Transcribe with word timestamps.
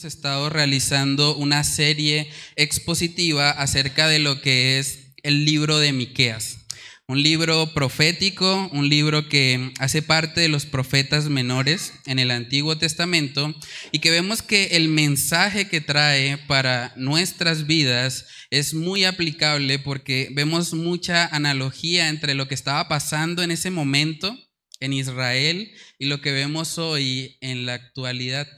hemos 0.00 0.14
estado 0.14 0.48
realizando 0.48 1.36
una 1.36 1.62
serie 1.62 2.30
expositiva 2.56 3.50
acerca 3.50 4.08
de 4.08 4.18
lo 4.18 4.40
que 4.40 4.78
es 4.78 5.12
el 5.22 5.44
libro 5.44 5.78
de 5.78 5.92
Miqueas. 5.92 6.60
Un 7.06 7.22
libro 7.22 7.74
profético, 7.74 8.70
un 8.72 8.88
libro 8.88 9.28
que 9.28 9.74
hace 9.78 10.00
parte 10.00 10.40
de 10.40 10.48
los 10.48 10.64
profetas 10.64 11.28
menores 11.28 11.92
en 12.06 12.18
el 12.18 12.30
Antiguo 12.30 12.78
Testamento 12.78 13.54
y 13.92 13.98
que 13.98 14.10
vemos 14.10 14.40
que 14.40 14.68
el 14.68 14.88
mensaje 14.88 15.68
que 15.68 15.82
trae 15.82 16.38
para 16.38 16.94
nuestras 16.96 17.66
vidas 17.66 18.24
es 18.48 18.72
muy 18.72 19.04
aplicable 19.04 19.78
porque 19.78 20.30
vemos 20.32 20.72
mucha 20.72 21.26
analogía 21.26 22.08
entre 22.08 22.32
lo 22.32 22.48
que 22.48 22.54
estaba 22.54 22.88
pasando 22.88 23.42
en 23.42 23.50
ese 23.50 23.70
momento 23.70 24.34
en 24.80 24.94
Israel 24.94 25.70
y 25.98 26.06
lo 26.06 26.22
que 26.22 26.32
vemos 26.32 26.78
hoy 26.78 27.36
en 27.42 27.66
la 27.66 27.74
actualidad. 27.74 28.48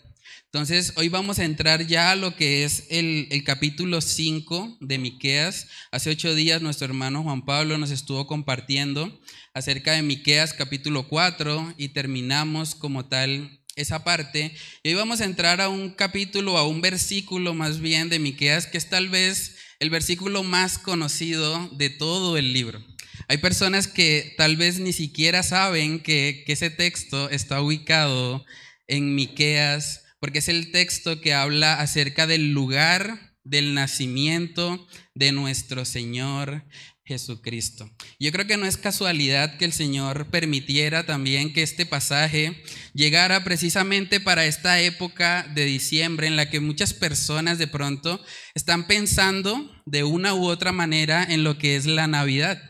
Entonces, 0.55 0.92
hoy 0.97 1.09
vamos 1.09 1.38
a 1.38 1.47
entrar 1.47 1.87
ya 1.87 2.11
a 2.11 2.15
lo 2.15 2.37
que 2.37 2.65
es 2.65 2.84
el, 2.91 3.43
capítulo 3.43 4.02
5 4.02 4.77
de 4.83 4.98
Miqueas. 4.98 5.69
Hace 5.91 6.10
ocho 6.10 6.34
días 6.34 6.60
nuestro 6.60 6.84
hermano 6.84 7.23
Juan 7.23 7.47
Pablo 7.47 7.79
nos 7.79 7.91
estuvo 7.91 8.27
compartiendo 8.27 9.19
acerca 9.55 9.93
de 9.93 10.02
Miqueas 10.02 10.52
capítulo 10.52 11.09
4 11.09 11.73
y 11.79 11.88
terminamos 11.88 12.74
como 12.74 13.07
tal 13.07 13.62
esa 13.77 14.05
parte. 14.05 14.55
Y 14.83 14.91
hoy 14.91 14.95
vamos 14.95 15.23
a 15.23 15.24
entrar 15.24 15.62
a 15.62 15.70
un 15.70 15.88
capítulo, 15.88 16.59
a 16.59 16.69
un 16.69 16.82
versículo 16.82 17.55
más 17.55 17.80
bien 17.80 18.10
de 18.10 18.19
Miqueas 18.19 18.66
que 18.66 18.77
es 18.77 18.91
tal 18.91 19.09
vez 19.09 19.57
el 19.80 19.88
versículo 19.88 20.43
más 20.43 20.77
conocido 20.77 21.71
de 21.73 21.88
todo 21.88 22.37
el 22.37 22.52
libro. 22.52 22.84
Hay 23.29 23.38
personas 23.38 23.88
que 23.88 24.34
tal 24.37 24.59
vez 24.59 24.80
ni 24.80 24.93
siquiera 24.93 25.43
saben 25.45 25.99
que, 25.99 26.43
que 26.45 26.52
ese 26.52 26.68
texto 26.68 27.30
está 27.30 27.62
ubicado 27.62 28.45
en 28.87 29.15
Miqueas 29.15 30.02
porque 30.23 30.38
es 30.38 30.46
el 30.46 30.70
texto 30.70 31.20
que 31.20 31.34
habla 31.34 31.80
acerca 31.80 32.28
del 32.28 32.52
lugar 32.52 33.34
del 33.42 33.74
nacimiento 33.74 34.87
de 35.16 35.32
nuestro 35.32 35.84
Señor 35.84 36.65
Jesucristo. 37.04 37.90
Yo 38.20 38.30
creo 38.30 38.46
que 38.46 38.56
no 38.56 38.65
es 38.65 38.76
casualidad 38.76 39.56
que 39.59 39.65
el 39.65 39.73
Señor 39.73 40.26
permitiera 40.26 41.04
también 41.06 41.52
que 41.52 41.65
este 41.65 41.87
pasaje 41.87 42.62
llegara 42.95 43.43
precisamente 43.43 44.20
para 44.20 44.46
esta 44.46 44.80
época 44.80 45.45
de 45.56 45.65
diciembre 45.65 46.28
en 46.28 46.37
la 46.37 46.48
que 46.48 46.60
muchas 46.60 46.95
personas 46.95 47.59
de 47.59 47.66
pronto 47.66 48.24
están 48.54 48.87
pensando 48.87 49.73
de 49.87 50.04
una 50.04 50.34
u 50.34 50.46
otra 50.46 50.70
manera 50.70 51.26
en 51.28 51.43
lo 51.43 51.59
que 51.59 51.74
es 51.74 51.84
la 51.84 52.06
Navidad. 52.06 52.62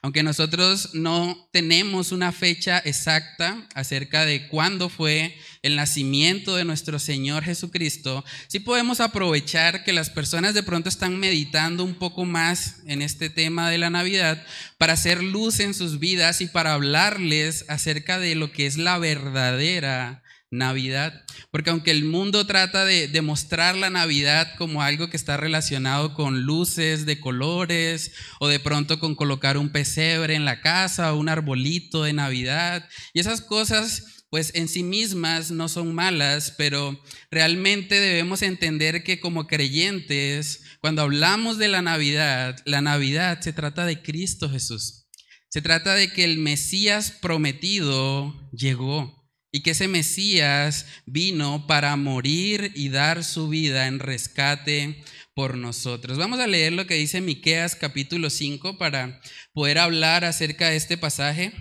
Aunque 0.00 0.22
nosotros 0.22 0.94
no 0.94 1.50
tenemos 1.52 2.12
una 2.12 2.32
fecha 2.32 2.78
exacta 2.78 3.68
acerca 3.74 4.24
de 4.24 4.48
cuándo 4.48 4.88
fue 4.88 5.36
el 5.64 5.76
nacimiento 5.76 6.56
de 6.56 6.66
nuestro 6.66 6.98
Señor 6.98 7.42
Jesucristo, 7.42 8.22
sí 8.48 8.60
podemos 8.60 9.00
aprovechar 9.00 9.82
que 9.82 9.94
las 9.94 10.10
personas 10.10 10.52
de 10.52 10.62
pronto 10.62 10.90
están 10.90 11.18
meditando 11.18 11.84
un 11.84 11.94
poco 11.94 12.26
más 12.26 12.82
en 12.86 13.00
este 13.00 13.30
tema 13.30 13.70
de 13.70 13.78
la 13.78 13.88
Navidad 13.88 14.44
para 14.76 14.92
hacer 14.92 15.22
luz 15.22 15.60
en 15.60 15.72
sus 15.72 15.98
vidas 15.98 16.42
y 16.42 16.48
para 16.48 16.74
hablarles 16.74 17.64
acerca 17.68 18.18
de 18.18 18.34
lo 18.34 18.52
que 18.52 18.66
es 18.66 18.76
la 18.76 18.98
verdadera 18.98 20.22
Navidad. 20.50 21.24
Porque 21.50 21.70
aunque 21.70 21.92
el 21.92 22.04
mundo 22.04 22.46
trata 22.46 22.84
de, 22.84 23.08
demostrar 23.08 23.74
la 23.74 23.88
Navidad 23.88 24.54
como 24.58 24.82
algo 24.82 25.08
que 25.08 25.16
está 25.16 25.38
relacionado 25.38 26.12
con 26.12 26.42
luces 26.42 27.06
de 27.06 27.20
colores 27.20 28.12
o 28.38 28.48
de 28.48 28.60
pronto 28.60 28.98
con 28.98 29.14
colocar 29.14 29.56
un 29.56 29.70
pesebre 29.70 30.34
en 30.34 30.44
la 30.44 30.60
casa 30.60 31.14
o 31.14 31.18
un 31.18 31.30
arbolito 31.30 32.02
de 32.02 32.12
Navidad 32.12 32.86
y 33.14 33.20
esas 33.20 33.40
cosas 33.40 34.23
pues 34.34 34.50
en 34.56 34.66
sí 34.66 34.82
mismas 34.82 35.52
no 35.52 35.68
son 35.68 35.94
malas, 35.94 36.52
pero 36.58 37.00
realmente 37.30 38.00
debemos 38.00 38.42
entender 38.42 39.04
que 39.04 39.20
como 39.20 39.46
creyentes, 39.46 40.64
cuando 40.80 41.02
hablamos 41.02 41.56
de 41.56 41.68
la 41.68 41.82
Navidad, 41.82 42.60
la 42.64 42.80
Navidad 42.80 43.40
se 43.42 43.52
trata 43.52 43.86
de 43.86 44.02
Cristo 44.02 44.50
Jesús. 44.50 45.06
Se 45.50 45.62
trata 45.62 45.94
de 45.94 46.12
que 46.12 46.24
el 46.24 46.38
Mesías 46.38 47.12
prometido 47.12 48.50
llegó 48.50 49.24
y 49.52 49.60
que 49.60 49.70
ese 49.70 49.86
Mesías 49.86 50.86
vino 51.06 51.68
para 51.68 51.94
morir 51.94 52.72
y 52.74 52.88
dar 52.88 53.22
su 53.22 53.48
vida 53.48 53.86
en 53.86 54.00
rescate 54.00 55.04
por 55.36 55.56
nosotros. 55.56 56.18
Vamos 56.18 56.40
a 56.40 56.48
leer 56.48 56.72
lo 56.72 56.88
que 56.88 56.94
dice 56.94 57.20
Miqueas 57.20 57.76
capítulo 57.76 58.30
5 58.30 58.78
para 58.78 59.20
poder 59.52 59.78
hablar 59.78 60.24
acerca 60.24 60.70
de 60.70 60.76
este 60.76 60.98
pasaje. 60.98 61.52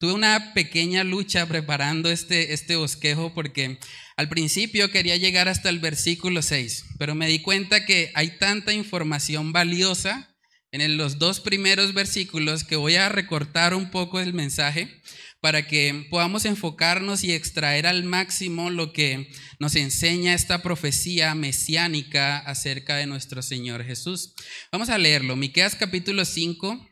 Tuve 0.00 0.12
una 0.12 0.54
pequeña 0.54 1.02
lucha 1.02 1.46
preparando 1.46 2.08
este, 2.08 2.52
este 2.52 2.76
bosquejo 2.76 3.34
porque 3.34 3.80
al 4.16 4.28
principio 4.28 4.92
quería 4.92 5.16
llegar 5.16 5.48
hasta 5.48 5.70
el 5.70 5.80
versículo 5.80 6.40
6, 6.40 6.84
pero 6.98 7.16
me 7.16 7.26
di 7.26 7.40
cuenta 7.40 7.84
que 7.84 8.12
hay 8.14 8.38
tanta 8.38 8.72
información 8.72 9.52
valiosa 9.52 10.36
en 10.70 10.96
los 10.96 11.18
dos 11.18 11.40
primeros 11.40 11.94
versículos 11.94 12.62
que 12.62 12.76
voy 12.76 12.94
a 12.94 13.08
recortar 13.08 13.74
un 13.74 13.90
poco 13.90 14.20
el 14.20 14.34
mensaje 14.34 15.02
para 15.40 15.66
que 15.66 16.06
podamos 16.10 16.44
enfocarnos 16.44 17.24
y 17.24 17.32
extraer 17.32 17.84
al 17.84 18.04
máximo 18.04 18.70
lo 18.70 18.92
que 18.92 19.28
nos 19.58 19.74
enseña 19.74 20.34
esta 20.34 20.62
profecía 20.62 21.34
mesiánica 21.34 22.38
acerca 22.38 22.96
de 22.96 23.06
nuestro 23.06 23.42
Señor 23.42 23.84
Jesús. 23.84 24.34
Vamos 24.70 24.90
a 24.90 24.98
leerlo, 24.98 25.34
Miqueas 25.34 25.74
capítulo 25.74 26.24
5, 26.24 26.86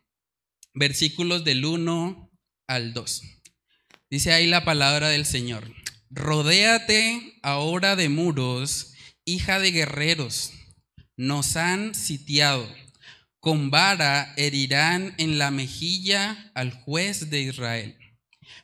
versículos 0.75 1.45
del 1.45 1.65
1 1.65 2.26
al 2.66 2.93
2. 2.93 3.22
Dice 4.10 4.32
ahí 4.32 4.47
la 4.47 4.65
palabra 4.65 5.09
del 5.09 5.27
Señor. 5.27 5.72
Rodéate 6.10 7.38
ahora 7.43 7.97
de 7.97 8.09
muros, 8.09 8.94
hija 9.25 9.59
de 9.59 9.72
guerreros. 9.72 10.53
Nos 11.16 11.56
han 11.56 11.94
sitiado. 11.94 12.69
Con 13.41 13.71
vara 13.71 14.34
herirán 14.37 15.15
en 15.19 15.38
la 15.38 15.50
mejilla 15.50 16.50
al 16.54 16.72
juez 16.72 17.31
de 17.31 17.43
Israel. 17.43 17.97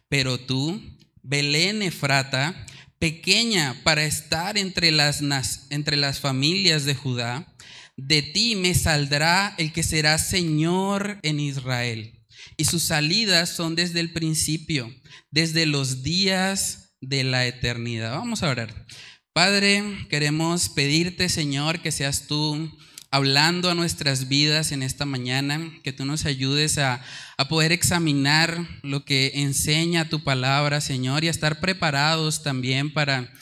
Pero 0.08 0.38
tú, 0.38 0.80
Belén 1.22 1.82
Efrata, 1.82 2.66
pequeña 2.98 3.80
para 3.84 4.04
estar 4.04 4.56
entre 4.58 4.92
las, 4.92 5.22
entre 5.70 5.96
las 5.96 6.20
familias 6.20 6.84
de 6.84 6.94
Judá, 6.94 7.52
de 7.96 8.22
ti 8.22 8.56
me 8.56 8.74
saldrá 8.74 9.54
el 9.58 9.72
que 9.72 9.82
será 9.82 10.18
Señor 10.18 11.18
en 11.22 11.40
Israel. 11.40 12.21
Y 12.56 12.64
sus 12.64 12.82
salidas 12.82 13.50
son 13.50 13.74
desde 13.74 14.00
el 14.00 14.12
principio, 14.12 14.94
desde 15.30 15.66
los 15.66 16.02
días 16.02 16.94
de 17.00 17.24
la 17.24 17.46
eternidad. 17.46 18.12
Vamos 18.12 18.42
a 18.42 18.50
orar. 18.50 18.86
Padre, 19.32 19.82
queremos 20.10 20.68
pedirte, 20.68 21.28
Señor, 21.28 21.80
que 21.80 21.90
seas 21.90 22.26
tú 22.26 22.70
hablando 23.12 23.70
a 23.70 23.74
nuestras 23.74 24.28
vidas 24.28 24.72
en 24.72 24.82
esta 24.82 25.04
mañana, 25.04 25.70
que 25.84 25.92
tú 25.92 26.06
nos 26.06 26.24
ayudes 26.24 26.78
a, 26.78 27.02
poder 27.48 27.72
examinar 27.72 28.66
lo 28.82 29.04
que 29.04 29.32
enseña 29.34 30.08
tu 30.08 30.22
palabra, 30.22 30.80
Señor, 30.80 31.24
y 31.24 31.28
a 31.28 31.30
estar 31.32 31.60
preparados 31.60 32.42
también 32.42 32.92
para, 32.92 33.32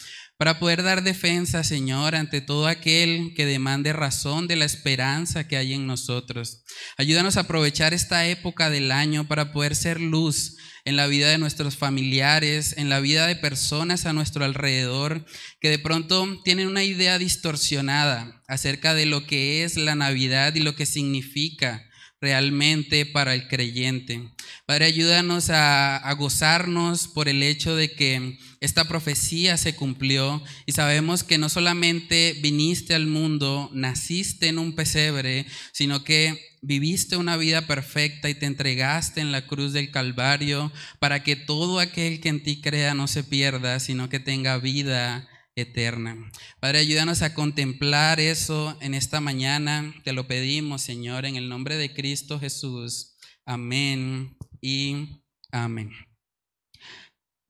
para 0.41 0.59
poder 0.59 0.83
dar 0.83 1.03
defensa, 1.03 1.63
Señor, 1.63 2.15
ante 2.15 2.41
todo 2.41 2.67
aquel 2.67 3.35
que 3.37 3.45
demande 3.45 3.93
razón 3.93 4.49
de 4.49 4.57
la 4.57 4.65
esperanza 4.65 5.47
que 5.47 5.59
hay 5.59 5.75
en 5.75 5.87
nosotros. 5.87 6.63
Ayúdanos 6.97 7.37
a 7.37 7.41
aprovechar 7.41 7.93
esta 7.93 8.27
época 8.27 8.71
del 8.71 8.91
año 8.91 9.29
para 9.29 9.53
poder 9.53 9.77
ser 9.77 10.01
luz 10.01 10.57
en 10.87 10.97
la 10.97 11.09
vida 11.09 11.29
de 11.29 11.37
nuestros 11.37 11.77
familiares, 11.77 12.75
en 12.79 12.89
la 12.89 13.01
vida 13.01 13.27
de 13.27 13.37
personas 13.37 14.07
a 14.07 14.15
nuestro 14.15 14.47
alrededor 14.47 15.27
que 15.61 15.69
de 15.69 15.79
pronto 15.79 16.41
tienen 16.43 16.69
una 16.69 16.85
idea 16.85 17.19
distorsionada 17.19 18.41
acerca 18.49 18.95
de 18.95 19.05
lo 19.05 19.27
que 19.27 19.63
es 19.65 19.77
la 19.77 19.95
Navidad 19.95 20.55
y 20.55 20.61
lo 20.61 20.75
que 20.75 20.87
significa 20.87 21.87
realmente 22.19 23.05
para 23.05 23.35
el 23.35 23.47
creyente. 23.47 24.33
Padre, 24.65 24.87
ayúdanos 24.87 25.51
a, 25.51 25.99
a, 25.99 26.13
gozarnos 26.15 27.09
por 27.09 27.29
el 27.29 27.43
hecho 27.43 27.77
de 27.77 27.93
que 27.93 28.39
esta 28.61 28.85
profecía 28.85 29.57
se 29.57 29.75
cumplió 29.75 30.43
y 30.67 30.73
sabemos 30.73 31.25
que 31.25 31.39
no 31.39 31.49
solamente 31.49 32.39
viniste 32.43 32.95
al 32.95 33.07
mundo, 33.07 33.71
naciste 33.73 34.49
en 34.49 34.59
un 34.59 34.75
pesebre, 34.75 35.47
sino 35.73 36.05
que 36.05 36.39
viviste 36.61 37.17
una 37.17 37.39
vida 37.39 37.67
perfecta 37.67 38.29
y 38.29 38.35
te 38.35 38.45
entregaste 38.45 39.23
en 39.23 39.33
la 39.33 39.47
cruz 39.47 39.73
del 39.73 39.91
Calvario 39.91 40.71
para 40.99 41.23
que 41.23 41.37
todo 41.37 41.81
aquel 41.81 42.21
que 42.21 42.29
en 42.29 42.43
ti 42.43 42.61
crea 42.61 42.93
no 42.93 43.09
se 43.09 43.25
pierda, 43.25 43.81
sino 43.81 44.11
que 44.11 44.21
tenga 44.21 44.59
vida 44.59 45.27
eterna. 45.57 46.31
Padre, 46.61 46.81
ayúdanos 46.81 47.23
a 47.23 47.33
contemplar 47.33 48.21
eso 48.21 48.77
en 48.83 48.93
esta 48.93 49.21
mañana. 49.21 49.95
Te 50.05 50.13
lo 50.13 50.27
pedimos, 50.27 50.83
Señor, 50.83 51.25
en 51.25 51.37
el 51.37 51.49
nombre 51.49 51.77
de 51.77 51.95
Cristo 51.95 52.39
Jesús. 52.39 53.17
Amén 53.47 54.37
y 54.61 55.23
amén. 55.51 56.10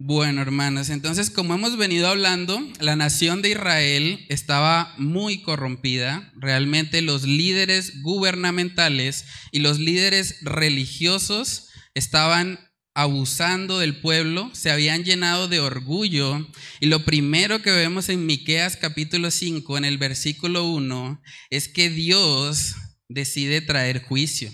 Bueno, 0.02 0.41
hermanos, 0.41 0.88
entonces 0.88 1.29
como 1.29 1.52
hemos 1.52 1.76
venido 1.76 2.08
hablando, 2.08 2.58
la 2.81 2.97
nación 2.97 3.43
de 3.43 3.50
Israel 3.50 4.25
estaba 4.31 4.94
muy 4.97 5.43
corrompida. 5.43 6.32
Realmente 6.37 7.02
los 7.02 7.25
líderes 7.25 8.00
gubernamentales 8.00 9.26
y 9.52 9.58
los 9.58 9.79
líderes 9.79 10.38
religiosos 10.41 11.69
estaban 11.93 12.58
abusando 12.94 13.79
del 13.79 14.00
pueblo, 14.00 14.50
se 14.55 14.70
habían 14.70 15.05
llenado 15.05 15.49
de 15.49 15.61
orgullo. 15.61 16.49
Y 16.81 16.87
lo 16.87 17.05
primero 17.05 17.61
que 17.61 17.70
vemos 17.70 18.08
en 18.08 18.25
Miqueas 18.25 18.79
capítulo 18.79 19.31
5, 19.31 19.76
en 19.76 19.85
el 19.85 19.99
versículo 19.99 20.64
1, 20.64 21.20
es 21.50 21.69
que 21.69 21.91
Dios 21.91 22.75
decide 23.11 23.61
traer 23.61 24.02
juicio. 24.02 24.50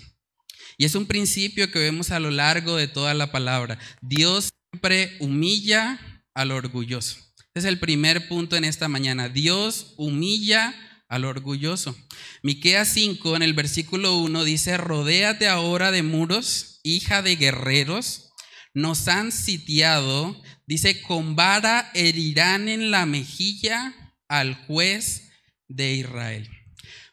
Y 0.77 0.83
es 0.83 0.93
un 0.93 1.05
principio 1.05 1.71
que 1.71 1.79
vemos 1.79 2.11
a 2.11 2.19
lo 2.19 2.31
largo 2.31 2.75
de 2.75 2.89
toda 2.89 3.13
la 3.13 3.31
palabra. 3.31 3.79
Dios 4.01 4.51
siempre 4.77 5.17
humilla 5.19 5.99
al 6.35 6.51
orgulloso. 6.51 7.17
Este 7.35 7.59
es 7.61 7.65
el 7.65 7.79
primer 7.79 8.27
punto 8.27 8.55
en 8.55 8.63
esta 8.63 8.87
mañana. 8.87 9.27
Dios 9.27 9.95
humilla 9.97 10.75
al 11.09 11.25
orgulloso. 11.25 11.97
Miqueas 12.43 12.89
5 12.89 13.35
en 13.35 13.41
el 13.41 13.55
versículo 13.55 14.17
1 14.17 14.43
dice, 14.43 14.77
"Rodéate 14.77 15.47
ahora 15.47 15.89
de 15.89 16.03
muros, 16.03 16.79
hija 16.83 17.23
de 17.23 17.37
guerreros, 17.37 18.29
nos 18.75 19.07
han 19.07 19.31
sitiado, 19.31 20.39
dice, 20.67 21.01
con 21.01 21.35
vara 21.35 21.89
herirán 21.95 22.69
en 22.69 22.91
la 22.91 23.07
mejilla 23.07 23.95
al 24.27 24.53
juez 24.67 25.31
de 25.67 25.95
Israel. 25.95 26.47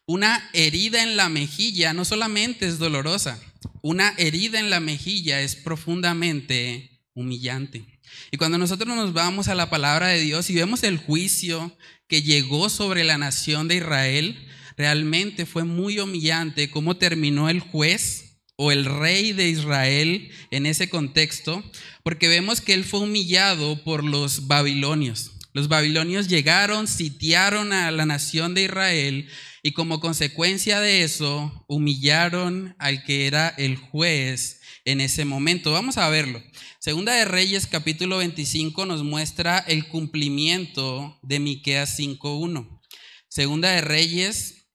Una 0.04 0.50
herida 0.52 1.02
en 1.02 1.16
la 1.16 1.30
mejilla 1.30 1.94
no 1.94 2.04
solamente 2.04 2.66
es 2.66 2.78
dolorosa, 2.78 3.40
una 3.80 4.12
herida 4.18 4.60
en 4.60 4.68
la 4.68 4.80
mejilla 4.80 5.40
es 5.40 5.56
profundamente 5.56 6.93
humillante. 7.14 7.84
Y 8.30 8.36
cuando 8.36 8.58
nosotros 8.58 8.94
nos 8.94 9.12
vamos 9.12 9.48
a 9.48 9.54
la 9.54 9.70
palabra 9.70 10.08
de 10.08 10.20
Dios 10.20 10.50
y 10.50 10.54
vemos 10.54 10.82
el 10.82 10.98
juicio 10.98 11.76
que 12.08 12.22
llegó 12.22 12.68
sobre 12.68 13.04
la 13.04 13.18
nación 13.18 13.68
de 13.68 13.76
Israel, 13.76 14.46
realmente 14.76 15.46
fue 15.46 15.64
muy 15.64 15.98
humillante 15.98 16.70
cómo 16.70 16.96
terminó 16.96 17.48
el 17.48 17.60
juez 17.60 18.40
o 18.56 18.70
el 18.70 18.84
rey 18.84 19.32
de 19.32 19.48
Israel 19.48 20.30
en 20.50 20.66
ese 20.66 20.88
contexto, 20.88 21.64
porque 22.02 22.28
vemos 22.28 22.60
que 22.60 22.74
él 22.74 22.84
fue 22.84 23.00
humillado 23.00 23.82
por 23.82 24.04
los 24.04 24.46
babilonios. 24.46 25.32
Los 25.52 25.68
babilonios 25.68 26.26
llegaron, 26.26 26.88
sitiaron 26.88 27.72
a 27.72 27.90
la 27.92 28.06
nación 28.06 28.54
de 28.54 28.64
Israel 28.64 29.28
y 29.62 29.72
como 29.72 30.00
consecuencia 30.00 30.80
de 30.80 31.04
eso 31.04 31.64
humillaron 31.68 32.74
al 32.78 33.04
que 33.04 33.26
era 33.26 33.54
el 33.56 33.76
juez 33.76 34.60
en 34.84 35.00
ese 35.00 35.24
momento. 35.24 35.72
Vamos 35.72 35.98
a 35.98 36.08
verlo. 36.08 36.42
Segunda 36.78 37.14
de 37.14 37.24
Reyes 37.24 37.66
capítulo 37.66 38.18
25 38.18 38.86
nos 38.86 39.02
muestra 39.02 39.58
el 39.58 39.88
cumplimiento 39.88 41.18
de 41.22 41.40
Miqueas 41.40 41.98
5:1. 41.98 42.80
Segunda 43.28 43.70
de 43.70 43.80
Reyes 43.80 44.68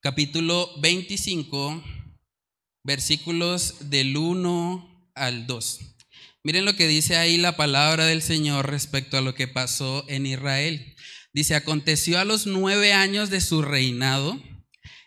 capítulo 0.00 0.70
25 0.80 1.82
versículos 2.82 3.90
del 3.90 4.16
1 4.16 5.10
al 5.14 5.46
2. 5.46 5.80
Miren 6.42 6.64
lo 6.64 6.74
que 6.74 6.88
dice 6.88 7.16
ahí 7.16 7.36
la 7.36 7.56
palabra 7.56 8.06
del 8.06 8.22
Señor 8.22 8.70
respecto 8.70 9.18
a 9.18 9.20
lo 9.20 9.34
que 9.34 9.46
pasó 9.46 10.04
en 10.08 10.24
Israel. 10.24 10.96
Dice, 11.32 11.54
aconteció 11.54 12.18
a 12.18 12.24
los 12.24 12.46
nueve 12.46 12.92
años 12.92 13.30
de 13.30 13.40
su 13.40 13.62
reinado, 13.62 14.42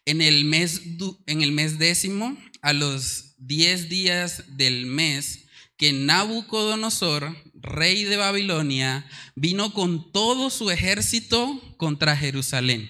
en 0.05 0.21
el 0.21 0.45
mes, 0.45 0.81
en 1.25 1.41
el 1.41 1.51
mes 1.51 1.79
décimo, 1.79 2.37
a 2.61 2.71
los 2.71 3.32
diez 3.47 3.89
días 3.89 4.43
del 4.57 4.85
mes, 4.85 5.45
que 5.77 5.93
Nabucodonosor, 5.93 7.35
rey 7.53 8.03
de 8.03 8.17
Babilonia, 8.17 9.05
vino 9.35 9.73
con 9.73 10.11
todo 10.11 10.49
su 10.49 10.71
ejército 10.71 11.59
contra 11.77 12.15
Jerusalén. 12.15 12.89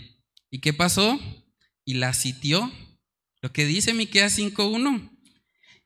¿Y 0.49 0.59
qué 0.59 0.73
pasó? 0.73 1.19
Y 1.85 1.95
la 1.95 2.13
sitió 2.13 2.71
lo 3.43 3.51
que 3.51 3.65
dice 3.65 3.93
Miqueas 3.93 4.37
5:1. 4.37 5.11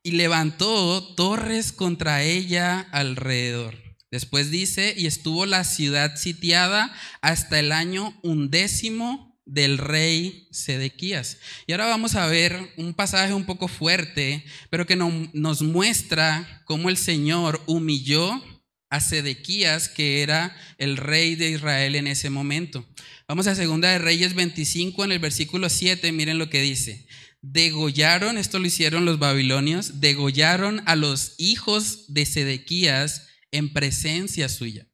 Y 0.03 0.11
levantó 0.11 1.15
torres 1.15 1.71
contra 1.71 2.21
ella 2.21 2.81
alrededor. 2.91 3.75
Después 4.11 4.51
dice, 4.51 4.93
y 4.95 5.07
estuvo 5.07 5.47
la 5.47 5.63
ciudad 5.63 6.15
sitiada 6.17 6.95
hasta 7.21 7.59
el 7.59 7.71
año 7.71 8.17
undécimo 8.21 9.26
del 9.47 9.77
rey 9.77 10.47
Sedequías. 10.51 11.39
Y 11.65 11.71
ahora 11.71 11.87
vamos 11.87 12.15
a 12.15 12.27
ver 12.27 12.73
un 12.77 12.93
pasaje 12.93 13.33
un 13.33 13.45
poco 13.45 13.67
fuerte, 13.67 14.45
pero 14.69 14.85
que 14.85 14.95
nos 14.95 15.61
muestra 15.61 16.61
cómo 16.65 16.89
el 16.89 16.97
Señor 16.97 17.61
humilló 17.65 18.43
a 18.89 18.99
Sedequías, 18.99 19.89
que 19.89 20.21
era 20.21 20.55
el 20.77 20.97
rey 20.97 21.35
de 21.35 21.49
Israel 21.49 21.95
en 21.95 22.07
ese 22.07 22.29
momento. 22.29 22.85
Vamos 23.27 23.47
a 23.47 23.55
Segunda 23.55 23.89
de 23.89 23.99
Reyes 23.99 24.35
25 24.35 25.03
en 25.03 25.11
el 25.13 25.19
versículo 25.19 25.69
7, 25.69 26.11
miren 26.11 26.37
lo 26.37 26.49
que 26.49 26.61
dice 26.61 27.07
degollaron, 27.41 28.37
esto 28.37 28.59
lo 28.59 28.67
hicieron 28.67 29.05
los 29.05 29.19
babilonios, 29.19 29.99
degollaron 29.99 30.81
a 30.85 30.95
los 30.95 31.35
hijos 31.37 32.13
de 32.13 32.25
Sedequías 32.25 33.27
en 33.51 33.71
presencia 33.71 34.49
suya. 34.49 34.87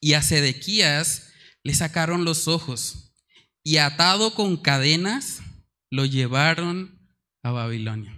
Y 0.00 0.14
a 0.14 0.22
Sedequías 0.22 1.28
le 1.62 1.74
sacaron 1.74 2.24
los 2.24 2.48
ojos 2.48 3.09
y 3.62 3.76
atado 3.76 4.34
con 4.34 4.56
cadenas 4.56 5.42
lo 5.90 6.04
llevaron 6.04 6.98
a 7.42 7.50
Babilonia. 7.50 8.16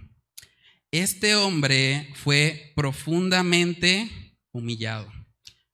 Este 0.91 1.35
hombre 1.35 2.13
fue 2.15 2.71
profundamente 2.75 4.09
humillado. 4.51 5.11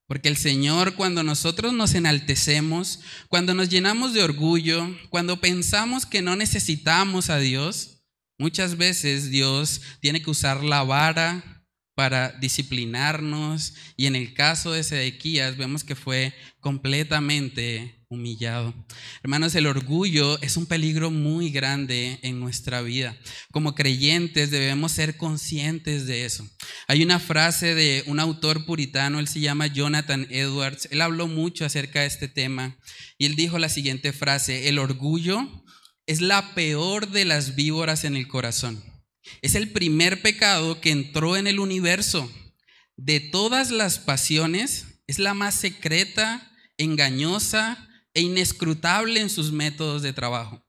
Porque 0.08 0.30
el 0.30 0.38
Señor, 0.38 0.96
cuando 0.96 1.22
nosotros 1.22 1.72
nos 1.74 1.94
enaltecemos, 1.94 3.02
cuando 3.28 3.54
nos 3.54 3.70
llenamos 3.70 4.14
de 4.14 4.24
orgullo, 4.24 4.90
cuando 5.10 5.40
pensamos 5.40 6.08
que 6.08 6.24
no 6.24 6.36
necesitamos 6.36 7.30
a 7.30 7.38
Dios, 7.38 8.02
muchas 8.40 8.78
veces 8.78 9.30
Dios 9.30 9.82
tiene 10.00 10.22
que 10.24 10.32
usar 10.32 10.64
la 10.64 10.84
vara 10.84 11.59
para 12.00 12.32
disciplinarnos 12.40 13.74
y 13.98 14.06
en 14.06 14.16
el 14.16 14.34
caso 14.34 14.72
de 14.72 14.84
Sedequías 14.84 15.58
vemos 15.58 15.84
que 15.84 15.98
fue 15.98 16.34
completamente 16.62 18.06
humillado. 18.08 18.74
Hermanos, 19.22 19.54
el 19.56 19.68
orgullo 19.68 20.42
es 20.42 20.56
un 20.56 20.66
peligro 20.66 21.12
muy 21.12 21.50
grande 21.50 22.18
en 22.22 22.40
nuestra 22.40 22.82
vida. 22.82 23.18
Como 23.52 23.76
creyentes 23.76 24.50
debemos 24.50 24.94
ser 24.94 25.18
conscientes 25.18 26.08
de 26.08 26.24
eso. 26.24 26.50
Hay 26.88 27.04
una 27.04 27.20
frase 27.20 27.76
de 27.76 28.06
un 28.08 28.22
autor 28.22 28.66
puritano, 28.66 29.20
él 29.20 29.28
se 29.28 29.42
llama 29.42 29.68
Jonathan 29.68 30.26
Edwards, 30.30 30.88
él 30.92 31.02
habló 31.02 31.28
mucho 31.28 31.66
acerca 31.66 32.00
de 32.00 32.08
este 32.08 32.30
tema 32.30 32.78
y 33.18 33.26
él 33.26 33.36
dijo 33.36 33.60
la 33.60 33.68
siguiente 33.68 34.14
frase, 34.14 34.70
el 34.70 34.80
orgullo 34.80 35.66
es 36.06 36.22
la 36.22 36.56
peor 36.56 37.10
de 37.10 37.26
las 37.26 37.56
víboras 37.56 38.06
en 38.06 38.16
el 38.16 38.30
corazón. 38.30 38.82
Es 39.42 39.56
el 39.56 39.72
primer 39.72 40.22
pecado 40.22 40.82
que 40.82 40.92
entró 40.92 41.38
en 41.38 41.48
el 41.48 41.60
universo. 41.60 42.32
De 42.98 43.20
todas 43.20 43.72
las 43.72 44.00
pasiones, 44.00 44.86
es 45.08 45.20
la 45.20 45.34
más 45.34 45.56
secreta, 45.56 46.52
engañosa 46.78 47.90
e 48.14 48.22
inescrutable 48.22 49.22
en 49.22 49.30
sus 49.30 49.52
métodos 49.52 50.02
de 50.02 50.14
trabajo. 50.14 50.64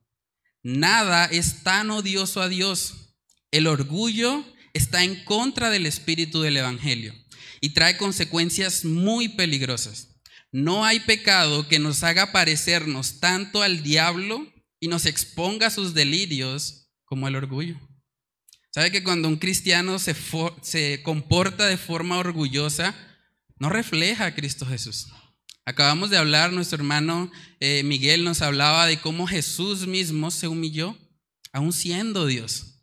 Nada 0.63 1.27
es 1.27 1.63
tan 1.63 1.91
odioso 1.91 2.41
a 2.43 2.49
Dios. 2.49 3.17
El 3.51 3.67
orgullo 3.67 4.45
está 4.73 5.05
en 5.05 5.25
contra 5.25 5.71
del 5.71 5.87
espíritu 5.87 6.43
del 6.43 6.57
Evangelio 6.57 7.15
y 7.61 7.71
trae 7.71 7.97
consecuencias 7.97 8.85
muy 8.85 9.29
peligrosas. 9.29 10.21
No 10.53 10.85
hay 10.85 11.01
pecado 11.01 11.69
que 11.69 11.79
nos 11.79 12.03
haga 12.03 12.33
parecernos 12.33 13.21
tanto 13.21 13.63
al 13.63 13.83
diablo 13.83 14.47
y 14.81 14.89
nos 14.89 15.07
exponga 15.07 15.71
sus 15.71 15.95
delirios 15.95 16.91
como 17.05 17.29
el 17.29 17.37
orgullo. 17.37 17.79
¿Sabe 18.71 18.93
que 18.93 19.03
cuando 19.03 19.29
un 19.29 19.37
cristiano 19.37 19.99
se, 19.99 20.15
se 20.63 21.03
comporta 21.03 21.67
de 21.67 21.77
forma 21.77 22.19
orgullosa, 22.19 22.95
no 23.59 23.69
refleja 23.69 24.27
a 24.27 24.35
Cristo 24.35 24.67
Jesús? 24.67 25.09
Acabamos 25.65 26.11
de 26.11 26.17
hablar, 26.17 26.53
nuestro 26.53 26.77
hermano 26.77 27.31
eh, 27.61 27.83
Miguel 27.83 28.25
nos 28.25 28.43
hablaba 28.43 28.87
de 28.87 29.01
cómo 29.01 29.27
Jesús 29.27 29.87
mismo 29.87 30.31
se 30.31 30.49
humilló, 30.49 30.97
aún 31.53 31.73
siendo 31.73 32.27
Dios. 32.27 32.77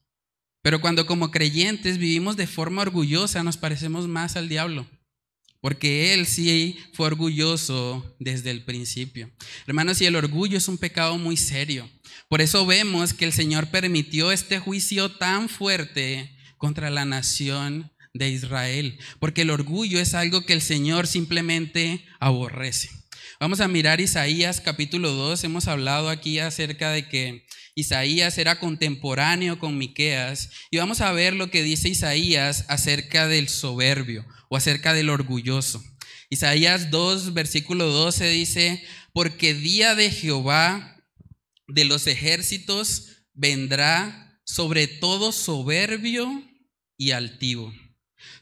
Pero 0.61 0.81
cuando 0.81 1.05
como 1.05 1.31
creyentes 1.31 1.97
vivimos 1.97 2.35
de 2.35 2.47
forma 2.47 2.81
orgullosa, 2.81 3.43
nos 3.43 3.57
parecemos 3.57 4.07
más 4.07 4.35
al 4.35 4.49
diablo 4.49 4.87
porque 5.67 6.13
él 6.13 6.25
sí 6.27 6.79
fue 6.93 7.07
orgulloso 7.07 8.15
desde 8.19 8.51
el 8.51 8.63
principio. 8.63 9.29
Hermanos, 9.65 9.99
y 9.99 10.05
el 10.05 10.15
orgullo 10.15 10.57
es 10.57 10.69
un 10.69 10.77
pecado 10.77 11.17
muy 11.17 11.35
serio. 11.35 11.89
Por 12.29 12.39
eso 12.39 12.65
vemos 12.65 13.13
que 13.13 13.25
el 13.25 13.33
Señor 13.33 13.67
permitió 13.67 14.31
este 14.31 14.59
juicio 14.59 15.11
tan 15.11 15.49
fuerte 15.49 16.33
contra 16.55 16.89
la 16.89 17.03
nación 17.03 17.91
de 18.13 18.29
Israel, 18.29 18.97
porque 19.19 19.41
el 19.41 19.49
orgullo 19.49 19.99
es 19.99 20.13
algo 20.13 20.45
que 20.45 20.53
el 20.53 20.61
Señor 20.61 21.05
simplemente 21.05 22.05
aborrece. 22.21 22.89
Vamos 23.39 23.59
a 23.59 23.67
mirar 23.67 24.01
Isaías 24.01 24.61
capítulo 24.61 25.11
2, 25.11 25.43
hemos 25.43 25.67
hablado 25.67 26.09
aquí 26.09 26.39
acerca 26.39 26.91
de 26.91 27.07
que 27.07 27.45
Isaías 27.75 28.37
era 28.39 28.59
contemporáneo 28.59 29.59
con 29.59 29.77
Miqueas 29.77 30.49
y 30.71 30.77
vamos 30.77 31.01
a 31.01 31.11
ver 31.11 31.35
lo 31.35 31.51
que 31.51 31.61
dice 31.61 31.89
Isaías 31.89 32.65
acerca 32.67 33.27
del 33.27 33.47
soberbio 33.47 34.25
o 34.49 34.57
acerca 34.57 34.93
del 34.93 35.09
orgulloso. 35.09 35.83
Isaías 36.29 36.89
2, 36.89 37.33
versículo 37.33 37.85
12 37.85 38.29
dice, 38.29 38.83
porque 39.13 39.53
día 39.53 39.93
de 39.93 40.09
Jehová 40.09 40.97
de 41.67 41.85
los 41.85 42.07
ejércitos 42.07 43.25
vendrá 43.33 44.41
sobre 44.43 44.87
todo 44.87 45.31
soberbio 45.31 46.43
y 46.97 47.11
altivo, 47.11 47.71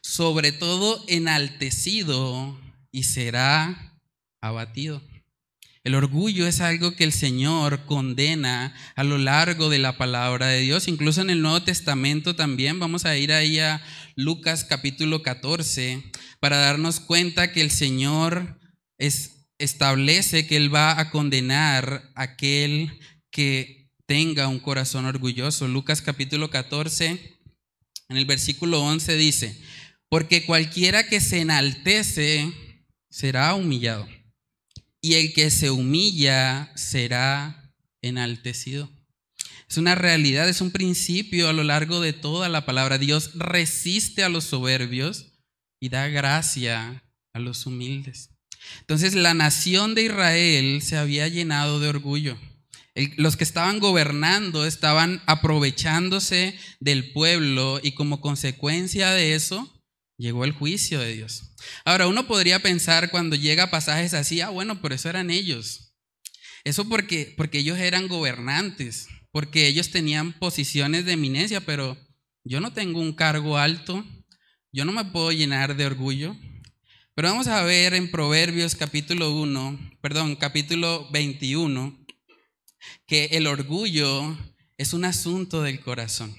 sobre 0.01 0.54
todo 0.54 1.04
enaltecido 1.08 2.58
y 2.92 3.04
será 3.04 3.85
abatido. 4.47 5.01
El 5.85 5.93
orgullo 5.93 6.47
es 6.47 6.61
algo 6.61 6.95
que 6.95 7.03
el 7.03 7.13
Señor 7.13 7.85
condena 7.85 8.73
a 8.95 9.03
lo 9.03 9.19
largo 9.19 9.69
de 9.69 9.77
la 9.77 9.99
palabra 9.99 10.47
de 10.47 10.61
Dios. 10.61 10.87
Incluso 10.87 11.21
en 11.21 11.29
el 11.29 11.43
Nuevo 11.43 11.61
Testamento 11.61 12.35
también 12.35 12.79
vamos 12.79 13.05
a 13.05 13.15
ir 13.17 13.31
ahí 13.31 13.59
a 13.59 13.83
Lucas 14.15 14.63
capítulo 14.63 15.21
14 15.21 16.03
para 16.39 16.57
darnos 16.57 16.99
cuenta 16.99 17.51
que 17.51 17.61
el 17.61 17.69
Señor 17.69 18.59
establece 19.59 20.47
que 20.47 20.57
Él 20.57 20.73
va 20.73 20.99
a 20.99 21.11
condenar 21.11 22.11
a 22.15 22.23
aquel 22.23 22.99
que 23.29 23.91
tenga 24.07 24.47
un 24.47 24.59
corazón 24.59 25.05
orgulloso. 25.05 25.67
Lucas 25.67 26.01
capítulo 26.01 26.49
14, 26.49 27.37
en 28.09 28.17
el 28.17 28.25
versículo 28.25 28.81
11 28.81 29.17
dice, 29.17 29.61
porque 30.09 30.47
cualquiera 30.47 31.07
que 31.07 31.21
se 31.21 31.41
enaltece 31.41 32.51
será 33.11 33.53
humillado 33.53 34.07
y 35.05 35.13
el 35.13 35.33
que 35.33 35.51
se 35.51 35.69
humilla 35.69 36.71
será 36.74 37.71
enaltecido. 38.01 38.89
Es 39.69 39.77
una 39.77 39.93
realidad, 39.93 40.50
es 40.50 40.62
un 40.62 40.71
principio 40.71 41.47
a 41.47 41.53
lo 41.53 41.63
largo 41.63 42.01
de 42.01 42.12
toda 42.12 42.50
la 42.50 42.65
palabra. 42.65 42.97
Dios 42.97 43.29
resiste 43.35 44.24
a 44.24 44.29
los 44.29 44.45
soberbios 44.45 45.27
y 45.79 45.89
da 45.89 46.07
gracia 46.07 47.03
a 47.33 47.39
los 47.39 47.67
humildes. 47.67 48.31
Entonces 48.79 49.13
la 49.13 49.35
nación 49.35 49.93
de 49.93 50.05
Israel 50.05 50.81
se 50.81 50.97
había 50.97 51.27
llenado 51.27 51.79
de 51.79 51.89
orgullo. 51.89 52.39
los 53.17 53.38
que 53.38 53.43
estaban 53.43 53.77
gobernando 53.77 54.65
estaban 54.65 55.21
aprovechándose 55.27 56.57
del 56.79 57.12
pueblo 57.12 57.79
y 57.83 57.91
como 57.91 58.21
consecuencia 58.21 59.12
de 59.12 59.35
eso 59.35 59.71
llegó 60.17 60.45
el 60.45 60.51
juicio 60.51 61.00
de 61.00 61.13
Dios. 61.13 61.55
Ahora, 61.84 62.07
uno 62.07 62.27
podría 62.27 62.60
pensar 62.62 63.12
cuando 63.12 63.36
llega 63.36 63.72
pasajes 63.72 64.13
así, 64.13 64.41
ah, 64.41 64.50
bueno, 64.50 64.81
pero 64.81 64.95
eso 64.95 65.10
eran 65.10 65.29
ellos. 65.29 65.93
Eso 66.63 66.88
porque, 66.89 67.34
porque 67.38 67.60
ellos 67.60 67.77
eran 67.77 68.07
gobernantes, 68.07 69.07
porque 69.31 69.67
ellos 69.67 69.91
tenían 69.91 70.34
posiciones 70.34 71.05
de 71.05 71.13
eminencia, 71.13 71.62
pero 71.62 71.98
yo 72.43 72.60
no 72.60 72.74
tengo 72.74 73.00
un 73.00 73.13
cargo 73.13 73.57
alto, 73.57 74.05
yo 74.72 74.86
no 74.86 74.91
me 74.91 75.05
puedo 75.05 75.31
llenar 75.31 75.75
de 75.75 75.86
orgullo. 75.86 76.36
Pero 77.13 77.29
vamos 77.29 77.48
a 77.48 77.63
ver 77.63 77.93
en 77.93 78.12
Proverbios 78.12 78.75
capítulo 78.75 79.31
1, 79.31 79.98
perdón, 80.01 80.36
capítulo 80.36 81.07
21, 81.12 82.05
que 83.07 83.25
el 83.31 83.48
orgullo 83.48 84.38
es 84.77 84.93
un 84.93 85.05
asunto 85.05 85.62
del 85.62 85.79
corazón. 85.79 86.36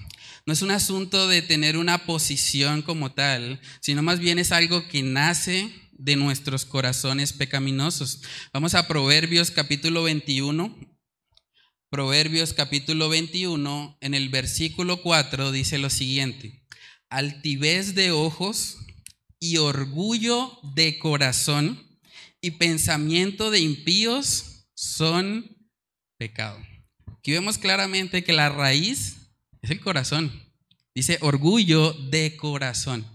No 0.47 0.53
es 0.53 0.61
un 0.61 0.71
asunto 0.71 1.27
de 1.27 1.41
tener 1.41 1.75
una 1.75 2.05
posición 2.05 2.81
como 2.81 3.11
tal, 3.11 3.59
sino 3.81 4.01
más 4.01 4.19
bien 4.19 4.39
es 4.39 4.53
algo 4.53 4.87
que 4.87 5.03
nace 5.03 5.69
de 5.91 6.15
nuestros 6.15 6.63
corazones 6.63 7.33
pecaminosos. 7.33 8.21
Vamos 8.53 8.73
a 8.73 8.87
Proverbios 8.87 9.51
capítulo 9.51 10.03
21. 10.03 10.73
Proverbios 11.89 12.53
capítulo 12.53 13.09
21, 13.09 13.97
en 13.99 14.13
el 14.13 14.29
versículo 14.29 15.01
4 15.01 15.51
dice 15.51 15.79
lo 15.79 15.89
siguiente, 15.89 16.63
altivez 17.09 17.93
de 17.93 18.11
ojos 18.11 18.77
y 19.41 19.57
orgullo 19.57 20.59
de 20.75 20.97
corazón 20.97 21.99
y 22.39 22.51
pensamiento 22.51 23.51
de 23.51 23.59
impíos 23.59 24.69
son 24.75 25.57
pecado. 26.17 26.57
Aquí 27.17 27.33
vemos 27.33 27.57
claramente 27.57 28.23
que 28.23 28.31
la 28.31 28.47
raíz 28.47 29.26
es 29.61 29.71
el 29.71 29.79
corazón. 29.79 30.31
Dice 30.93 31.17
orgullo 31.21 31.93
de 31.93 32.35
corazón. 32.35 33.05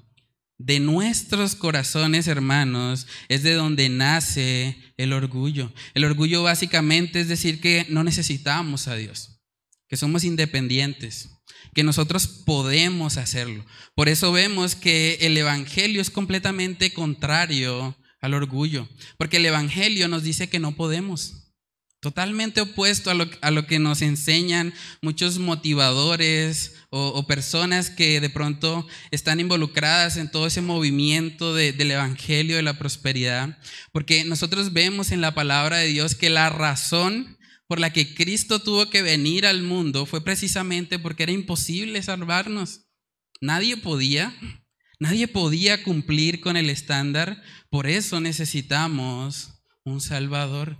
De 0.58 0.78
nuestros 0.78 1.56
corazones, 1.56 2.28
hermanos, 2.28 3.08
es 3.28 3.42
de 3.42 3.54
donde 3.54 3.88
nace 3.88 4.76
el 4.96 5.12
orgullo. 5.12 5.72
El 5.94 6.04
orgullo 6.04 6.44
básicamente 6.44 7.20
es 7.20 7.26
decir 7.26 7.60
que 7.60 7.84
no 7.88 8.04
necesitamos 8.04 8.86
a 8.86 8.94
Dios, 8.94 9.40
que 9.88 9.96
somos 9.96 10.22
independientes, 10.22 11.30
que 11.74 11.82
nosotros 11.82 12.28
podemos 12.28 13.16
hacerlo. 13.16 13.66
Por 13.96 14.08
eso 14.08 14.30
vemos 14.30 14.76
que 14.76 15.18
el 15.22 15.36
Evangelio 15.36 16.00
es 16.00 16.10
completamente 16.10 16.92
contrario 16.92 17.98
al 18.20 18.34
orgullo, 18.34 18.88
porque 19.18 19.38
el 19.38 19.46
Evangelio 19.46 20.06
nos 20.06 20.22
dice 20.22 20.48
que 20.48 20.60
no 20.60 20.76
podemos. 20.76 21.41
Totalmente 22.02 22.60
opuesto 22.60 23.12
a 23.12 23.50
lo, 23.52 23.66
que 23.68 23.78
nos 23.78 24.02
enseñan 24.02 24.74
muchos 25.02 25.38
motivadores 25.38 26.74
o, 26.90 27.24
personas 27.28 27.90
que 27.90 28.20
de 28.20 28.28
pronto 28.28 28.88
están 29.12 29.38
involucradas 29.38 30.16
en 30.16 30.28
todo 30.28 30.48
ese 30.48 30.62
movimiento 30.62 31.54
del 31.54 31.92
Evangelio 31.92 32.56
de 32.56 32.64
la 32.64 32.76
prosperidad. 32.76 33.56
Porque 33.92 34.24
nosotros 34.24 34.72
vemos 34.72 35.12
en 35.12 35.20
la 35.20 35.32
palabra 35.32 35.76
de 35.76 35.86
Dios 35.86 36.16
que 36.16 36.28
la 36.28 36.50
razón 36.50 37.38
por 37.68 37.78
la 37.78 37.92
que 37.92 38.16
Cristo 38.16 38.58
tuvo 38.58 38.90
que 38.90 39.02
venir 39.02 39.46
al 39.46 39.62
mundo 39.62 40.04
fue 40.04 40.24
precisamente 40.24 40.98
porque 40.98 41.22
era 41.22 41.30
imposible 41.30 42.02
salvarnos. 42.02 42.80
Nadie 43.40 43.76
podía, 43.76 44.34
nadie 44.98 45.28
podía 45.28 45.84
cumplir 45.84 46.40
con 46.40 46.56
el 46.56 46.68
estándar. 46.68 47.40
Por 47.70 47.86
eso 47.86 48.20
necesitamos 48.20 49.62
un 49.84 50.00
Salvador. 50.00 50.76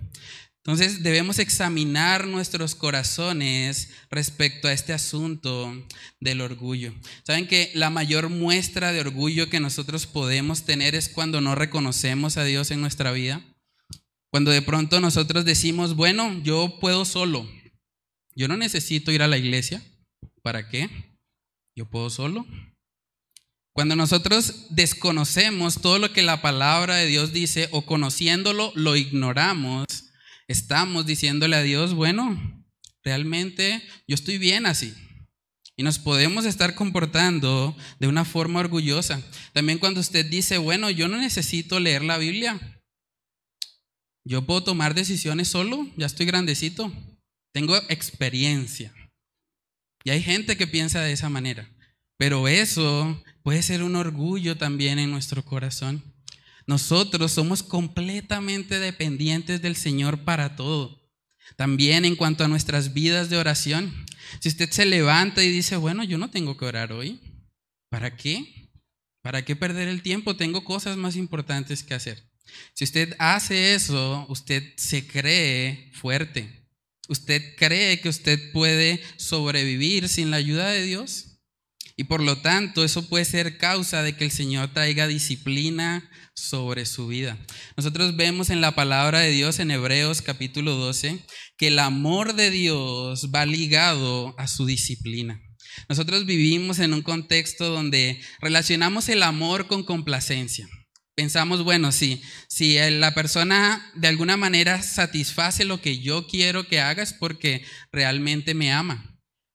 Entonces 0.65 1.03
debemos 1.03 1.39
examinar 1.39 2.25
nuestros 2.25 2.73
corazones 2.73 3.89
respecto 4.09 4.69
a 4.69 4.73
este 4.73 4.93
asunto 4.93 5.73
del 6.21 6.39
orgullo. 6.39 6.93
Saben 7.25 7.47
que 7.47 7.69
la 7.73 7.89
mayor 7.89 8.29
muestra 8.29 8.93
de 8.93 9.01
orgullo 9.01 9.49
que 9.49 9.59
nosotros 9.59 10.07
podemos 10.07 10.63
tener 10.63 10.95
es 10.95 11.09
cuando 11.09 11.41
no 11.41 11.53
reconocemos 11.53 12.37
a 12.37 12.45
Dios 12.45 12.71
en 12.71 12.79
nuestra 12.79 13.11
vida. 13.11 13.41
Cuando 14.31 14.51
de 14.51 14.61
pronto 14.61 15.01
nosotros 15.01 15.43
decimos, 15.43 15.97
bueno, 15.97 16.41
yo 16.43 16.79
puedo 16.79 17.03
solo. 17.03 17.45
Yo 18.33 18.47
no 18.47 18.55
necesito 18.55 19.11
ir 19.11 19.21
a 19.21 19.27
la 19.27 19.37
iglesia. 19.37 19.83
¿Para 20.41 20.69
qué? 20.69 20.89
Yo 21.75 21.89
puedo 21.89 22.09
solo. 22.09 22.47
Cuando 23.73 23.97
nosotros 23.97 24.67
desconocemos 24.69 25.81
todo 25.81 25.99
lo 25.99 26.13
que 26.13 26.21
la 26.21 26.41
palabra 26.41 26.95
de 26.95 27.07
Dios 27.07 27.33
dice 27.33 27.67
o 27.71 27.85
conociéndolo 27.85 28.71
lo 28.75 28.95
ignoramos, 28.95 30.12
estamos 30.47 31.05
diciéndole 31.05 31.55
a 31.55 31.63
Dios, 31.63 31.93
bueno, 31.93 32.65
realmente 33.03 33.81
yo 34.07 34.15
estoy 34.15 34.37
bien 34.37 34.65
así. 34.65 34.93
Y 35.75 35.83
nos 35.83 35.97
podemos 35.97 36.45
estar 36.45 36.75
comportando 36.75 37.75
de 37.99 38.07
una 38.07 38.25
forma 38.25 38.59
orgullosa. 38.59 39.21
También 39.53 39.79
cuando 39.79 40.01
usted 40.01 40.25
dice, 40.25 40.59
bueno, 40.59 40.89
yo 40.91 41.07
no 41.07 41.17
necesito 41.17 41.79
leer 41.79 42.03
la 42.03 42.17
Biblia. 42.17 42.59
Yo 44.23 44.45
puedo 44.45 44.63
tomar 44.63 44.93
decisiones 44.93 45.47
solo, 45.47 45.87
ya 45.97 46.05
estoy 46.05 46.27
grandecito. 46.27 46.91
Tengo 47.53 47.75
experiencia. 47.89 48.93
Y 50.03 50.11
hay 50.11 50.21
gente 50.21 50.57
que 50.57 50.67
piensa 50.67 51.01
de 51.01 51.11
esa 51.11 51.29
manera. 51.29 51.69
Pero 52.17 52.47
eso 52.47 53.21
puede 53.41 53.63
ser 53.63 53.83
un 53.83 53.95
orgullo 53.95 54.55
también 54.55 54.99
en 54.99 55.09
nuestro 55.09 55.43
corazón. 55.43 56.12
Nosotros 56.65 57.31
somos 57.31 57.63
completamente 57.63 58.79
dependientes 58.79 59.61
del 59.61 59.75
Señor 59.75 60.23
para 60.23 60.55
todo. 60.55 61.11
También 61.55 62.05
en 62.05 62.15
cuanto 62.15 62.43
a 62.43 62.47
nuestras 62.47 62.93
vidas 62.93 63.29
de 63.29 63.37
oración. 63.37 63.93
Si 64.39 64.49
usted 64.49 64.69
se 64.71 64.85
levanta 64.85 65.43
y 65.43 65.49
dice, 65.49 65.75
bueno, 65.75 66.03
yo 66.03 66.17
no 66.17 66.29
tengo 66.29 66.57
que 66.57 66.65
orar 66.65 66.93
hoy, 66.93 67.19
¿para 67.89 68.15
qué? 68.15 68.71
¿Para 69.21 69.43
qué 69.43 69.55
perder 69.55 69.87
el 69.87 70.01
tiempo? 70.01 70.35
Tengo 70.35 70.63
cosas 70.63 70.97
más 70.97 71.15
importantes 71.15 71.83
que 71.83 71.93
hacer. 71.93 72.23
Si 72.73 72.83
usted 72.83 73.15
hace 73.19 73.75
eso, 73.75 74.25
usted 74.29 74.63
se 74.77 75.07
cree 75.07 75.91
fuerte. 75.93 76.67
Usted 77.09 77.55
cree 77.57 77.99
que 77.99 78.09
usted 78.09 78.51
puede 78.51 79.01
sobrevivir 79.17 80.07
sin 80.07 80.31
la 80.31 80.37
ayuda 80.37 80.69
de 80.69 80.83
Dios. 80.83 81.32
Y 81.95 82.05
por 82.05 82.21
lo 82.21 82.37
tanto, 82.37 82.83
eso 82.83 83.07
puede 83.07 83.25
ser 83.25 83.57
causa 83.57 84.01
de 84.01 84.15
que 84.15 84.25
el 84.25 84.31
Señor 84.31 84.73
traiga 84.73 85.07
disciplina 85.07 86.09
sobre 86.33 86.85
su 86.85 87.07
vida. 87.07 87.37
Nosotros 87.77 88.15
vemos 88.15 88.49
en 88.49 88.61
la 88.61 88.73
palabra 88.73 89.19
de 89.19 89.29
Dios 89.29 89.59
en 89.59 89.69
Hebreos 89.69 90.23
capítulo 90.23 90.73
12 90.75 91.23
que 91.57 91.67
el 91.67 91.77
amor 91.77 92.33
de 92.33 92.49
Dios 92.49 93.29
va 93.33 93.45
ligado 93.45 94.33
a 94.39 94.47
su 94.47 94.65
disciplina. 94.65 95.39
Nosotros 95.87 96.25
vivimos 96.25 96.79
en 96.79 96.93
un 96.93 97.03
contexto 97.03 97.69
donde 97.69 98.19
relacionamos 98.41 99.09
el 99.09 99.21
amor 99.21 99.67
con 99.67 99.83
complacencia. 99.83 100.67
Pensamos, 101.15 101.63
bueno, 101.63 101.91
si, 101.91 102.23
si 102.47 102.77
la 102.89 103.13
persona 103.13 103.91
de 103.95 104.07
alguna 104.07 104.35
manera 104.35 104.81
satisface 104.81 105.63
lo 105.63 105.79
que 105.79 105.99
yo 105.99 106.25
quiero 106.25 106.67
que 106.67 106.79
haga 106.79 107.03
es 107.03 107.13
porque 107.13 107.63
realmente 107.91 108.55
me 108.55 108.71
ama. 108.71 109.12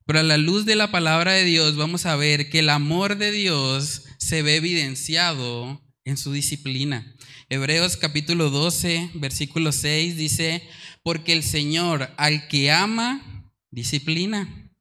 Pero 0.08 0.20
a 0.20 0.22
la 0.22 0.38
luz 0.38 0.64
de 0.64 0.74
la 0.74 0.90
palabra 0.90 1.32
de 1.32 1.44
Dios 1.44 1.76
vamos 1.76 2.06
a 2.06 2.16
ver 2.16 2.48
que 2.48 2.60
el 2.60 2.70
amor 2.70 3.18
de 3.18 3.30
Dios 3.30 4.04
se 4.16 4.40
ve 4.40 4.56
evidenciado 4.56 5.82
en 6.06 6.16
su 6.16 6.32
disciplina. 6.32 7.14
Hebreos 7.50 7.98
capítulo 7.98 8.48
12, 8.48 9.10
versículo 9.16 9.70
6 9.70 10.16
dice, 10.16 10.66
porque 11.02 11.34
el 11.34 11.42
Señor 11.42 12.10
al 12.16 12.48
que 12.48 12.70
ama, 12.70 13.52
disciplina 13.70 14.72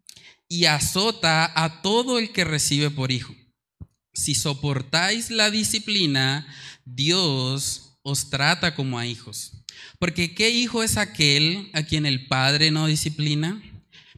y 0.48 0.64
azota 0.64 1.52
a 1.62 1.82
todo 1.82 2.20
el 2.20 2.32
que 2.32 2.46
recibe 2.46 2.90
por 2.90 3.12
hijo. 3.12 3.36
si 4.14 4.34
soportáis 4.34 5.30
la 5.30 5.52
disciplina, 5.52 6.48
Dios 6.86 7.98
os 8.02 8.30
trata 8.30 8.76
como 8.76 8.98
a 8.98 9.06
hijos. 9.06 9.52
Porque 10.00 10.34
¿qué 10.34 10.52
hijo 10.52 10.84
es 10.84 10.96
aquel 10.96 11.70
a 11.74 11.84
quien 11.84 12.06
el 12.06 12.28
Padre 12.28 12.72
no 12.72 12.88
disciplina? 12.88 13.62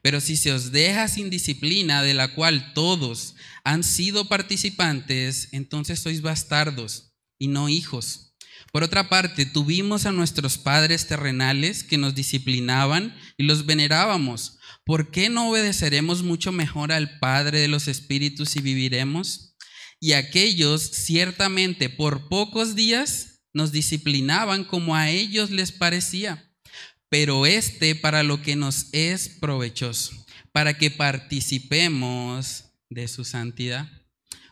Pero 0.02 0.22
si 0.22 0.38
se 0.38 0.52
os 0.52 0.72
deja 0.72 1.08
sin 1.08 1.30
disciplina, 1.30 2.02
de 2.04 2.14
la 2.14 2.34
cual 2.34 2.74
todos 2.74 3.36
han 3.64 3.84
sido 3.84 4.26
participantes, 4.26 5.50
entonces 5.52 6.00
sois 6.00 6.22
bastardos 6.22 7.14
y 7.38 7.48
no 7.48 7.70
hijos. 7.70 8.36
Por 8.72 8.84
otra 8.84 9.10
parte, 9.10 9.46
tuvimos 9.46 10.06
a 10.06 10.12
nuestros 10.12 10.58
padres 10.58 11.08
terrenales 11.08 11.84
que 11.84 11.98
nos 11.98 12.14
disciplinaban 12.14 13.16
y 13.38 13.44
los 13.44 13.66
venerábamos. 13.66 14.60
¿Por 14.86 15.12
qué 15.12 15.30
no 15.30 15.50
obedeceremos 15.50 16.24
mucho 16.24 16.52
mejor 16.52 16.92
al 16.92 17.20
Padre 17.20 17.60
de 17.60 17.68
los 17.68 17.88
Espíritus 17.88 18.56
y 18.56 18.62
viviremos? 18.62 19.56
Y 20.00 20.14
aquellos 20.14 20.84
ciertamente 20.84 21.90
por 21.90 22.30
pocos 22.30 22.76
días 22.76 23.42
nos 23.54 23.72
disciplinaban 23.72 24.64
como 24.64 24.96
a 24.96 25.10
ellos 25.10 25.50
les 25.50 25.72
parecía 25.72 26.49
pero 27.10 27.46
este 27.46 27.96
para 27.96 28.24
lo 28.24 28.42
que 28.42 28.56
nos 28.56 28.88
es 28.92 29.30
provechoso, 29.30 30.26
para 30.52 30.78
que 30.78 30.92
participemos 30.92 32.66
de 32.90 33.08
su 33.08 33.26
santidad. 33.26 33.90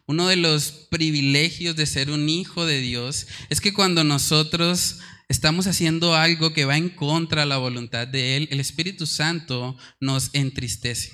Uno 0.05 0.27
de 0.27 0.37
los 0.37 0.71
privilegios 0.89 1.75
de 1.75 1.85
ser 1.85 2.11
un 2.11 2.29
hijo 2.29 2.65
de 2.65 2.79
Dios 2.79 3.27
es 3.49 3.61
que 3.61 3.73
cuando 3.73 4.03
nosotros 4.03 4.99
estamos 5.27 5.67
haciendo 5.67 6.15
algo 6.15 6.53
que 6.53 6.65
va 6.65 6.77
en 6.77 6.89
contra 6.89 7.41
de 7.41 7.47
la 7.47 7.57
voluntad 7.57 8.07
de 8.07 8.37
Él, 8.37 8.47
el 8.51 8.59
Espíritu 8.59 9.05
Santo 9.05 9.77
nos 9.99 10.29
entristece. 10.33 11.11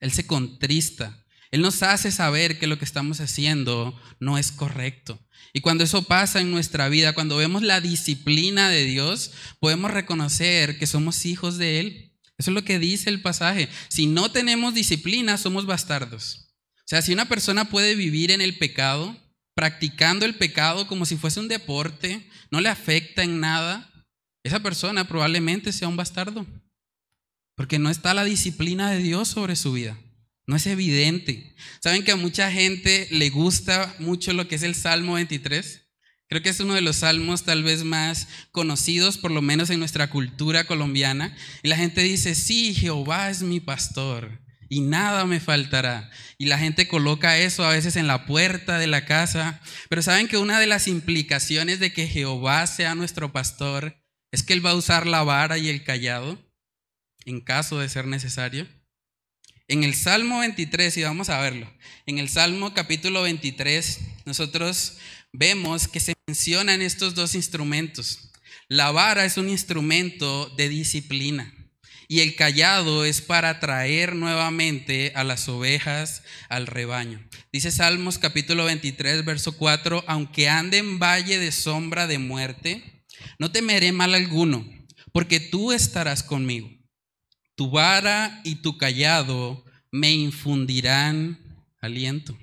Él 0.00 0.12
se 0.12 0.26
contrista. 0.26 1.24
Él 1.50 1.62
nos 1.62 1.82
hace 1.82 2.10
saber 2.12 2.58
que 2.58 2.66
lo 2.66 2.78
que 2.78 2.84
estamos 2.84 3.20
haciendo 3.20 3.98
no 4.20 4.36
es 4.36 4.52
correcto. 4.52 5.18
Y 5.52 5.60
cuando 5.60 5.84
eso 5.84 6.02
pasa 6.02 6.40
en 6.40 6.50
nuestra 6.50 6.88
vida, 6.88 7.14
cuando 7.14 7.36
vemos 7.36 7.62
la 7.62 7.80
disciplina 7.80 8.70
de 8.70 8.84
Dios, 8.84 9.32
podemos 9.60 9.90
reconocer 9.90 10.78
que 10.78 10.86
somos 10.86 11.24
hijos 11.26 11.58
de 11.58 11.80
Él. 11.80 12.12
Eso 12.38 12.50
es 12.50 12.54
lo 12.54 12.64
que 12.64 12.78
dice 12.78 13.10
el 13.10 13.20
pasaje. 13.20 13.68
Si 13.88 14.06
no 14.06 14.30
tenemos 14.30 14.74
disciplina, 14.74 15.36
somos 15.36 15.66
bastardos. 15.66 16.48
O 16.76 16.88
sea, 16.88 17.02
si 17.02 17.12
una 17.12 17.28
persona 17.28 17.68
puede 17.68 17.94
vivir 17.94 18.30
en 18.30 18.40
el 18.40 18.58
pecado, 18.58 19.16
practicando 19.54 20.24
el 20.24 20.36
pecado 20.36 20.86
como 20.86 21.04
si 21.04 21.16
fuese 21.16 21.40
un 21.40 21.48
deporte, 21.48 22.28
no 22.50 22.60
le 22.60 22.68
afecta 22.68 23.22
en 23.24 23.40
nada, 23.40 23.90
esa 24.44 24.60
persona 24.60 25.08
probablemente 25.08 25.72
sea 25.72 25.88
un 25.88 25.96
bastardo. 25.96 26.46
Porque 27.56 27.78
no 27.78 27.90
está 27.90 28.14
la 28.14 28.24
disciplina 28.24 28.90
de 28.90 28.98
Dios 28.98 29.28
sobre 29.28 29.56
su 29.56 29.72
vida. 29.72 29.98
No 30.48 30.56
es 30.56 30.66
evidente. 30.66 31.54
¿Saben 31.78 32.02
que 32.04 32.10
a 32.10 32.16
mucha 32.16 32.50
gente 32.50 33.06
le 33.10 33.28
gusta 33.28 33.94
mucho 33.98 34.32
lo 34.32 34.48
que 34.48 34.54
es 34.54 34.62
el 34.62 34.74
Salmo 34.74 35.12
23? 35.12 35.82
Creo 36.26 36.42
que 36.42 36.48
es 36.48 36.58
uno 36.60 36.72
de 36.72 36.80
los 36.80 36.96
salmos 36.96 37.44
tal 37.44 37.62
vez 37.62 37.84
más 37.84 38.28
conocidos, 38.50 39.18
por 39.18 39.30
lo 39.30 39.42
menos 39.42 39.68
en 39.68 39.78
nuestra 39.78 40.08
cultura 40.08 40.64
colombiana. 40.64 41.36
Y 41.62 41.68
la 41.68 41.76
gente 41.76 42.02
dice, 42.02 42.34
sí, 42.34 42.74
Jehová 42.74 43.28
es 43.28 43.42
mi 43.42 43.60
pastor 43.60 44.40
y 44.70 44.80
nada 44.80 45.26
me 45.26 45.38
faltará. 45.38 46.10
Y 46.38 46.46
la 46.46 46.58
gente 46.58 46.88
coloca 46.88 47.36
eso 47.36 47.62
a 47.62 47.72
veces 47.72 47.96
en 47.96 48.06
la 48.06 48.24
puerta 48.24 48.78
de 48.78 48.86
la 48.86 49.04
casa. 49.04 49.60
Pero 49.90 50.00
saben 50.00 50.28
que 50.28 50.38
una 50.38 50.58
de 50.58 50.66
las 50.66 50.88
implicaciones 50.88 51.78
de 51.78 51.92
que 51.92 52.08
Jehová 52.08 52.66
sea 52.66 52.94
nuestro 52.94 53.32
pastor 53.32 54.02
es 54.32 54.42
que 54.42 54.54
Él 54.54 54.64
va 54.64 54.70
a 54.70 54.76
usar 54.76 55.06
la 55.06 55.22
vara 55.24 55.58
y 55.58 55.68
el 55.68 55.84
callado 55.84 56.42
en 57.26 57.42
caso 57.42 57.78
de 57.80 57.90
ser 57.90 58.06
necesario. 58.06 58.66
En 59.70 59.84
el 59.84 59.94
Salmo 59.94 60.38
23, 60.38 60.96
y 60.96 61.02
vamos 61.02 61.28
a 61.28 61.42
verlo, 61.42 61.70
en 62.06 62.16
el 62.16 62.30
Salmo 62.30 62.72
capítulo 62.72 63.20
23, 63.20 64.00
nosotros 64.24 64.94
vemos 65.30 65.88
que 65.88 66.00
se 66.00 66.14
mencionan 66.26 66.80
estos 66.80 67.14
dos 67.14 67.34
instrumentos. 67.34 68.30
La 68.68 68.92
vara 68.92 69.26
es 69.26 69.36
un 69.36 69.50
instrumento 69.50 70.48
de 70.56 70.70
disciplina 70.70 71.52
y 72.08 72.20
el 72.20 72.34
callado 72.34 73.04
es 73.04 73.20
para 73.20 73.60
traer 73.60 74.14
nuevamente 74.14 75.12
a 75.14 75.22
las 75.22 75.50
ovejas 75.50 76.22
al 76.48 76.66
rebaño. 76.66 77.22
Dice 77.52 77.70
Salmos 77.70 78.16
capítulo 78.16 78.64
23, 78.64 79.22
verso 79.26 79.52
4, 79.52 80.02
aunque 80.06 80.48
ande 80.48 80.78
en 80.78 80.98
valle 80.98 81.38
de 81.38 81.52
sombra 81.52 82.06
de 82.06 82.16
muerte, 82.16 83.04
no 83.38 83.52
temeré 83.52 83.92
mal 83.92 84.14
alguno, 84.14 84.66
porque 85.12 85.40
tú 85.40 85.72
estarás 85.72 86.22
conmigo 86.22 86.77
tu 87.58 87.68
vara 87.68 88.40
y 88.44 88.54
tu 88.54 88.78
callado 88.78 89.64
me 89.90 90.12
infundirán 90.12 91.40
aliento. 91.80 92.38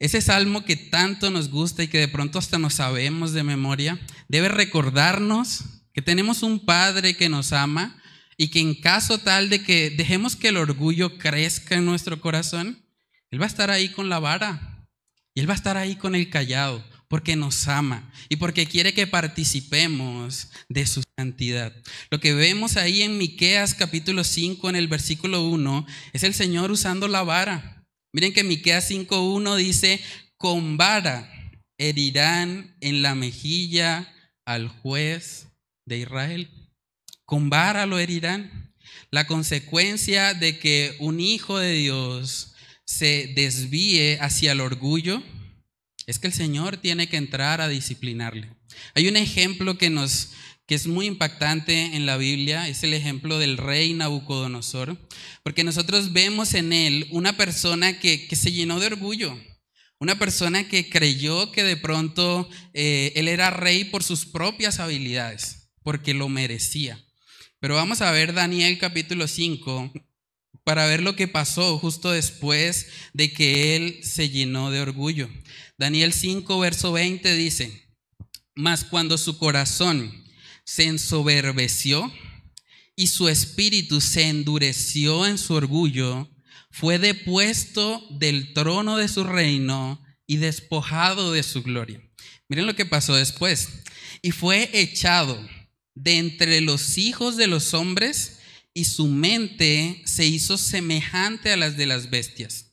Ese 0.00 0.20
salmo 0.20 0.64
que 0.64 0.74
tanto 0.74 1.30
nos 1.30 1.48
gusta 1.48 1.84
y 1.84 1.88
que 1.88 2.00
de 2.00 2.08
pronto 2.08 2.40
hasta 2.40 2.58
nos 2.58 2.74
sabemos 2.74 3.32
de 3.32 3.44
memoria, 3.44 3.96
debe 4.26 4.48
recordarnos 4.48 5.62
que 5.92 6.02
tenemos 6.02 6.42
un 6.42 6.58
Padre 6.58 7.16
que 7.16 7.28
nos 7.28 7.52
ama 7.52 8.02
y 8.36 8.48
que 8.48 8.58
en 8.58 8.74
caso 8.74 9.18
tal 9.18 9.50
de 9.50 9.62
que 9.62 9.90
dejemos 9.90 10.34
que 10.34 10.48
el 10.48 10.56
orgullo 10.56 11.16
crezca 11.16 11.76
en 11.76 11.84
nuestro 11.84 12.20
corazón, 12.20 12.84
Él 13.30 13.40
va 13.40 13.44
a 13.44 13.48
estar 13.48 13.70
ahí 13.70 13.88
con 13.88 14.08
la 14.08 14.18
vara 14.18 14.84
y 15.32 15.40
Él 15.40 15.48
va 15.48 15.54
a 15.54 15.56
estar 15.56 15.76
ahí 15.76 15.94
con 15.94 16.16
el 16.16 16.28
callado 16.28 16.84
porque 17.08 17.36
nos 17.36 17.66
ama 17.68 18.12
y 18.28 18.36
porque 18.36 18.66
quiere 18.66 18.92
que 18.92 19.06
participemos 19.06 20.48
de 20.68 20.86
su 20.86 21.02
santidad. 21.16 21.74
Lo 22.10 22.20
que 22.20 22.34
vemos 22.34 22.76
ahí 22.76 23.02
en 23.02 23.18
Miqueas 23.18 23.74
capítulo 23.74 24.24
5 24.24 24.68
en 24.68 24.76
el 24.76 24.88
versículo 24.88 25.48
1 25.48 25.86
es 26.12 26.22
el 26.22 26.34
Señor 26.34 26.70
usando 26.70 27.08
la 27.08 27.22
vara. 27.22 27.86
Miren 28.12 28.32
que 28.32 28.44
Miqueas 28.44 28.88
5:1 28.88 29.56
dice, 29.56 30.00
"Con 30.36 30.76
vara 30.76 31.30
herirán 31.78 32.76
en 32.80 33.02
la 33.02 33.14
mejilla 33.14 34.12
al 34.44 34.68
juez 34.68 35.48
de 35.86 35.98
Israel." 35.98 36.50
Con 37.24 37.50
vara 37.50 37.86
lo 37.86 37.98
herirán. 37.98 38.74
La 39.10 39.26
consecuencia 39.26 40.34
de 40.34 40.58
que 40.58 40.96
un 40.98 41.20
hijo 41.20 41.58
de 41.58 41.72
Dios 41.72 42.54
se 42.84 43.32
desvíe 43.34 44.18
hacia 44.20 44.52
el 44.52 44.60
orgullo 44.60 45.22
es 46.08 46.18
que 46.18 46.26
el 46.26 46.32
Señor 46.32 46.78
tiene 46.78 47.06
que 47.06 47.18
entrar 47.18 47.60
a 47.60 47.68
disciplinarle. 47.68 48.48
Hay 48.94 49.08
un 49.08 49.16
ejemplo 49.18 49.76
que 49.76 49.90
nos 49.90 50.30
que 50.66 50.74
es 50.74 50.86
muy 50.86 51.06
impactante 51.06 51.96
en 51.96 52.04
la 52.04 52.18
Biblia, 52.18 52.68
es 52.68 52.82
el 52.82 52.92
ejemplo 52.92 53.38
del 53.38 53.56
rey 53.56 53.94
Nabucodonosor, 53.94 54.98
porque 55.42 55.64
nosotros 55.64 56.12
vemos 56.12 56.52
en 56.52 56.74
él 56.74 57.08
una 57.10 57.38
persona 57.38 57.98
que, 57.98 58.28
se 58.30 58.52
llenó 58.52 58.78
de 58.78 58.88
orgullo, 58.88 59.38
una 59.98 60.18
persona 60.18 60.68
que 60.68 60.90
creyó 60.90 61.52
que 61.52 61.62
de 61.64 61.78
pronto 61.78 62.48
eh, 62.74 63.12
él 63.16 63.28
era 63.28 63.48
rey 63.48 63.84
por 63.84 64.02
sus 64.02 64.26
propias 64.26 64.78
habilidades, 64.78 65.70
porque 65.82 66.12
lo 66.12 66.28
merecía. 66.28 67.02
Pero 67.60 67.74
vamos 67.74 68.02
a 68.02 68.10
ver 68.10 68.34
Daniel 68.34 68.78
capítulo 68.78 69.26
5 69.26 69.90
para 70.64 70.86
ver 70.86 71.02
lo 71.02 71.16
que 71.16 71.28
pasó 71.28 71.78
justo 71.78 72.10
después 72.10 72.88
de 73.14 73.32
que 73.32 73.74
él 73.74 74.00
se 74.02 74.28
llenó 74.28 74.70
de 74.70 74.80
orgullo. 74.80 75.30
Daniel 75.78 76.12
5, 76.12 76.58
verso 76.58 76.90
20 76.90 77.36
dice, 77.36 77.88
mas 78.56 78.82
cuando 78.84 79.16
su 79.16 79.38
corazón 79.38 80.24
se 80.64 80.84
ensoberbeció 80.84 82.12
y 82.96 83.06
su 83.06 83.28
espíritu 83.28 84.00
se 84.00 84.24
endureció 84.24 85.24
en 85.24 85.38
su 85.38 85.54
orgullo, 85.54 86.28
fue 86.72 86.98
depuesto 86.98 88.04
del 88.10 88.54
trono 88.54 88.96
de 88.96 89.06
su 89.06 89.22
reino 89.22 90.02
y 90.26 90.38
despojado 90.38 91.30
de 91.32 91.44
su 91.44 91.62
gloria. 91.62 92.02
Miren 92.48 92.66
lo 92.66 92.74
que 92.74 92.84
pasó 92.84 93.14
después. 93.14 93.68
Y 94.20 94.32
fue 94.32 94.68
echado 94.72 95.40
de 95.94 96.18
entre 96.18 96.60
los 96.60 96.98
hijos 96.98 97.36
de 97.36 97.46
los 97.46 97.72
hombres 97.72 98.40
y 98.74 98.84
su 98.84 99.06
mente 99.06 100.02
se 100.06 100.26
hizo 100.26 100.58
semejante 100.58 101.52
a 101.52 101.56
las 101.56 101.76
de 101.76 101.86
las 101.86 102.10
bestias. 102.10 102.72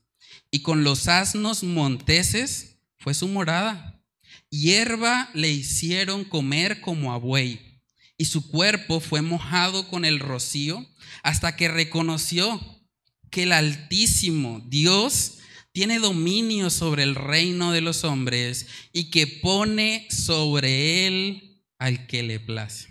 Y 0.50 0.62
con 0.62 0.84
los 0.84 1.08
asnos 1.08 1.62
monteses 1.62 2.75
fue 3.06 3.14
su 3.14 3.28
morada. 3.28 4.02
Hierba 4.50 5.30
le 5.36 5.52
hicieron 5.52 6.24
comer 6.24 6.82
como 6.82 7.14
a 7.14 7.18
buey, 7.18 7.84
y 8.18 8.26
su 8.26 8.50
cuerpo 8.50 9.00
fue 9.00 9.22
mojado 9.22 9.88
con 9.90 10.06
el 10.06 10.20
rocío 10.20 10.84
hasta 11.22 11.56
que 11.56 11.68
reconoció 11.68 12.60
que 13.30 13.44
el 13.44 13.52
Altísimo 13.52 14.66
Dios 14.70 15.34
tiene 15.72 16.00
dominio 16.00 16.72
sobre 16.72 17.04
el 17.04 17.14
reino 17.14 17.72
de 17.72 17.82
los 17.82 18.04
hombres 18.04 18.66
y 18.92 19.12
que 19.12 19.28
pone 19.28 20.08
sobre 20.10 21.06
él 21.06 21.62
al 21.78 22.08
que 22.08 22.24
le 22.24 22.40
place. 22.40 22.88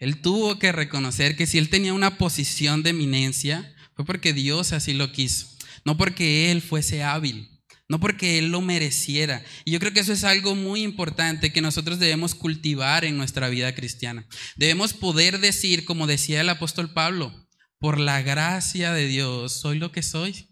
Él 0.00 0.20
tuvo 0.20 0.58
que 0.58 0.72
reconocer 0.72 1.36
que 1.36 1.46
si 1.46 1.58
él 1.58 1.68
tenía 1.68 1.94
una 1.94 2.18
posición 2.18 2.82
de 2.82 2.90
eminencia, 2.90 3.72
fue 3.94 4.04
porque 4.04 4.32
Dios 4.32 4.72
así 4.72 4.94
lo 4.94 5.12
quiso, 5.12 5.46
no 5.84 5.96
porque 5.96 6.50
él 6.50 6.60
fuese 6.60 7.04
hábil 7.04 7.53
no 7.88 8.00
porque 8.00 8.38
Él 8.38 8.50
lo 8.50 8.60
mereciera. 8.60 9.44
Y 9.64 9.72
yo 9.72 9.80
creo 9.80 9.92
que 9.92 10.00
eso 10.00 10.12
es 10.12 10.24
algo 10.24 10.54
muy 10.54 10.82
importante 10.82 11.52
que 11.52 11.60
nosotros 11.60 11.98
debemos 11.98 12.34
cultivar 12.34 13.04
en 13.04 13.16
nuestra 13.16 13.48
vida 13.48 13.74
cristiana. 13.74 14.26
Debemos 14.56 14.94
poder 14.94 15.40
decir, 15.40 15.84
como 15.84 16.06
decía 16.06 16.40
el 16.40 16.48
apóstol 16.48 16.92
Pablo, 16.92 17.32
por 17.78 18.00
la 18.00 18.22
gracia 18.22 18.92
de 18.92 19.06
Dios 19.06 19.52
soy 19.52 19.78
lo 19.78 19.92
que 19.92 20.02
soy. 20.02 20.48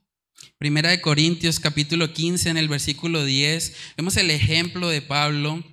Primera 0.58 0.90
de 0.90 1.00
Corintios 1.00 1.60
capítulo 1.60 2.12
15 2.12 2.50
en 2.50 2.56
el 2.56 2.68
versículo 2.68 3.24
10, 3.24 3.74
vemos 3.96 4.16
el 4.16 4.30
ejemplo 4.30 4.88
de 4.88 5.02
Pablo. 5.02 5.64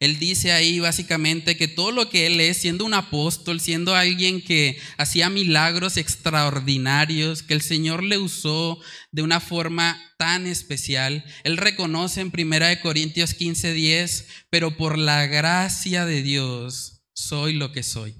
Él 0.00 0.18
dice 0.18 0.52
ahí 0.52 0.80
básicamente 0.80 1.56
que 1.56 1.68
todo 1.68 1.92
lo 1.92 2.08
que 2.08 2.26
él 2.26 2.40
es, 2.40 2.58
siendo 2.58 2.84
un 2.84 2.94
apóstol, 2.94 3.60
siendo 3.60 3.94
alguien 3.94 4.42
que 4.42 4.78
hacía 4.98 5.30
milagros 5.30 5.96
extraordinarios, 5.96 7.42
que 7.42 7.54
el 7.54 7.62
Señor 7.62 8.02
le 8.02 8.18
usó 8.18 8.78
de 9.12 9.22
una 9.22 9.40
forma 9.40 10.00
tan 10.18 10.46
especial, 10.46 11.24
él 11.44 11.56
reconoce 11.56 12.20
en 12.20 12.30
Primera 12.30 12.68
de 12.68 12.80
Corintios 12.80 13.34
15:10, 13.34 14.26
pero 14.50 14.76
por 14.76 14.98
la 14.98 15.26
gracia 15.26 16.04
de 16.04 16.22
Dios 16.22 17.02
soy 17.12 17.54
lo 17.54 17.72
que 17.72 17.82
soy. 17.82 18.16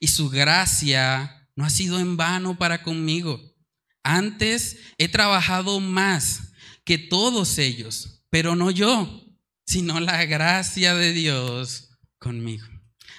Y 0.00 0.08
su 0.08 0.30
gracia 0.30 1.48
no 1.56 1.64
ha 1.64 1.70
sido 1.70 1.98
en 1.98 2.16
vano 2.16 2.56
para 2.56 2.82
conmigo. 2.82 3.40
Antes 4.02 4.78
he 4.96 5.08
trabajado 5.08 5.80
más 5.80 6.52
que 6.84 6.98
todos 6.98 7.58
ellos, 7.58 8.22
pero 8.30 8.56
no 8.56 8.70
yo, 8.70 9.27
sino 9.68 10.00
la 10.00 10.24
gracia 10.24 10.94
de 10.94 11.12
Dios 11.12 11.90
conmigo. 12.18 12.66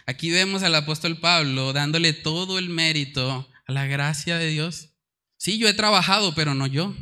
Aquí 0.08 0.32
vemos 0.32 0.64
al 0.64 0.74
apóstol 0.74 1.20
Pablo 1.20 1.74
dándole 1.74 2.12
todo 2.12 2.58
el 2.58 2.70
mérito 2.70 3.48
a 3.68 3.72
la 3.72 3.86
gracia 3.86 4.40
de 4.40 4.48
Dios. 4.48 4.96
Sí, 5.38 5.60
yo 5.60 5.70
he 5.70 5.76
trabajado, 5.76 6.34
pero 6.34 6.56
no 6.56 6.66
yo, 6.66 6.96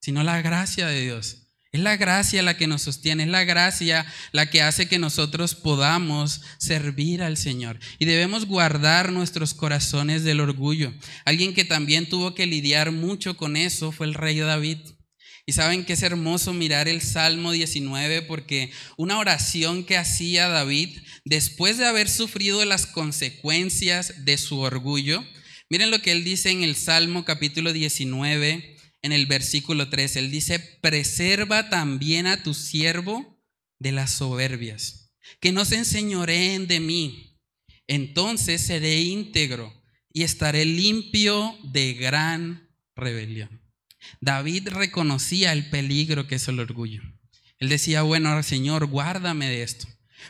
sino 0.00 0.22
la 0.22 0.40
gracia 0.40 0.86
de 0.86 1.02
Dios. 1.02 1.48
Es 1.72 1.82
la 1.82 1.98
gracia 1.98 2.42
la 2.42 2.56
que 2.56 2.66
nos 2.66 2.80
sostiene, 2.80 3.24
es 3.24 3.28
la 3.28 3.44
gracia 3.44 4.06
la 4.32 4.48
que 4.48 4.62
hace 4.62 4.88
que 4.88 4.98
nosotros 4.98 5.54
podamos 5.54 6.40
servir 6.56 7.22
al 7.22 7.36
Señor. 7.36 7.78
Y 7.98 8.06
debemos 8.06 8.46
guardar 8.46 9.12
nuestros 9.12 9.52
corazones 9.52 10.24
del 10.24 10.40
orgullo. 10.40 10.94
Alguien 11.26 11.52
que 11.52 11.66
también 11.66 12.08
tuvo 12.08 12.34
que 12.34 12.46
lidiar 12.46 12.92
mucho 12.92 13.36
con 13.36 13.58
eso 13.58 13.92
fue 13.92 14.06
el 14.06 14.14
rey 14.14 14.38
David. 14.38 14.78
Y 15.50 15.52
saben 15.52 15.84
que 15.84 15.94
es 15.94 16.02
hermoso 16.04 16.54
mirar 16.54 16.86
el 16.86 17.02
Salmo 17.02 17.50
19 17.50 18.22
porque 18.22 18.70
una 18.96 19.18
oración 19.18 19.82
que 19.82 19.96
hacía 19.96 20.46
David 20.46 20.96
después 21.24 21.76
de 21.76 21.86
haber 21.86 22.08
sufrido 22.08 22.64
las 22.64 22.86
consecuencias 22.86 24.24
de 24.24 24.38
su 24.38 24.60
orgullo, 24.60 25.24
miren 25.68 25.90
lo 25.90 26.00
que 26.02 26.12
él 26.12 26.22
dice 26.22 26.50
en 26.50 26.62
el 26.62 26.76
Salmo 26.76 27.24
capítulo 27.24 27.72
19 27.72 28.76
en 29.02 29.12
el 29.12 29.26
versículo 29.26 29.88
3. 29.90 30.14
Él 30.14 30.30
dice, 30.30 30.60
preserva 30.60 31.68
también 31.68 32.28
a 32.28 32.44
tu 32.44 32.54
siervo 32.54 33.42
de 33.80 33.90
las 33.90 34.12
soberbias, 34.12 35.10
que 35.40 35.50
no 35.50 35.64
se 35.64 35.78
enseñoreen 35.78 36.68
de 36.68 36.78
mí. 36.78 37.40
Entonces 37.88 38.60
seré 38.60 39.00
íntegro 39.00 39.82
y 40.12 40.22
estaré 40.22 40.64
limpio 40.64 41.58
de 41.64 41.94
gran 41.94 42.70
rebelión. 42.94 43.59
David 44.20 44.68
reconocía 44.68 45.52
el 45.52 45.70
peligro 45.70 46.26
que 46.26 46.36
es 46.36 46.48
el 46.48 46.60
orgullo. 46.60 47.02
Él 47.58 47.68
decía, 47.68 48.02
bueno, 48.02 48.42
Señor, 48.42 48.86
guárdame 48.86 49.48
de 49.48 49.62
esto. 49.62 49.86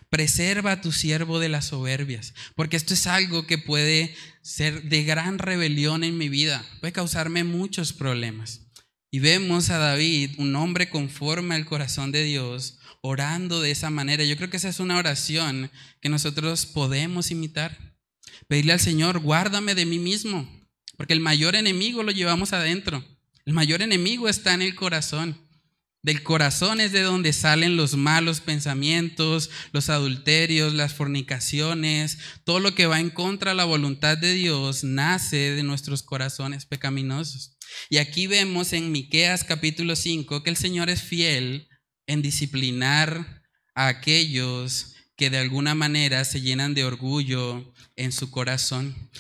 Preserva 0.09 0.73
a 0.73 0.81
tu 0.81 0.93
siervo 0.93 1.39
de 1.39 1.49
las 1.49 1.67
soberbias, 1.67 2.35
porque 2.55 2.77
esto 2.77 2.95
es 2.95 3.07
algo 3.07 3.47
que 3.47 3.59
puede 3.59 4.15
ser 4.43 4.85
de 4.85 5.05
gran 5.05 5.39
rebelión 5.39 6.05
en 6.05 6.17
mi 6.17 6.29
vida, 6.29 6.65
puede 6.81 6.93
causarme 6.93 7.45
muchos 7.45 7.93
problemas. 7.93 8.67
Y 9.11 9.19
vemos 9.19 9.71
a 9.71 9.79
David, 9.79 10.33
un 10.39 10.55
hombre 10.55 10.89
conforme 10.89 11.57
al 11.57 11.67
corazón 11.67 12.13
de 12.13 12.23
Dios, 12.23 12.79
orando 13.03 13.61
de 13.61 13.73
esa 13.73 13.91
manera. 13.91 14.23
Yo 14.25 14.37
creo 14.37 14.51
que 14.51 14.59
esa 14.59 14.69
es 14.69 14.79
una 14.79 14.99
oración 14.99 15.71
que 16.01 16.09
nosotros 16.09 16.67
podemos 16.67 17.33
imitar. 17.33 17.97
Pedirle 18.47 18.73
al 18.73 18.81
Señor, 18.81 19.19
guárdame 19.19 19.75
de 19.75 19.87
mí 19.87 19.99
mismo, 19.99 20.49
porque 20.97 21.13
el 21.13 21.21
mayor 21.21 21.57
enemigo 21.57 22.03
lo 22.05 22.13
llevamos 22.13 22.53
adentro. 22.53 23.05
El 23.45 23.53
mayor 23.55 23.83
enemigo 23.83 24.29
está 24.29 24.55
en 24.55 24.63
el 24.63 24.75
corazón. 24.75 25.51
Del 26.03 26.23
corazón 26.23 26.81
es 26.81 26.93
de 26.93 27.03
donde 27.03 27.35
salen 27.35 27.77
los 27.77 27.95
malos 27.95 28.41
pensamientos, 28.41 29.51
los 29.73 29.91
adulterios, 29.91 30.73
las 30.73 30.95
fornicaciones, 30.95 32.19
todo 32.45 32.59
lo 32.59 32.75
que 32.75 32.87
va 32.87 33.01
en 33.01 33.11
contra 33.11 33.51
de 33.51 33.57
la 33.57 33.67
voluntad 33.67 34.17
de 34.17 34.33
Dios 34.33 34.83
nace 34.83 35.37
de 35.53 35.63
nuestros 35.63 36.03
corazones 36.03 36.65
pecaminosos. 36.65 37.57
Y 37.91 37.99
aquí 37.99 38.27
vemos 38.27 38.73
en 38.73 38.93
Miqueas 38.93 39.45
capítulo 39.45 39.95
5 39.95 40.43
que 40.43 40.51
el 40.51 40.57
Señor 40.57 40.89
es 40.89 41.03
fiel 41.03 41.69
en 42.07 42.23
disciplinar 42.23 43.43
a 43.75 43.89
aquellos 43.89 44.95
que 45.17 45.29
de 45.29 45.39
alguna 45.39 45.75
manera 45.75 46.25
se 46.25 46.41
llenan 46.41 46.73
de 46.73 46.85
orgullo 46.85 47.75
en 47.97 48.11
su 48.11 48.31
corazón. 48.31 49.11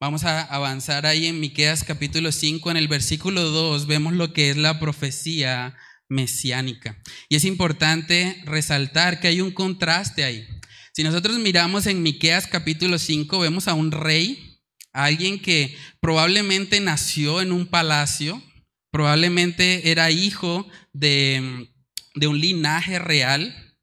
Vamos 0.00 0.24
a 0.24 0.40
avanzar 0.40 1.04
ahí 1.04 1.26
en 1.26 1.40
Miqueas 1.40 1.84
capítulo 1.84 2.32
5 2.32 2.70
en 2.70 2.78
el 2.78 2.88
versículo 2.88 3.42
2 3.42 3.86
vemos 3.86 4.14
lo 4.14 4.32
que 4.32 4.48
es 4.48 4.56
la 4.56 4.80
profecía 4.80 5.76
mesiánica. 6.08 6.98
Y 7.28 7.36
es 7.36 7.44
importante 7.44 8.40
resaltar 8.46 9.20
que 9.20 9.28
hay 9.28 9.42
un 9.42 9.50
contraste 9.50 10.24
ahí. 10.24 10.48
Si 10.94 11.02
nosotros 11.04 11.38
miramos 11.38 11.86
en 11.86 12.02
Miqueas 12.02 12.46
capítulo 12.46 12.98
5, 12.98 13.40
vemos 13.40 13.68
a 13.68 13.74
un 13.74 13.92
rey, 13.92 14.62
a 14.94 15.04
alguien 15.04 15.38
que 15.38 15.76
probablemente 16.00 16.80
nació 16.80 17.42
en 17.42 17.52
un 17.52 17.66
palacio, 17.66 18.42
probablemente 18.90 19.90
era 19.90 20.10
hijo 20.10 20.66
de, 20.94 21.68
de 22.14 22.26
un 22.26 22.40
linaje 22.40 22.98
real, 22.98 23.76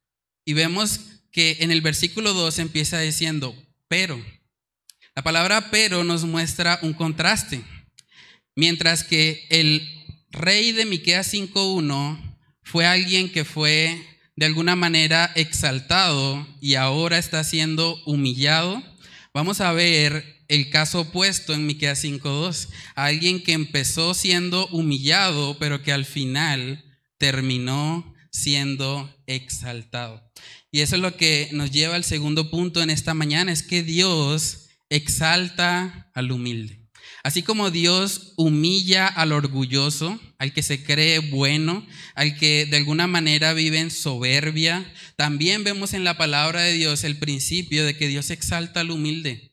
y 0.44 0.54
vemos 0.54 0.98
que 1.30 1.58
en 1.60 1.70
el 1.70 1.80
versículo 1.80 2.34
2 2.34 2.58
empieza 2.58 2.98
diciendo, 2.98 3.54
pero. 3.86 4.20
La 5.18 5.24
palabra 5.24 5.72
pero 5.72 6.04
nos 6.04 6.24
muestra 6.24 6.78
un 6.80 6.92
contraste. 6.92 7.60
Mientras 8.54 9.02
que 9.02 9.48
el 9.50 9.82
rey 10.30 10.70
de 10.70 10.86
Miqueas 10.86 11.26
5:1 11.34 12.38
fue 12.62 12.86
alguien 12.86 13.28
que 13.28 13.44
fue 13.44 14.00
de 14.36 14.46
alguna 14.46 14.76
manera 14.76 15.32
exaltado 15.34 16.46
y 16.60 16.76
ahora 16.76 17.18
está 17.18 17.42
siendo 17.42 18.00
humillado. 18.06 18.80
Vamos 19.34 19.60
a 19.60 19.72
ver 19.72 20.44
el 20.46 20.70
caso 20.70 21.00
opuesto 21.00 21.52
en 21.52 21.66
Miqueas 21.66 21.98
5:2, 21.98 22.68
alguien 22.94 23.42
que 23.42 23.54
empezó 23.54 24.14
siendo 24.14 24.68
humillado, 24.68 25.58
pero 25.58 25.82
que 25.82 25.90
al 25.90 26.04
final 26.04 26.84
terminó 27.18 28.14
siendo 28.30 29.12
exaltado. 29.26 30.30
Y 30.70 30.82
eso 30.82 30.94
es 30.94 31.02
lo 31.02 31.16
que 31.16 31.48
nos 31.50 31.72
lleva 31.72 31.96
al 31.96 32.04
segundo 32.04 32.52
punto 32.52 32.82
en 32.82 32.90
esta 32.90 33.14
mañana, 33.14 33.50
es 33.50 33.64
que 33.64 33.82
Dios 33.82 34.67
exalta 34.90 36.10
al 36.14 36.32
humilde. 36.32 36.88
Así 37.22 37.42
como 37.42 37.70
Dios 37.70 38.32
humilla 38.36 39.06
al 39.06 39.32
orgulloso, 39.32 40.20
al 40.38 40.52
que 40.52 40.62
se 40.62 40.82
cree 40.82 41.18
bueno, 41.18 41.86
al 42.14 42.36
que 42.36 42.64
de 42.66 42.76
alguna 42.76 43.06
manera 43.06 43.52
vive 43.52 43.80
en 43.80 43.90
soberbia, 43.90 44.90
también 45.16 45.64
vemos 45.64 45.94
en 45.94 46.04
la 46.04 46.16
palabra 46.16 46.62
de 46.62 46.74
Dios 46.74 47.04
el 47.04 47.18
principio 47.18 47.84
de 47.84 47.96
que 47.96 48.08
Dios 48.08 48.30
exalta 48.30 48.80
al 48.80 48.90
humilde, 48.90 49.52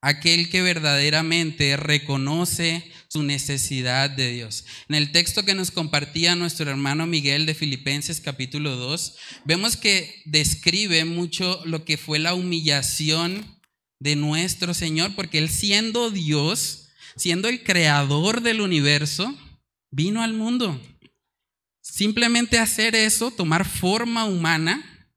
aquel 0.00 0.48
que 0.48 0.62
verdaderamente 0.62 1.76
reconoce 1.76 2.90
su 3.08 3.22
necesidad 3.22 4.10
de 4.10 4.32
Dios. 4.32 4.64
En 4.88 4.96
el 4.96 5.12
texto 5.12 5.44
que 5.44 5.54
nos 5.54 5.70
compartía 5.70 6.34
nuestro 6.34 6.70
hermano 6.70 7.06
Miguel 7.06 7.46
de 7.46 7.54
Filipenses 7.54 8.20
capítulo 8.20 8.76
2, 8.76 9.16
vemos 9.44 9.76
que 9.76 10.22
describe 10.24 11.04
mucho 11.04 11.62
lo 11.64 11.84
que 11.84 11.96
fue 11.96 12.18
la 12.18 12.34
humillación 12.34 13.53
de 13.98 14.16
nuestro 14.16 14.74
Señor, 14.74 15.14
porque 15.14 15.38
Él 15.38 15.48
siendo 15.48 16.10
Dios, 16.10 16.88
siendo 17.16 17.48
el 17.48 17.62
creador 17.62 18.40
del 18.40 18.60
universo, 18.60 19.34
vino 19.90 20.22
al 20.22 20.34
mundo. 20.34 20.80
Simplemente 21.80 22.58
hacer 22.58 22.94
eso, 22.94 23.30
tomar 23.30 23.64
forma 23.64 24.24
humana, 24.24 25.08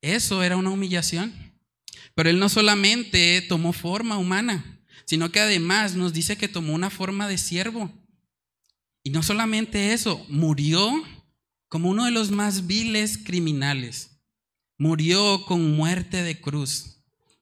eso 0.00 0.42
era 0.42 0.56
una 0.56 0.70
humillación. 0.70 1.32
Pero 2.14 2.30
él 2.30 2.38
no 2.38 2.48
solamente 2.48 3.40
tomó 3.48 3.72
forma 3.72 4.18
humana, 4.18 4.80
sino 5.06 5.32
que 5.32 5.40
además 5.40 5.94
nos 5.94 6.12
dice 6.12 6.36
que 6.36 6.48
tomó 6.48 6.74
una 6.74 6.90
forma 6.90 7.28
de 7.28 7.38
siervo. 7.38 7.90
Y 9.02 9.10
no 9.10 9.22
solamente 9.22 9.92
eso, 9.92 10.24
murió 10.28 11.02
como 11.68 11.88
uno 11.88 12.04
de 12.04 12.10
los 12.10 12.30
más 12.30 12.66
viles 12.66 13.18
criminales. 13.18 14.20
Murió 14.76 15.44
con 15.46 15.76
muerte 15.76 16.22
de 16.22 16.40
cruz. 16.40 16.99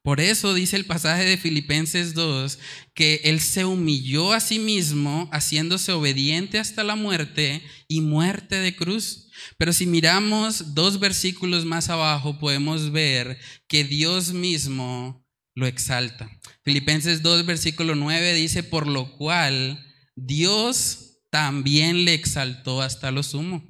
Por 0.08 0.22
eso 0.22 0.54
dice 0.54 0.76
el 0.76 0.86
pasaje 0.86 1.26
de 1.26 1.36
Filipenses 1.36 2.14
2 2.14 2.58
que 2.94 3.20
Él 3.24 3.40
se 3.40 3.66
humilló 3.66 4.32
a 4.32 4.40
sí 4.40 4.58
mismo, 4.58 5.28
haciéndose 5.34 5.92
obediente 5.92 6.58
hasta 6.58 6.82
la 6.82 6.96
muerte 6.96 7.62
y 7.88 8.00
muerte 8.00 8.54
de 8.54 8.74
cruz. 8.74 9.28
Pero 9.58 9.74
si 9.74 9.84
miramos 9.84 10.72
dos 10.74 10.98
versículos 10.98 11.66
más 11.66 11.90
abajo, 11.90 12.38
podemos 12.38 12.90
ver 12.90 13.38
que 13.68 13.84
Dios 13.84 14.32
mismo 14.32 15.28
lo 15.54 15.66
exalta. 15.66 16.30
Filipenses 16.64 17.20
2, 17.20 17.44
versículo 17.44 17.94
9 17.94 18.32
dice, 18.32 18.62
por 18.62 18.86
lo 18.86 19.14
cual 19.18 19.78
Dios 20.16 21.18
también 21.28 22.06
le 22.06 22.14
exaltó 22.14 22.80
hasta 22.80 23.10
lo 23.10 23.22
sumo 23.22 23.67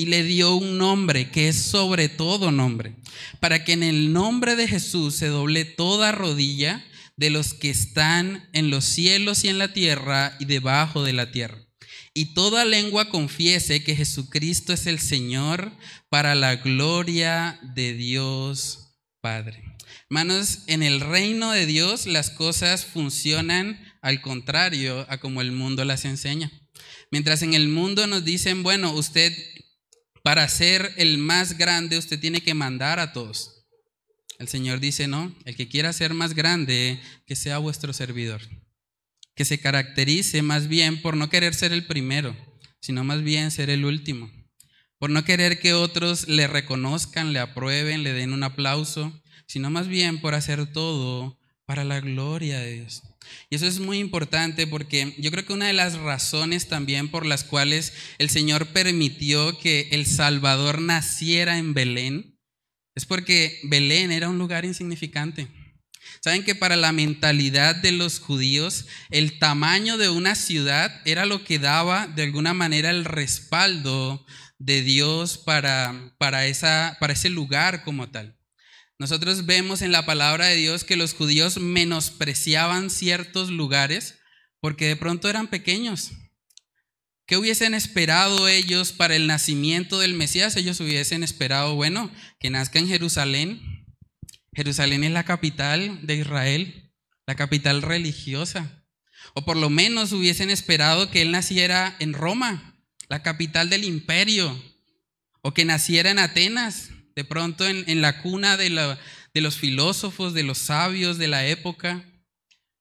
y 0.00 0.06
le 0.06 0.22
dio 0.22 0.54
un 0.54 0.78
nombre 0.78 1.28
que 1.28 1.48
es 1.48 1.56
sobre 1.56 2.08
todo 2.08 2.52
nombre, 2.52 2.94
para 3.40 3.64
que 3.64 3.72
en 3.72 3.82
el 3.82 4.12
nombre 4.12 4.54
de 4.54 4.68
Jesús 4.68 5.16
se 5.16 5.26
doble 5.26 5.64
toda 5.64 6.12
rodilla 6.12 6.86
de 7.16 7.30
los 7.30 7.52
que 7.52 7.68
están 7.68 8.48
en 8.52 8.70
los 8.70 8.84
cielos 8.84 9.42
y 9.42 9.48
en 9.48 9.58
la 9.58 9.72
tierra 9.72 10.36
y 10.38 10.44
debajo 10.44 11.02
de 11.02 11.12
la 11.12 11.32
tierra, 11.32 11.58
y 12.14 12.26
toda 12.26 12.64
lengua 12.64 13.08
confiese 13.10 13.82
que 13.82 13.96
Jesucristo 13.96 14.72
es 14.72 14.86
el 14.86 15.00
Señor 15.00 15.72
para 16.08 16.36
la 16.36 16.54
gloria 16.54 17.58
de 17.74 17.92
Dios 17.94 18.94
Padre. 19.20 19.64
Hermanos, 20.10 20.60
en 20.68 20.84
el 20.84 21.00
reino 21.00 21.50
de 21.50 21.66
Dios 21.66 22.06
las 22.06 22.30
cosas 22.30 22.84
funcionan 22.84 23.80
al 24.00 24.20
contrario 24.20 25.04
a 25.08 25.18
como 25.18 25.40
el 25.40 25.50
mundo 25.50 25.84
las 25.84 26.04
enseña. 26.04 26.52
Mientras 27.10 27.42
en 27.42 27.54
el 27.54 27.68
mundo 27.68 28.06
nos 28.06 28.24
dicen, 28.24 28.62
bueno, 28.62 28.92
usted 28.92 29.34
para 30.28 30.46
ser 30.46 30.92
el 30.98 31.16
más 31.16 31.56
grande, 31.56 31.96
usted 31.96 32.20
tiene 32.20 32.42
que 32.42 32.52
mandar 32.52 33.00
a 33.00 33.14
todos. 33.14 33.64
El 34.38 34.46
Señor 34.46 34.78
dice, 34.78 35.08
no, 35.08 35.34
el 35.46 35.56
que 35.56 35.70
quiera 35.70 35.90
ser 35.94 36.12
más 36.12 36.34
grande, 36.34 37.00
que 37.24 37.34
sea 37.34 37.56
vuestro 37.56 37.94
servidor. 37.94 38.42
Que 39.34 39.46
se 39.46 39.58
caracterice 39.58 40.42
más 40.42 40.68
bien 40.68 41.00
por 41.00 41.16
no 41.16 41.30
querer 41.30 41.54
ser 41.54 41.72
el 41.72 41.86
primero, 41.86 42.36
sino 42.78 43.04
más 43.04 43.22
bien 43.22 43.50
ser 43.50 43.70
el 43.70 43.86
último. 43.86 44.30
Por 44.98 45.08
no 45.08 45.24
querer 45.24 45.60
que 45.60 45.72
otros 45.72 46.28
le 46.28 46.46
reconozcan, 46.46 47.32
le 47.32 47.38
aprueben, 47.38 48.02
le 48.02 48.12
den 48.12 48.34
un 48.34 48.42
aplauso, 48.42 49.18
sino 49.46 49.70
más 49.70 49.88
bien 49.88 50.20
por 50.20 50.34
hacer 50.34 50.70
todo 50.70 51.37
para 51.68 51.84
la 51.84 52.00
gloria 52.00 52.60
de 52.60 52.76
Dios. 52.76 53.02
Y 53.50 53.56
eso 53.56 53.66
es 53.66 53.78
muy 53.78 53.98
importante 53.98 54.66
porque 54.66 55.14
yo 55.18 55.30
creo 55.30 55.44
que 55.44 55.52
una 55.52 55.66
de 55.66 55.74
las 55.74 55.98
razones 55.98 56.66
también 56.66 57.10
por 57.10 57.26
las 57.26 57.44
cuales 57.44 57.92
el 58.16 58.30
Señor 58.30 58.68
permitió 58.68 59.58
que 59.58 59.88
el 59.90 60.06
Salvador 60.06 60.80
naciera 60.80 61.58
en 61.58 61.74
Belén 61.74 62.38
es 62.94 63.04
porque 63.04 63.60
Belén 63.64 64.12
era 64.12 64.30
un 64.30 64.38
lugar 64.38 64.64
insignificante. 64.64 65.46
Saben 66.24 66.42
que 66.42 66.54
para 66.54 66.74
la 66.74 66.92
mentalidad 66.92 67.76
de 67.76 67.92
los 67.92 68.18
judíos 68.18 68.86
el 69.10 69.38
tamaño 69.38 69.98
de 69.98 70.08
una 70.08 70.36
ciudad 70.36 71.02
era 71.04 71.26
lo 71.26 71.44
que 71.44 71.58
daba 71.58 72.06
de 72.06 72.22
alguna 72.22 72.54
manera 72.54 72.88
el 72.88 73.04
respaldo 73.04 74.24
de 74.56 74.80
Dios 74.80 75.36
para, 75.36 76.14
para, 76.16 76.46
esa, 76.46 76.96
para 76.98 77.12
ese 77.12 77.28
lugar 77.28 77.84
como 77.84 78.08
tal. 78.08 78.37
Nosotros 78.98 79.46
vemos 79.46 79.80
en 79.82 79.92
la 79.92 80.04
palabra 80.06 80.46
de 80.46 80.56
Dios 80.56 80.82
que 80.82 80.96
los 80.96 81.14
judíos 81.14 81.58
menospreciaban 81.58 82.90
ciertos 82.90 83.50
lugares 83.50 84.18
porque 84.60 84.88
de 84.88 84.96
pronto 84.96 85.28
eran 85.28 85.46
pequeños. 85.46 86.10
¿Qué 87.26 87.36
hubiesen 87.36 87.74
esperado 87.74 88.48
ellos 88.48 88.92
para 88.92 89.14
el 89.14 89.26
nacimiento 89.26 90.00
del 90.00 90.14
Mesías? 90.14 90.56
Ellos 90.56 90.80
hubiesen 90.80 91.22
esperado, 91.22 91.74
bueno, 91.74 92.10
que 92.40 92.50
nazca 92.50 92.78
en 92.78 92.88
Jerusalén. 92.88 93.86
Jerusalén 94.52 95.04
es 95.04 95.12
la 95.12 95.24
capital 95.24 96.04
de 96.06 96.16
Israel, 96.16 96.90
la 97.26 97.36
capital 97.36 97.82
religiosa. 97.82 98.84
O 99.34 99.44
por 99.44 99.56
lo 99.56 99.70
menos 99.70 100.12
hubiesen 100.12 100.50
esperado 100.50 101.10
que 101.10 101.22
él 101.22 101.30
naciera 101.30 101.94
en 102.00 102.14
Roma, 102.14 102.80
la 103.08 103.22
capital 103.22 103.68
del 103.70 103.84
imperio. 103.84 104.60
O 105.42 105.54
que 105.54 105.64
naciera 105.64 106.10
en 106.10 106.18
Atenas, 106.18 106.88
de 107.18 107.24
pronto 107.24 107.66
en, 107.66 108.00
la 108.00 108.22
cuna 108.22 108.56
de, 108.56 108.70
de 109.34 109.40
los 109.40 109.56
filósofos, 109.56 110.34
de 110.34 110.44
los 110.44 110.58
sabios 110.58 111.18
de 111.18 111.26
la 111.26 111.48
época. 111.48 112.04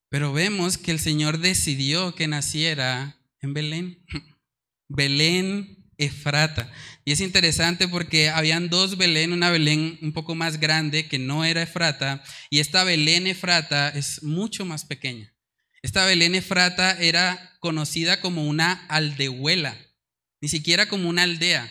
Pero 0.09 0.31
vemos 0.31 0.77
que 0.77 0.91
el 0.91 0.99
Señor 0.99 1.39
decidió 1.39 2.13
que 2.13 2.27
naciera 2.27 3.17
en 3.41 3.55
Belén. 3.55 4.05
Belén 4.87 5.89
Efrata. 5.97 6.71
Y 7.03 7.13
es 7.13 7.19
interesante 7.19 7.87
porque 7.87 8.29
habían 8.29 8.69
dos 8.69 8.97
Belén, 8.97 9.33
una 9.33 9.49
Belén 9.49 9.97
un 10.03 10.13
poco 10.13 10.35
más 10.35 10.59
grande 10.59 11.07
que 11.07 11.17
no 11.17 11.43
era 11.43 11.63
Efrata, 11.63 12.23
y 12.51 12.59
esta 12.59 12.83
Belén 12.83 13.25
Efrata 13.25 13.89
es 13.89 14.21
mucho 14.21 14.65
más 14.65 14.85
pequeña. 14.85 15.33
Esta 15.81 16.05
Belén 16.05 16.35
Efrata 16.35 16.91
era 16.99 17.57
conocida 17.59 18.21
como 18.21 18.45
una 18.45 18.85
aldehuela, 18.87 19.75
ni 20.41 20.47
siquiera 20.47 20.87
como 20.87 21.09
una 21.09 21.23
aldea, 21.23 21.67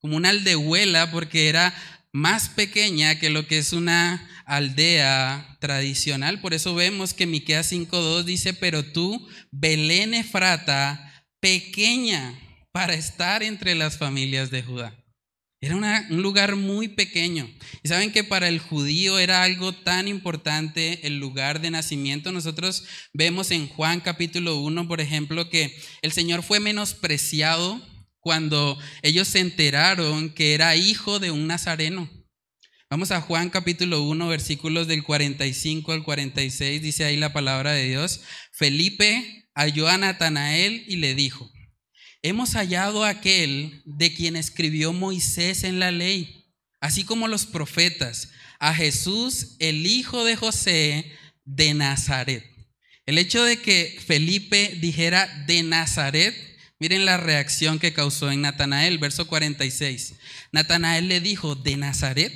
como 0.00 0.16
una 0.16 0.30
aldehuela 0.30 1.10
porque 1.10 1.48
era 1.48 1.74
más 2.12 2.48
pequeña 2.48 3.18
que 3.18 3.30
lo 3.30 3.46
que 3.46 3.58
es 3.58 3.72
una 3.72 4.28
aldea 4.46 5.56
tradicional. 5.60 6.40
Por 6.40 6.54
eso 6.54 6.74
vemos 6.74 7.14
que 7.14 7.26
Miqueas 7.26 7.66
5:2 7.66 8.24
dice, 8.24 8.52
"Pero 8.52 8.84
tú, 8.84 9.28
Belén 9.50 10.14
Efrata, 10.14 11.26
pequeña 11.40 12.38
para 12.72 12.94
estar 12.94 13.42
entre 13.42 13.74
las 13.74 13.96
familias 13.98 14.50
de 14.50 14.62
Judá." 14.62 14.96
Era 15.62 15.76
un 15.76 16.22
lugar 16.22 16.56
muy 16.56 16.88
pequeño. 16.88 17.46
Y 17.82 17.88
saben 17.88 18.12
que 18.12 18.24
para 18.24 18.48
el 18.48 18.60
judío 18.60 19.18
era 19.18 19.42
algo 19.42 19.74
tan 19.74 20.08
importante 20.08 21.06
el 21.06 21.18
lugar 21.18 21.60
de 21.60 21.70
nacimiento. 21.70 22.32
Nosotros 22.32 22.84
vemos 23.12 23.50
en 23.50 23.68
Juan 23.68 24.00
capítulo 24.00 24.56
1, 24.56 24.88
por 24.88 25.02
ejemplo, 25.02 25.50
que 25.50 25.78
el 26.00 26.12
Señor 26.12 26.42
fue 26.42 26.60
menospreciado 26.60 27.86
cuando 28.20 28.78
ellos 29.02 29.28
se 29.28 29.40
enteraron 29.40 30.30
que 30.30 30.54
era 30.54 30.76
hijo 30.76 31.18
de 31.18 31.30
un 31.30 31.46
nazareno. 31.46 32.08
Vamos 32.90 33.12
a 33.12 33.20
Juan 33.20 33.50
capítulo 33.50 34.02
1, 34.02 34.28
versículos 34.28 34.86
del 34.86 35.04
45 35.04 35.92
al 35.92 36.02
46, 36.02 36.82
dice 36.82 37.04
ahí 37.04 37.16
la 37.16 37.32
palabra 37.32 37.72
de 37.72 37.88
Dios. 37.88 38.20
Felipe 38.52 39.48
halló 39.54 39.88
a 39.88 39.96
Natanael 39.96 40.84
y 40.88 40.96
le 40.96 41.14
dijo, 41.14 41.50
hemos 42.22 42.54
hallado 42.54 43.04
a 43.04 43.10
aquel 43.10 43.82
de 43.84 44.12
quien 44.12 44.36
escribió 44.36 44.92
Moisés 44.92 45.64
en 45.64 45.78
la 45.78 45.92
ley, 45.92 46.52
así 46.80 47.04
como 47.04 47.28
los 47.28 47.46
profetas, 47.46 48.30
a 48.58 48.74
Jesús, 48.74 49.56
el 49.60 49.86
hijo 49.86 50.24
de 50.24 50.36
José 50.36 51.12
de 51.44 51.74
Nazaret. 51.74 52.44
El 53.06 53.18
hecho 53.18 53.42
de 53.44 53.56
que 53.56 53.98
Felipe 54.04 54.76
dijera 54.80 55.26
de 55.46 55.62
Nazaret 55.62 56.49
Miren 56.80 57.04
la 57.04 57.18
reacción 57.18 57.78
que 57.78 57.92
causó 57.92 58.30
en 58.30 58.40
Natanael, 58.40 58.96
verso 58.96 59.26
46. 59.26 60.14
Natanael 60.50 61.08
le 61.08 61.20
dijo, 61.20 61.54
¿de 61.54 61.76
Nazaret? 61.76 62.32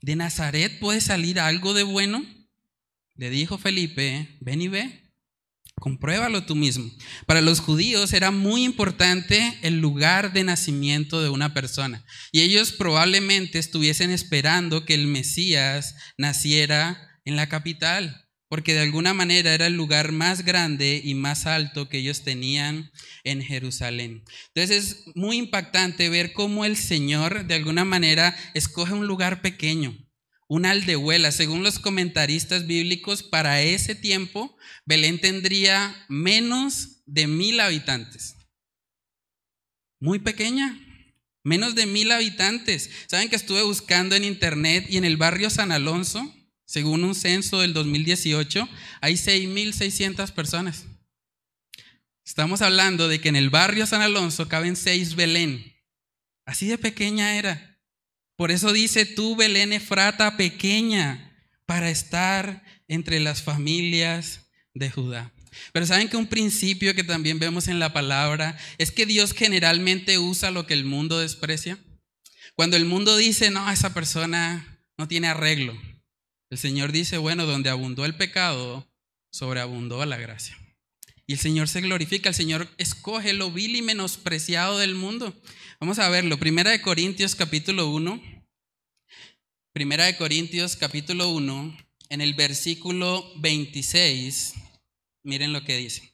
¿De 0.00 0.16
Nazaret 0.16 0.80
puede 0.80 1.00
salir 1.00 1.38
algo 1.38 1.72
de 1.72 1.84
bueno? 1.84 2.26
Le 3.14 3.30
dijo 3.30 3.58
Felipe, 3.58 4.36
ven 4.40 4.62
y 4.62 4.66
ve, 4.66 5.12
compruébalo 5.76 6.46
tú 6.46 6.56
mismo. 6.56 6.90
Para 7.24 7.40
los 7.40 7.60
judíos 7.60 8.12
era 8.12 8.32
muy 8.32 8.64
importante 8.64 9.56
el 9.62 9.78
lugar 9.78 10.32
de 10.32 10.42
nacimiento 10.42 11.22
de 11.22 11.28
una 11.28 11.54
persona. 11.54 12.04
Y 12.32 12.40
ellos 12.40 12.72
probablemente 12.72 13.60
estuviesen 13.60 14.10
esperando 14.10 14.84
que 14.84 14.94
el 14.94 15.06
Mesías 15.06 15.94
naciera 16.18 17.20
en 17.24 17.36
la 17.36 17.48
capital 17.48 18.22
porque 18.52 18.74
de 18.74 18.80
alguna 18.80 19.14
manera 19.14 19.54
era 19.54 19.66
el 19.66 19.72
lugar 19.72 20.12
más 20.12 20.44
grande 20.44 21.00
y 21.02 21.14
más 21.14 21.46
alto 21.46 21.88
que 21.88 21.96
ellos 21.96 22.20
tenían 22.20 22.92
en 23.24 23.40
Jerusalén. 23.40 24.24
Entonces 24.48 24.76
es 24.76 25.16
muy 25.16 25.38
impactante 25.38 26.10
ver 26.10 26.34
cómo 26.34 26.66
el 26.66 26.76
Señor 26.76 27.46
de 27.46 27.54
alguna 27.54 27.86
manera 27.86 28.36
escoge 28.52 28.92
un 28.92 29.06
lugar 29.06 29.40
pequeño, 29.40 29.96
una 30.48 30.72
aldehuela. 30.72 31.32
Según 31.32 31.62
los 31.62 31.78
comentaristas 31.78 32.66
bíblicos, 32.66 33.22
para 33.22 33.62
ese 33.62 33.94
tiempo 33.94 34.54
Belén 34.84 35.18
tendría 35.18 36.04
menos 36.10 37.02
de 37.06 37.28
mil 37.28 37.58
habitantes. 37.58 38.36
Muy 39.98 40.18
pequeña, 40.18 40.78
menos 41.42 41.74
de 41.74 41.86
mil 41.86 42.12
habitantes. 42.12 42.90
Saben 43.06 43.30
que 43.30 43.36
estuve 43.36 43.62
buscando 43.62 44.14
en 44.14 44.24
internet 44.24 44.84
y 44.90 44.98
en 44.98 45.06
el 45.06 45.16
barrio 45.16 45.48
San 45.48 45.72
Alonso, 45.72 46.30
según 46.72 47.04
un 47.04 47.14
censo 47.14 47.60
del 47.60 47.74
2018, 47.74 48.66
hay 49.02 49.12
6.600 49.12 50.32
personas. 50.32 50.86
Estamos 52.24 52.62
hablando 52.62 53.08
de 53.08 53.20
que 53.20 53.28
en 53.28 53.36
el 53.36 53.50
barrio 53.50 53.84
San 53.84 54.00
Alonso 54.00 54.48
caben 54.48 54.74
seis 54.74 55.14
Belén. 55.14 55.70
Así 56.46 56.66
de 56.66 56.78
pequeña 56.78 57.36
era. 57.36 57.78
Por 58.36 58.50
eso 58.50 58.72
dice 58.72 59.04
tú, 59.04 59.36
Belén 59.36 59.74
Efrata, 59.74 60.38
pequeña, 60.38 61.36
para 61.66 61.90
estar 61.90 62.64
entre 62.88 63.20
las 63.20 63.42
familias 63.42 64.46
de 64.72 64.90
Judá. 64.90 65.30
Pero 65.74 65.84
saben 65.84 66.08
que 66.08 66.16
un 66.16 66.26
principio 66.26 66.94
que 66.94 67.04
también 67.04 67.38
vemos 67.38 67.68
en 67.68 67.80
la 67.80 67.92
palabra 67.92 68.56
es 68.78 68.90
que 68.90 69.04
Dios 69.04 69.34
generalmente 69.34 70.18
usa 70.18 70.50
lo 70.50 70.66
que 70.66 70.72
el 70.72 70.86
mundo 70.86 71.18
desprecia. 71.18 71.76
Cuando 72.54 72.78
el 72.78 72.86
mundo 72.86 73.18
dice, 73.18 73.50
no, 73.50 73.70
esa 73.70 73.92
persona 73.92 74.80
no 74.96 75.06
tiene 75.06 75.28
arreglo, 75.28 75.78
el 76.52 76.58
Señor 76.58 76.92
dice, 76.92 77.16
bueno, 77.16 77.46
donde 77.46 77.70
abundó 77.70 78.04
el 78.04 78.14
pecado, 78.14 78.86
sobreabundó 79.30 80.04
la 80.04 80.18
gracia. 80.18 80.54
Y 81.26 81.32
el 81.32 81.38
Señor 81.38 81.66
se 81.66 81.80
glorifica, 81.80 82.28
el 82.28 82.34
Señor 82.34 82.68
escoge 82.76 83.32
lo 83.32 83.50
vil 83.50 83.74
y 83.74 83.80
menospreciado 83.80 84.76
del 84.76 84.94
mundo. 84.94 85.34
Vamos 85.80 85.98
a 85.98 86.10
verlo, 86.10 86.38
Primera 86.38 86.70
de 86.70 86.82
Corintios 86.82 87.34
capítulo 87.34 87.88
1. 87.88 88.20
Primera 89.72 90.04
de 90.04 90.18
Corintios 90.18 90.76
capítulo 90.76 91.30
1, 91.30 91.74
en 92.10 92.20
el 92.20 92.34
versículo 92.34 93.32
26, 93.38 94.52
miren 95.22 95.54
lo 95.54 95.64
que 95.64 95.78
dice. 95.78 96.12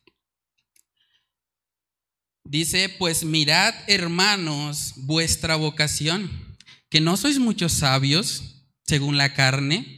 Dice, 2.45 2.91
pues 2.91 3.25
mirad 3.25 3.75
hermanos 3.89 4.93
vuestra 4.99 5.57
vocación, 5.57 6.57
que 6.91 7.01
no 7.01 7.17
sois 7.17 7.41
muchos 7.41 7.73
sabios 7.73 8.65
según 8.85 9.17
la 9.17 9.35
carne, 9.35 9.98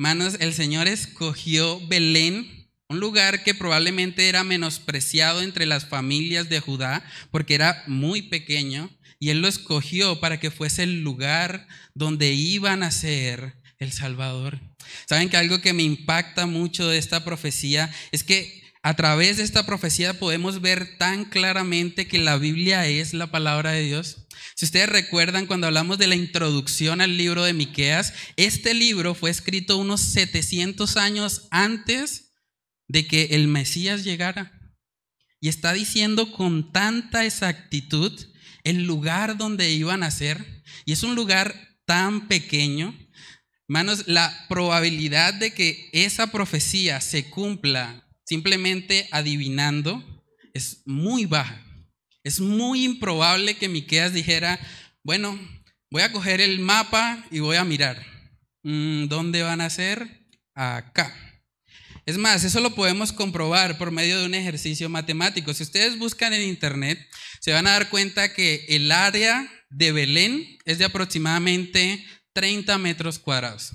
Manos, 0.00 0.36
el 0.38 0.54
Señor 0.54 0.86
escogió 0.86 1.84
Belén, 1.88 2.70
un 2.88 3.00
lugar 3.00 3.42
que 3.42 3.52
probablemente 3.52 4.28
era 4.28 4.44
menospreciado 4.44 5.42
entre 5.42 5.66
las 5.66 5.86
familias 5.86 6.48
de 6.48 6.60
Judá, 6.60 7.04
porque 7.32 7.56
era 7.56 7.82
muy 7.88 8.22
pequeño, 8.22 8.96
y 9.18 9.30
Él 9.30 9.40
lo 9.40 9.48
escogió 9.48 10.20
para 10.20 10.38
que 10.38 10.52
fuese 10.52 10.84
el 10.84 11.02
lugar 11.02 11.66
donde 11.94 12.32
iban 12.32 12.84
a 12.84 12.92
ser 12.92 13.56
el 13.78 13.90
Salvador. 13.90 14.60
Saben 15.08 15.30
que 15.30 15.36
algo 15.36 15.60
que 15.60 15.72
me 15.72 15.82
impacta 15.82 16.46
mucho 16.46 16.86
de 16.86 16.98
esta 16.98 17.24
profecía 17.24 17.92
es 18.12 18.22
que 18.22 18.62
a 18.84 18.94
través 18.94 19.38
de 19.38 19.42
esta 19.42 19.66
profecía 19.66 20.20
podemos 20.20 20.60
ver 20.60 20.96
tan 20.96 21.24
claramente 21.24 22.06
que 22.06 22.18
la 22.18 22.38
Biblia 22.38 22.86
es 22.86 23.14
la 23.14 23.32
palabra 23.32 23.72
de 23.72 23.82
Dios. 23.82 24.27
Si 24.58 24.64
ustedes 24.64 24.88
recuerdan 24.88 25.46
cuando 25.46 25.68
hablamos 25.68 25.98
de 25.98 26.08
la 26.08 26.16
introducción 26.16 27.00
al 27.00 27.16
libro 27.16 27.44
de 27.44 27.52
Miqueas, 27.52 28.12
este 28.34 28.74
libro 28.74 29.14
fue 29.14 29.30
escrito 29.30 29.76
unos 29.76 30.00
700 30.00 30.96
años 30.96 31.46
antes 31.52 32.32
de 32.88 33.06
que 33.06 33.26
el 33.36 33.46
Mesías 33.46 34.02
llegara. 34.02 34.52
Y 35.40 35.48
está 35.48 35.72
diciendo 35.74 36.32
con 36.32 36.72
tanta 36.72 37.24
exactitud 37.24 38.12
el 38.64 38.82
lugar 38.82 39.36
donde 39.36 39.70
iban 39.70 40.02
a 40.02 40.10
ser. 40.10 40.64
Y 40.84 40.90
es 40.90 41.04
un 41.04 41.14
lugar 41.14 41.54
tan 41.86 42.26
pequeño 42.26 42.98
Hermanos, 43.68 44.04
la 44.06 44.34
probabilidad 44.48 45.34
de 45.34 45.52
que 45.52 45.90
esa 45.92 46.32
profecía 46.32 47.02
se 47.02 47.28
cumpla 47.28 48.08
simplemente 48.24 49.06
adivinando 49.12 50.02
es 50.52 50.82
muy 50.84 51.26
baja. 51.26 51.67
Es 52.28 52.40
muy 52.40 52.84
improbable 52.84 53.56
que 53.56 53.70
Miqueas 53.70 54.12
dijera, 54.12 54.60
bueno, 55.02 55.40
voy 55.90 56.02
a 56.02 56.12
coger 56.12 56.42
el 56.42 56.58
mapa 56.58 57.24
y 57.30 57.38
voy 57.38 57.56
a 57.56 57.64
mirar. 57.64 58.04
Mm, 58.62 59.06
¿Dónde 59.06 59.42
van 59.42 59.62
a 59.62 59.70
ser? 59.70 60.28
Acá. 60.54 61.16
Es 62.04 62.18
más, 62.18 62.44
eso 62.44 62.60
lo 62.60 62.74
podemos 62.74 63.14
comprobar 63.14 63.78
por 63.78 63.92
medio 63.92 64.20
de 64.20 64.26
un 64.26 64.34
ejercicio 64.34 64.90
matemático. 64.90 65.54
Si 65.54 65.62
ustedes 65.62 65.98
buscan 65.98 66.34
en 66.34 66.42
internet, 66.42 66.98
se 67.40 67.54
van 67.54 67.66
a 67.66 67.70
dar 67.70 67.88
cuenta 67.88 68.34
que 68.34 68.66
el 68.68 68.92
área 68.92 69.50
de 69.70 69.92
Belén 69.92 70.58
es 70.66 70.76
de 70.76 70.84
aproximadamente 70.84 72.04
30 72.34 72.76
metros 72.76 73.18
cuadrados. 73.18 73.72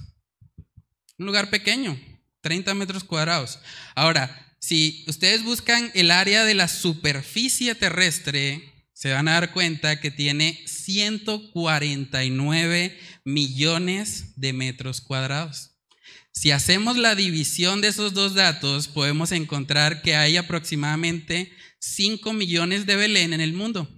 Un 1.18 1.26
lugar 1.26 1.50
pequeño, 1.50 2.00
30 2.42 2.76
metros 2.76 3.04
cuadrados. 3.04 3.58
Ahora, 3.96 4.42
si 4.63 5.04
ustedes 5.08 5.43
buscan 5.43 5.91
el 5.93 6.10
área 6.10 6.45
de 6.45 6.54
la 6.54 6.69
superficie 6.69 7.76
terrestre, 7.76 8.63
se 8.93 9.12
van 9.12 9.28
a 9.28 9.34
dar 9.34 9.52
cuenta 9.52 9.99
que 9.99 10.10
tiene 10.10 10.63
149 10.65 12.97
millones 13.26 14.28
de 14.38 14.54
metros 14.54 15.02
cuadrados. 15.02 15.71
Si 16.32 16.52
hacemos 16.52 16.95
la 16.95 17.13
división 17.13 17.82
de 17.82 17.89
esos 17.89 18.13
dos 18.13 18.36
datos, 18.36 18.88
podemos 18.88 19.34
encontrar 19.34 20.02
que 20.02 20.15
hay 20.15 20.38
aproximadamente 20.38 21.52
5 21.80 22.32
millones 22.32 22.86
de 22.86 22.95
Belén 22.95 23.34
en 23.34 23.41
el 23.41 23.52
mundo. 23.52 23.89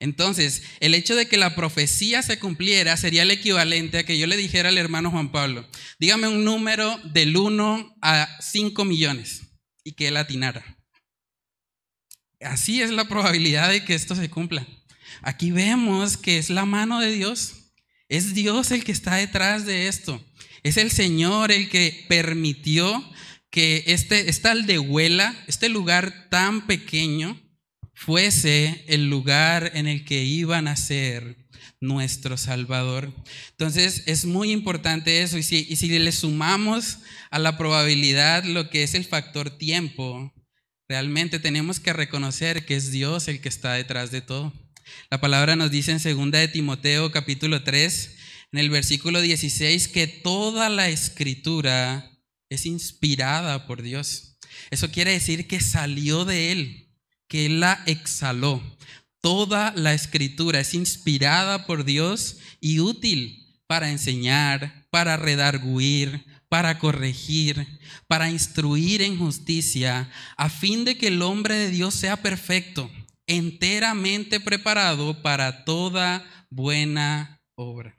Entonces, 0.00 0.64
el 0.80 0.92
hecho 0.92 1.14
de 1.14 1.28
que 1.28 1.36
la 1.36 1.54
profecía 1.54 2.22
se 2.22 2.40
cumpliera 2.40 2.96
sería 2.96 3.22
el 3.22 3.30
equivalente 3.30 3.98
a 3.98 4.04
que 4.04 4.18
yo 4.18 4.26
le 4.26 4.36
dijera 4.36 4.70
al 4.70 4.78
hermano 4.78 5.12
Juan 5.12 5.30
Pablo, 5.30 5.68
dígame 6.00 6.26
un 6.26 6.42
número 6.42 6.98
del 7.12 7.36
1 7.36 7.96
a 8.02 8.28
5 8.40 8.84
millones 8.84 9.42
y 9.84 9.92
que 9.92 10.08
él 10.08 10.16
atinara. 10.16 10.78
Así 12.40 12.82
es 12.82 12.90
la 12.90 13.08
probabilidad 13.08 13.70
de 13.70 13.84
que 13.84 13.94
esto 13.94 14.14
se 14.14 14.30
cumpla. 14.30 14.66
Aquí 15.22 15.50
vemos 15.50 16.16
que 16.16 16.38
es 16.38 16.50
la 16.50 16.64
mano 16.64 17.00
de 17.00 17.12
Dios. 17.12 17.72
Es 18.08 18.34
Dios 18.34 18.70
el 18.70 18.84
que 18.84 18.92
está 18.92 19.16
detrás 19.16 19.66
de 19.66 19.88
esto. 19.88 20.24
Es 20.62 20.76
el 20.76 20.90
Señor 20.90 21.52
el 21.52 21.68
que 21.68 22.04
permitió 22.08 23.04
que 23.50 23.84
este, 23.86 24.28
esta 24.28 24.52
aldehuela, 24.52 25.34
este 25.46 25.68
lugar 25.68 26.28
tan 26.30 26.66
pequeño, 26.66 27.40
fuese 27.94 28.84
el 28.86 29.08
lugar 29.10 29.72
en 29.74 29.86
el 29.86 30.04
que 30.04 30.22
iban 30.22 30.68
a 30.68 30.76
ser 30.76 31.37
nuestro 31.80 32.36
Salvador. 32.36 33.12
Entonces 33.50 34.02
es 34.06 34.24
muy 34.24 34.52
importante 34.52 35.22
eso 35.22 35.38
y 35.38 35.42
si, 35.42 35.66
y 35.68 35.76
si 35.76 35.88
le 35.98 36.12
sumamos 36.12 36.98
a 37.30 37.38
la 37.38 37.56
probabilidad 37.56 38.44
lo 38.44 38.70
que 38.70 38.82
es 38.82 38.94
el 38.94 39.04
factor 39.04 39.50
tiempo, 39.50 40.32
realmente 40.88 41.38
tenemos 41.38 41.80
que 41.80 41.92
reconocer 41.92 42.64
que 42.66 42.76
es 42.76 42.90
Dios 42.90 43.28
el 43.28 43.40
que 43.40 43.48
está 43.48 43.74
detrás 43.74 44.10
de 44.10 44.20
todo. 44.20 44.52
La 45.10 45.20
palabra 45.20 45.56
nos 45.56 45.70
dice 45.70 45.92
en 45.92 45.98
2 45.98 46.30
de 46.32 46.48
Timoteo 46.48 47.12
capítulo 47.12 47.62
3, 47.62 48.16
en 48.52 48.58
el 48.58 48.70
versículo 48.70 49.20
16, 49.20 49.88
que 49.88 50.06
toda 50.06 50.68
la 50.70 50.88
escritura 50.88 52.10
es 52.48 52.64
inspirada 52.64 53.66
por 53.66 53.82
Dios. 53.82 54.38
Eso 54.70 54.90
quiere 54.90 55.12
decir 55.12 55.46
que 55.46 55.60
salió 55.60 56.24
de 56.24 56.52
Él 56.52 56.88
que 57.28 57.46
Él 57.46 57.60
la 57.60 57.82
exhaló. 57.86 58.60
Toda 59.20 59.72
la 59.74 59.94
escritura 59.94 60.60
es 60.60 60.74
inspirada 60.74 61.66
por 61.66 61.84
Dios 61.84 62.38
y 62.60 62.80
útil 62.80 63.60
para 63.66 63.90
enseñar, 63.90 64.86
para 64.90 65.16
redarguir, 65.16 66.24
para 66.48 66.78
corregir, 66.78 67.66
para 68.06 68.30
instruir 68.30 69.02
en 69.02 69.18
justicia, 69.18 70.10
a 70.36 70.48
fin 70.48 70.84
de 70.84 70.96
que 70.96 71.08
el 71.08 71.22
hombre 71.22 71.56
de 71.56 71.70
Dios 71.70 71.94
sea 71.94 72.16
perfecto, 72.16 72.90
enteramente 73.26 74.40
preparado 74.40 75.20
para 75.22 75.64
toda 75.64 76.24
buena 76.48 77.42
obra. 77.54 77.94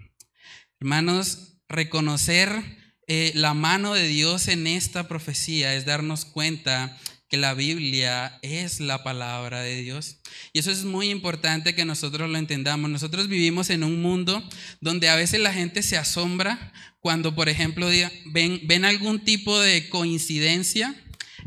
Hermanos, 0.79 1.59
reconocer 1.67 2.79
eh, 3.07 3.31
la 3.35 3.53
mano 3.53 3.93
de 3.93 4.07
Dios 4.07 4.47
en 4.47 4.67
esta 4.67 5.07
profecía 5.07 5.75
es 5.75 5.85
darnos 5.85 6.25
cuenta 6.25 6.97
que 7.29 7.37
la 7.37 7.53
Biblia 7.53 8.39
es 8.41 8.79
la 8.79 9.03
palabra 9.03 9.61
de 9.61 9.81
Dios. 9.81 10.17
Y 10.51 10.59
eso 10.59 10.71
es 10.71 10.83
muy 10.83 11.09
importante 11.09 11.75
que 11.75 11.85
nosotros 11.85 12.27
lo 12.27 12.37
entendamos. 12.37 12.89
Nosotros 12.89 13.27
vivimos 13.27 13.69
en 13.69 13.83
un 13.83 14.01
mundo 14.01 14.43
donde 14.81 15.09
a 15.09 15.15
veces 15.15 15.39
la 15.39 15.53
gente 15.53 15.83
se 15.83 15.95
asombra 15.95 16.73
cuando, 16.99 17.35
por 17.35 17.47
ejemplo, 17.47 17.87
ven, 18.25 18.83
algún 18.83 19.23
tipo 19.23 19.57
de 19.59 19.89
coincidencia 19.89 20.95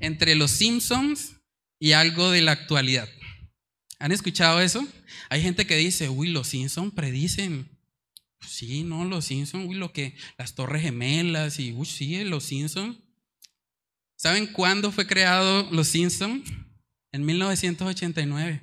entre 0.01 0.37
los 0.37 0.53
Simpsons 0.53 1.35
y 1.81 1.93
algo 1.93 2.31
de 2.31 2.43
la 2.43 2.53
actualidad. 2.53 3.09
¿Han 3.99 4.13
escuchado 4.13 4.61
eso? 4.61 4.87
Hay 5.31 5.43
gente 5.43 5.67
que 5.67 5.77
dice, 5.77 6.09
uy, 6.09 6.29
los 6.29 6.49
Simpsons 6.49 6.95
predicen. 6.95 7.69
Sí, 8.47 8.85
no, 8.85 9.05
los 9.05 9.25
Simpsons, 9.25 9.67
uy, 9.69 9.75
lo 9.75 9.93
que, 9.93 10.15
las 10.39 10.55
torres 10.55 10.83
gemelas 10.83 11.59
y, 11.59 11.73
uy, 11.73 11.87
sí, 11.87 12.23
los 12.23 12.45
Simpsons. 12.45 12.99
¿Saben 14.23 14.47
cuándo 14.47 14.93
fue 14.93 15.05
creado 15.09 15.69
Los 15.73 15.89
Simpson? 15.89 16.45
En 17.11 17.27
1989. 17.27 18.63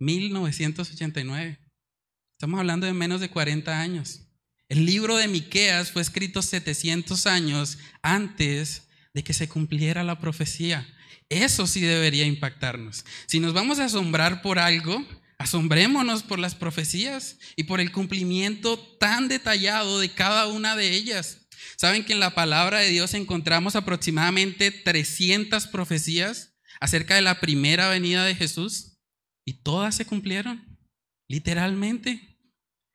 1989. 0.00 1.60
Estamos 2.32 2.58
hablando 2.58 2.84
de 2.84 2.92
menos 2.92 3.20
de 3.20 3.30
40 3.30 3.80
años. 3.80 4.22
El 4.68 4.84
libro 4.84 5.16
de 5.16 5.28
Miqueas 5.28 5.92
fue 5.92 6.02
escrito 6.02 6.42
700 6.42 7.28
años 7.28 7.78
antes 8.02 8.88
de 9.14 9.22
que 9.22 9.32
se 9.32 9.48
cumpliera 9.48 10.02
la 10.02 10.18
profecía. 10.18 10.92
Eso 11.28 11.68
sí 11.68 11.80
debería 11.80 12.26
impactarnos. 12.26 13.04
Si 13.26 13.38
nos 13.38 13.52
vamos 13.52 13.78
a 13.78 13.84
asombrar 13.84 14.42
por 14.42 14.58
algo, 14.58 15.06
asombrémonos 15.38 16.24
por 16.24 16.40
las 16.40 16.56
profecías 16.56 17.38
y 17.54 17.62
por 17.62 17.78
el 17.78 17.92
cumplimiento 17.92 18.76
tan 18.98 19.28
detallado 19.28 20.00
de 20.00 20.10
cada 20.10 20.48
una 20.48 20.74
de 20.74 20.94
ellas. 20.94 21.47
¿Saben 21.76 22.04
que 22.04 22.12
en 22.12 22.20
la 22.20 22.34
palabra 22.34 22.78
de 22.78 22.90
Dios 22.90 23.14
encontramos 23.14 23.76
aproximadamente 23.76 24.70
300 24.70 25.66
profecías 25.66 26.54
acerca 26.80 27.14
de 27.14 27.22
la 27.22 27.40
primera 27.40 27.88
venida 27.88 28.24
de 28.24 28.34
Jesús? 28.34 28.98
Y 29.44 29.62
todas 29.62 29.94
se 29.94 30.04
cumplieron, 30.04 30.78
literalmente. 31.28 32.36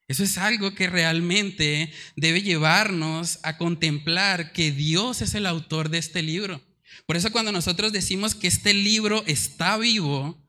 Eso 0.08 0.24
es 0.24 0.38
algo 0.38 0.76
que 0.76 0.90
realmente 0.90 1.92
debe 2.16 2.42
llevarnos 2.42 3.40
a 3.44 3.58
contemplar 3.58 4.54
que 4.54 4.72
Dios 4.72 5.22
es 5.22 5.34
el 5.34 5.46
autor 5.46 5.90
de 5.90 5.98
este 5.98 6.22
libro. 6.22 6.62
Por 7.06 7.16
eso 7.18 7.32
cuando 7.32 7.52
nosotros 7.52 7.92
decimos 7.92 8.36
que 8.36 8.48
este 8.48 8.74
libro 8.74 9.24
está 9.26 9.78
vivo, 9.78 10.48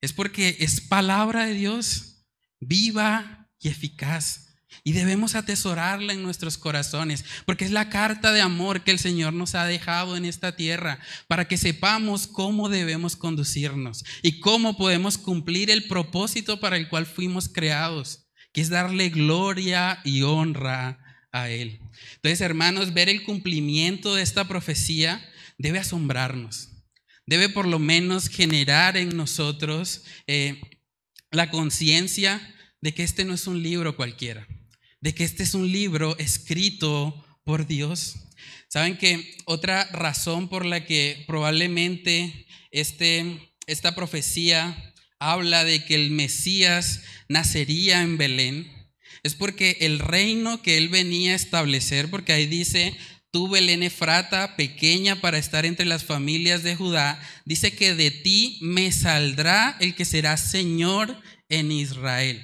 es 0.00 0.12
porque 0.12 0.56
es 0.60 0.80
palabra 0.80 1.46
de 1.46 1.54
Dios, 1.54 2.24
viva 2.60 3.48
y 3.60 3.68
eficaz 3.68 4.45
Y 4.84 4.92
debemos 4.92 5.34
atesorarla 5.34 6.12
en 6.12 6.22
nuestros 6.22 6.58
corazones, 6.58 7.24
porque 7.44 7.64
es 7.64 7.70
la 7.70 7.88
carta 7.88 8.32
de 8.32 8.40
amor 8.40 8.84
que 8.84 8.90
el 8.90 8.98
Señor 8.98 9.32
nos 9.32 9.54
ha 9.54 9.66
dejado 9.66 10.16
en 10.16 10.24
esta 10.24 10.56
tierra, 10.56 10.98
para 11.28 11.46
que 11.48 11.56
sepamos 11.56 12.26
cómo 12.26 12.68
debemos 12.68 13.16
conducirnos 13.16 14.04
y 14.22 14.40
cómo 14.40 14.76
podemos 14.76 15.18
cumplir 15.18 15.70
el 15.70 15.86
propósito 15.86 16.60
para 16.60 16.76
el 16.76 16.88
cual 16.88 17.06
fuimos 17.06 17.48
creados, 17.48 18.28
que 18.52 18.60
es 18.60 18.68
darle 18.68 19.10
gloria 19.10 20.00
y 20.04 20.22
honra 20.22 20.98
a 21.32 21.50
Él. 21.50 21.80
Entonces, 22.16 22.40
hermanos, 22.40 22.94
ver 22.94 23.08
el 23.08 23.22
cumplimiento 23.24 24.14
de 24.14 24.22
esta 24.22 24.46
profecía 24.46 25.26
debe 25.58 25.78
asombrarnos, 25.78 26.70
debe 27.26 27.48
por 27.48 27.66
lo 27.66 27.78
menos 27.78 28.28
generar 28.28 28.96
en 28.96 29.16
nosotros 29.16 30.04
eh, 30.26 30.60
la 31.30 31.50
conciencia 31.50 32.54
de 32.80 32.94
que 32.94 33.02
este 33.02 33.24
no 33.24 33.34
es 33.34 33.46
un 33.46 33.62
libro 33.62 33.96
cualquiera 33.96 34.46
de 35.00 35.14
que 35.14 35.24
este 35.24 35.42
es 35.42 35.54
un 35.54 35.70
libro 35.70 36.16
escrito 36.18 37.24
por 37.44 37.66
Dios. 37.66 38.16
Saben 38.68 38.96
que 38.96 39.36
otra 39.44 39.84
razón 39.92 40.48
por 40.48 40.66
la 40.66 40.84
que 40.84 41.24
probablemente 41.26 42.46
este, 42.70 43.52
esta 43.66 43.94
profecía 43.94 44.92
habla 45.18 45.64
de 45.64 45.84
que 45.84 45.94
el 45.94 46.10
Mesías 46.10 47.02
nacería 47.28 48.02
en 48.02 48.18
Belén 48.18 48.76
es 49.22 49.34
porque 49.34 49.78
el 49.80 49.98
reino 49.98 50.62
que 50.62 50.78
él 50.78 50.88
venía 50.88 51.32
a 51.32 51.36
establecer, 51.36 52.08
porque 52.10 52.32
ahí 52.32 52.46
dice, 52.46 52.96
tú 53.32 53.48
Belén 53.48 53.82
Efrata, 53.82 54.56
pequeña 54.56 55.20
para 55.20 55.38
estar 55.38 55.66
entre 55.66 55.84
las 55.84 56.04
familias 56.04 56.62
de 56.62 56.76
Judá, 56.76 57.20
dice 57.44 57.72
que 57.74 57.94
de 57.94 58.12
ti 58.12 58.58
me 58.60 58.92
saldrá 58.92 59.76
el 59.80 59.94
que 59.94 60.04
será 60.04 60.36
Señor 60.36 61.20
en 61.48 61.72
Israel. 61.72 62.40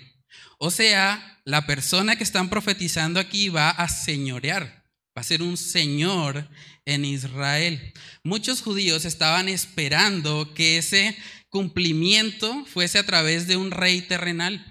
O 0.58 0.70
sea, 0.70 1.31
la 1.44 1.66
persona 1.66 2.16
que 2.16 2.24
están 2.24 2.48
profetizando 2.48 3.18
aquí 3.18 3.48
va 3.48 3.70
a 3.70 3.88
señorear, 3.88 4.84
va 5.16 5.20
a 5.20 5.24
ser 5.24 5.42
un 5.42 5.56
señor 5.56 6.48
en 6.84 7.04
Israel. 7.04 7.92
Muchos 8.22 8.62
judíos 8.62 9.04
estaban 9.04 9.48
esperando 9.48 10.54
que 10.54 10.78
ese 10.78 11.16
cumplimiento 11.48 12.64
fuese 12.66 12.98
a 12.98 13.06
través 13.06 13.46
de 13.46 13.56
un 13.56 13.70
rey 13.70 14.02
terrenal. 14.02 14.64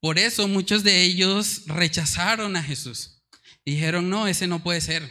Por 0.00 0.18
eso 0.18 0.48
muchos 0.48 0.82
de 0.82 1.02
ellos 1.02 1.62
rechazaron 1.66 2.56
a 2.56 2.62
Jesús. 2.62 3.22
Dijeron, 3.64 4.10
no, 4.10 4.26
ese 4.26 4.46
no 4.46 4.62
puede 4.62 4.80
ser. 4.80 5.08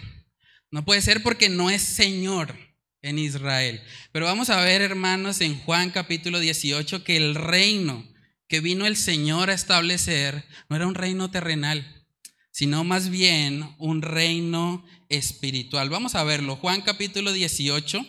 No 0.70 0.86
puede 0.86 1.02
ser 1.02 1.24
porque 1.24 1.50
no 1.50 1.70
es 1.70 1.82
Señor 1.82 2.56
en 3.02 3.20
Israel. 3.20 3.82
Pero 4.12 4.26
vamos 4.26 4.50
a 4.50 4.62
ver, 4.62 4.82
hermanos, 4.82 5.42
en 5.42 5.58
Juan 5.60 5.90
capítulo 5.92 6.40
18, 6.40 7.04
que 7.04 7.18
el 7.18 7.36
reino 7.36 8.08
que 8.48 8.60
vino 8.60 8.86
el 8.86 8.98
Señor 8.98 9.50
a 9.50 9.54
establecer 9.54 10.46
no 10.70 10.76
era 10.76 10.88
un 10.88 10.96
reino 10.96 11.32
terrenal, 11.32 12.06
sino 12.52 12.84
más 12.84 13.10
bien 13.10 13.76
un 13.80 14.02
reino 14.02 14.86
espiritual. 15.10 15.90
Vamos 15.90 16.16
a 16.16 16.24
verlo. 16.24 16.56
Juan 16.56 16.82
capítulo 16.82 17.32
18. 17.32 18.06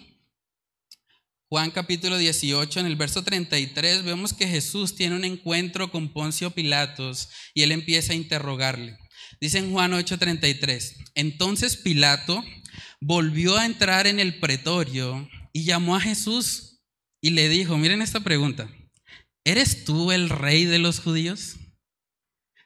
Juan 1.48 1.70
capítulo 1.70 2.18
18, 2.18 2.80
en 2.80 2.86
el 2.86 2.96
verso 2.96 3.22
33, 3.22 4.02
vemos 4.02 4.32
que 4.32 4.48
Jesús 4.48 4.96
tiene 4.96 5.14
un 5.14 5.24
encuentro 5.24 5.90
con 5.92 6.12
Poncio 6.12 6.50
Pilatos 6.50 7.28
y 7.54 7.62
él 7.62 7.70
empieza 7.70 8.12
a 8.12 8.16
interrogarle. 8.16 8.98
Dice 9.40 9.58
en 9.58 9.70
Juan 9.70 9.92
8:33, 9.92 11.12
entonces 11.14 11.76
Pilato 11.76 12.42
volvió 13.00 13.56
a 13.56 13.66
entrar 13.66 14.06
en 14.06 14.18
el 14.18 14.40
pretorio 14.40 15.28
y 15.52 15.64
llamó 15.64 15.94
a 15.94 16.00
Jesús 16.00 16.80
y 17.20 17.30
le 17.30 17.48
dijo, 17.48 17.78
miren 17.78 18.02
esta 18.02 18.20
pregunta, 18.20 18.68
¿eres 19.44 19.84
tú 19.84 20.12
el 20.12 20.28
rey 20.28 20.64
de 20.64 20.78
los 20.78 21.00
judíos? 21.00 21.56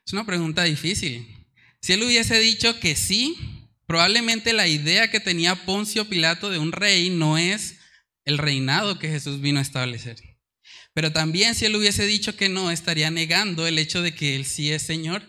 Es 0.06 0.12
una 0.12 0.24
pregunta 0.24 0.64
difícil. 0.64 1.26
Si 1.82 1.92
él 1.92 2.02
hubiese 2.02 2.38
dicho 2.38 2.80
que 2.80 2.96
sí, 2.96 3.36
probablemente 3.86 4.52
la 4.52 4.66
idea 4.66 5.10
que 5.10 5.20
tenía 5.20 5.66
Poncio 5.66 6.08
Pilato 6.08 6.50
de 6.50 6.58
un 6.58 6.72
rey 6.72 7.10
no 7.10 7.38
es 7.38 7.76
el 8.24 8.38
reinado 8.38 8.98
que 8.98 9.08
Jesús 9.08 9.40
vino 9.40 9.58
a 9.58 9.62
establecer. 9.62 10.16
Pero 10.94 11.12
también 11.12 11.54
si 11.54 11.64
él 11.64 11.76
hubiese 11.76 12.06
dicho 12.06 12.36
que 12.36 12.48
no, 12.48 12.70
estaría 12.70 13.10
negando 13.10 13.66
el 13.66 13.78
hecho 13.78 14.02
de 14.02 14.14
que 14.14 14.34
él 14.34 14.44
sí 14.44 14.72
es 14.72 14.82
Señor. 14.82 15.22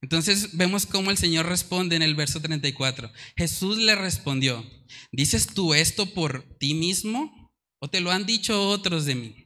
Entonces 0.00 0.56
vemos 0.56 0.86
cómo 0.86 1.10
el 1.10 1.16
Señor 1.16 1.46
responde 1.46 1.96
en 1.96 2.02
el 2.02 2.14
verso 2.14 2.40
34. 2.40 3.10
Jesús 3.36 3.78
le 3.78 3.94
respondió, 3.94 4.64
¿dices 5.10 5.46
tú 5.46 5.74
esto 5.74 6.12
por 6.12 6.42
ti 6.58 6.74
mismo 6.74 7.50
o 7.78 7.88
te 7.88 8.00
lo 8.00 8.10
han 8.10 8.26
dicho 8.26 8.68
otros 8.68 9.06
de 9.06 9.14
mí? 9.14 9.43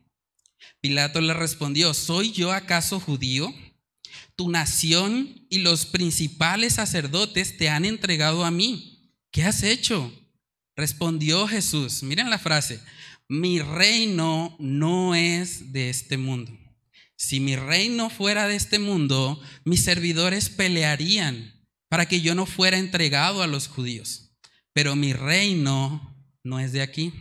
Pilato 0.81 1.21
le 1.21 1.35
respondió, 1.35 1.95
¿soy 1.95 2.33
yo 2.33 2.53
acaso 2.53 3.01
judío? 3.01 3.53
Tu 4.37 4.51
nación 4.51 5.47
y 5.51 5.59
los 5.59 5.87
principales 5.87 6.75
sacerdotes 6.75 7.57
te 7.57 7.69
han 7.69 7.85
entregado 7.85 8.45
a 8.45 8.51
mí. 8.51 9.13
¿Qué 9.31 9.45
has 9.45 9.63
hecho? 9.63 10.13
Respondió 10.77 11.49
Jesús, 11.49 12.03
miren 12.03 12.31
la 12.31 12.39
frase, 12.39 12.81
mi 13.29 13.61
reino 13.61 14.57
no 14.59 15.15
es 15.15 15.73
de 15.73 15.91
este 15.91 16.17
mundo. 16.17 16.57
Si 17.17 17.41
mi 17.41 17.57
reino 17.57 18.11
fuera 18.11 18.47
de 18.47 18.55
este 18.55 18.79
mundo, 18.79 19.43
mis 19.65 19.83
servidores 19.83 20.49
pelearían 20.49 21.53
para 21.89 22.07
que 22.07 22.21
yo 22.21 22.37
no 22.37 22.47
fuera 22.47 22.79
entregado 22.79 23.43
a 23.43 23.49
los 23.49 23.67
judíos. 23.67 24.31
Pero 24.73 24.95
mi 24.95 25.13
reino 25.13 26.17
no 26.45 26.61
es 26.61 26.73
de 26.73 26.81
aquí. 26.81 27.13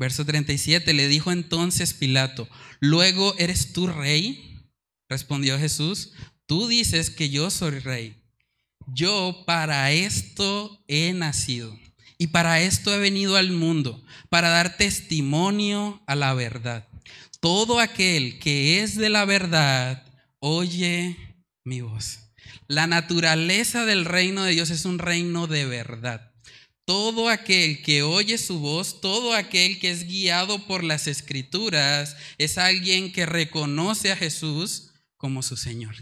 Verso 0.00 0.24
37, 0.24 0.94
le 0.94 1.08
dijo 1.08 1.30
entonces 1.30 1.92
Pilato, 1.92 2.48
luego 2.80 3.34
eres 3.36 3.74
tú 3.74 3.86
rey. 3.86 4.64
Respondió 5.10 5.58
Jesús, 5.58 6.12
tú 6.46 6.68
dices 6.68 7.10
que 7.10 7.28
yo 7.28 7.50
soy 7.50 7.80
rey. 7.80 8.16
Yo 8.86 9.44
para 9.46 9.92
esto 9.92 10.82
he 10.88 11.12
nacido 11.12 11.78
y 12.16 12.28
para 12.28 12.62
esto 12.62 12.94
he 12.94 12.98
venido 12.98 13.36
al 13.36 13.50
mundo, 13.50 14.02
para 14.30 14.48
dar 14.48 14.78
testimonio 14.78 16.02
a 16.06 16.14
la 16.14 16.32
verdad. 16.32 16.88
Todo 17.40 17.78
aquel 17.78 18.38
que 18.38 18.82
es 18.82 18.96
de 18.96 19.10
la 19.10 19.26
verdad, 19.26 20.06
oye 20.38 21.18
mi 21.62 21.82
voz. 21.82 22.20
La 22.68 22.86
naturaleza 22.86 23.84
del 23.84 24.06
reino 24.06 24.44
de 24.44 24.52
Dios 24.52 24.70
es 24.70 24.86
un 24.86 24.98
reino 24.98 25.46
de 25.46 25.66
verdad. 25.66 26.29
Todo 26.90 27.28
aquel 27.28 27.82
que 27.82 28.02
oye 28.02 28.36
su 28.36 28.58
voz, 28.58 29.00
todo 29.00 29.32
aquel 29.32 29.78
que 29.78 29.92
es 29.92 30.08
guiado 30.08 30.66
por 30.66 30.82
las 30.82 31.06
escrituras, 31.06 32.16
es 32.36 32.58
alguien 32.58 33.12
que 33.12 33.26
reconoce 33.26 34.10
a 34.10 34.16
Jesús 34.16 34.90
como 35.16 35.44
su 35.44 35.56
Señor. 35.56 35.94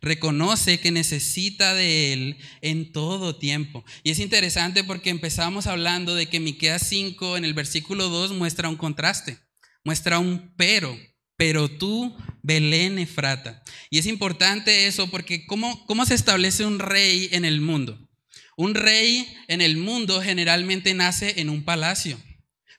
Reconoce 0.00 0.78
que 0.78 0.92
necesita 0.92 1.74
de 1.74 2.12
Él 2.12 2.36
en 2.60 2.92
todo 2.92 3.34
tiempo. 3.34 3.84
Y 4.04 4.10
es 4.12 4.20
interesante 4.20 4.84
porque 4.84 5.10
empezamos 5.10 5.66
hablando 5.66 6.14
de 6.14 6.26
que 6.26 6.38
Miqueas 6.38 6.86
5 6.86 7.36
en 7.36 7.44
el 7.44 7.52
versículo 7.52 8.08
2 8.08 8.30
muestra 8.34 8.68
un 8.68 8.76
contraste, 8.76 9.40
muestra 9.82 10.20
un 10.20 10.54
pero. 10.56 10.96
Pero 11.34 11.68
tú, 11.68 12.16
Belén 12.44 13.00
Efrata. 13.00 13.64
Y 13.90 13.98
es 13.98 14.06
importante 14.06 14.86
eso 14.86 15.10
porque 15.10 15.44
¿cómo, 15.44 15.84
cómo 15.86 16.06
se 16.06 16.14
establece 16.14 16.64
un 16.64 16.78
rey 16.78 17.30
en 17.32 17.44
el 17.44 17.60
mundo? 17.60 18.09
Un 18.56 18.74
rey 18.74 19.32
en 19.48 19.60
el 19.60 19.76
mundo 19.76 20.20
generalmente 20.20 20.94
nace 20.94 21.40
en 21.40 21.48
un 21.48 21.64
palacio, 21.64 22.20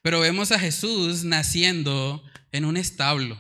pero 0.02 0.20
vemos 0.20 0.52
a 0.52 0.60
Jesús 0.60 1.24
naciendo 1.24 2.24
en 2.52 2.66
un 2.66 2.78
establo, 2.78 3.40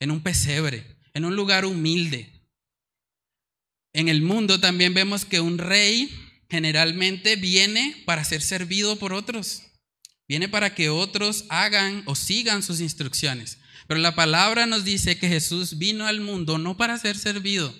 en 0.00 0.10
un 0.10 0.22
pesebre, 0.22 0.96
en 1.14 1.24
un 1.24 1.36
lugar 1.36 1.64
humilde. 1.64 2.28
En 3.92 4.08
el 4.08 4.22
mundo 4.22 4.60
también 4.60 4.94
vemos 4.94 5.24
que 5.24 5.40
un 5.40 5.58
rey 5.58 6.10
generalmente 6.48 7.36
viene 7.36 8.02
para 8.06 8.24
ser 8.24 8.42
servido 8.42 8.96
por 8.96 9.12
otros, 9.12 9.62
viene 10.28 10.48
para 10.48 10.74
que 10.74 10.90
otros 10.90 11.44
hagan 11.48 12.02
o 12.06 12.14
sigan 12.14 12.62
sus 12.62 12.80
instrucciones. 12.80 13.58
Pero 13.86 14.00
la 14.00 14.14
palabra 14.14 14.66
nos 14.66 14.84
dice 14.84 15.18
que 15.18 15.28
Jesús 15.28 15.78
vino 15.78 16.06
al 16.06 16.20
mundo 16.20 16.58
no 16.58 16.76
para 16.76 16.98
ser 16.98 17.18
servido, 17.18 17.74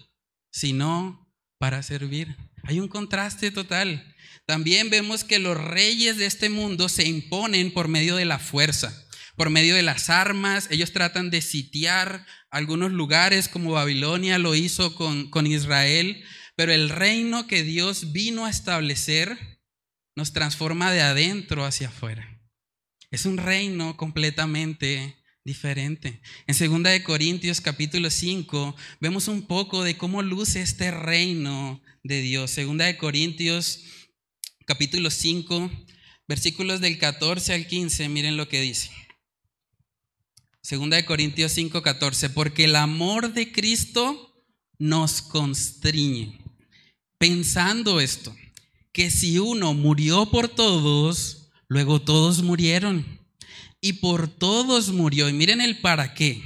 sino 0.50 1.32
para 1.58 1.82
servir. 1.82 2.36
Hay 2.64 2.80
un 2.80 2.88
contraste 2.88 3.50
total. 3.50 4.14
También 4.46 4.90
vemos 4.90 5.24
que 5.24 5.38
los 5.38 5.56
reyes 5.56 6.16
de 6.16 6.26
este 6.26 6.48
mundo 6.48 6.88
se 6.88 7.06
imponen 7.06 7.72
por 7.72 7.88
medio 7.88 8.16
de 8.16 8.24
la 8.24 8.38
fuerza, 8.38 9.06
por 9.36 9.50
medio 9.50 9.74
de 9.74 9.82
las 9.82 10.10
armas. 10.10 10.68
Ellos 10.70 10.92
tratan 10.92 11.30
de 11.30 11.42
sitiar 11.42 12.26
algunos 12.50 12.92
lugares 12.92 13.48
como 13.48 13.72
Babilonia 13.72 14.38
lo 14.38 14.54
hizo 14.54 14.94
con, 14.94 15.30
con 15.30 15.46
Israel, 15.46 16.22
pero 16.56 16.72
el 16.72 16.88
reino 16.88 17.46
que 17.46 17.62
Dios 17.62 18.12
vino 18.12 18.46
a 18.46 18.50
establecer 18.50 19.38
nos 20.14 20.32
transforma 20.32 20.92
de 20.92 21.02
adentro 21.02 21.64
hacia 21.64 21.88
afuera. 21.88 22.40
Es 23.10 23.26
un 23.26 23.38
reino 23.38 23.96
completamente 23.96 25.21
diferente. 25.44 26.20
En 26.46 26.56
2 26.56 26.82
de 26.84 27.02
Corintios 27.02 27.60
capítulo 27.60 28.10
5 28.10 28.76
vemos 29.00 29.28
un 29.28 29.42
poco 29.42 29.82
de 29.82 29.96
cómo 29.96 30.22
luce 30.22 30.62
este 30.62 30.90
reino 30.90 31.82
de 32.02 32.20
Dios. 32.20 32.50
Segunda 32.50 32.84
de 32.84 32.96
Corintios 32.96 33.80
capítulo 34.66 35.10
5, 35.10 35.70
versículos 36.28 36.80
del 36.80 36.98
14 36.98 37.54
al 37.54 37.66
15, 37.66 38.08
miren 38.08 38.36
lo 38.36 38.48
que 38.48 38.60
dice. 38.60 38.90
Segunda 40.62 40.96
de 40.96 41.04
Corintios 41.04 41.52
5, 41.52 41.82
14, 41.82 42.30
porque 42.30 42.64
el 42.64 42.76
amor 42.76 43.32
de 43.32 43.50
Cristo 43.50 44.46
nos 44.78 45.20
constriñe. 45.20 46.38
Pensando 47.18 48.00
esto, 48.00 48.34
que 48.92 49.10
si 49.10 49.40
uno 49.40 49.74
murió 49.74 50.30
por 50.30 50.48
todos, 50.48 51.50
luego 51.66 52.00
todos 52.00 52.42
murieron. 52.42 53.21
Y 53.82 53.94
por 53.94 54.28
todos 54.28 54.88
murió. 54.90 55.28
Y 55.28 55.34
miren 55.34 55.60
el 55.60 55.78
para 55.80 56.14
qué. 56.14 56.42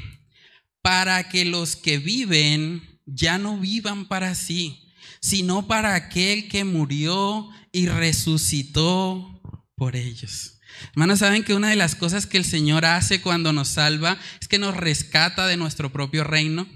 Para 0.83 1.29
que 1.29 1.45
los 1.45 1.77
que 1.77 1.99
viven 1.99 3.01
ya 3.07 3.39
no 3.39 3.59
vivan 3.59 4.07
para 4.07 4.35
sí, 4.35 4.83
sino 5.21 5.69
para 5.69 5.95
aquel 5.95 6.49
que 6.49 6.65
murió 6.65 7.49
y 7.71 7.87
resucitó 7.87 9.41
por 9.77 9.95
ellos. 9.95 10.59
Hermanos, 10.93 11.21
¿saben 11.21 11.45
que 11.45 11.55
una 11.55 11.71
de 11.71 11.77
las 11.77 11.95
cosas 11.95 12.27
que 12.27 12.37
el 12.37 12.45
Señor 12.45 12.85
hace 12.85 13.21
cuando 13.21 13.53
nos 13.53 13.69
salva 13.69 14.19
es 14.41 14.49
que 14.49 14.59
nos 14.59 14.77
rescata 14.77 15.47
de 15.47 15.57
nuestro 15.57 15.93
propio 15.93 16.25
reino? 16.25 16.67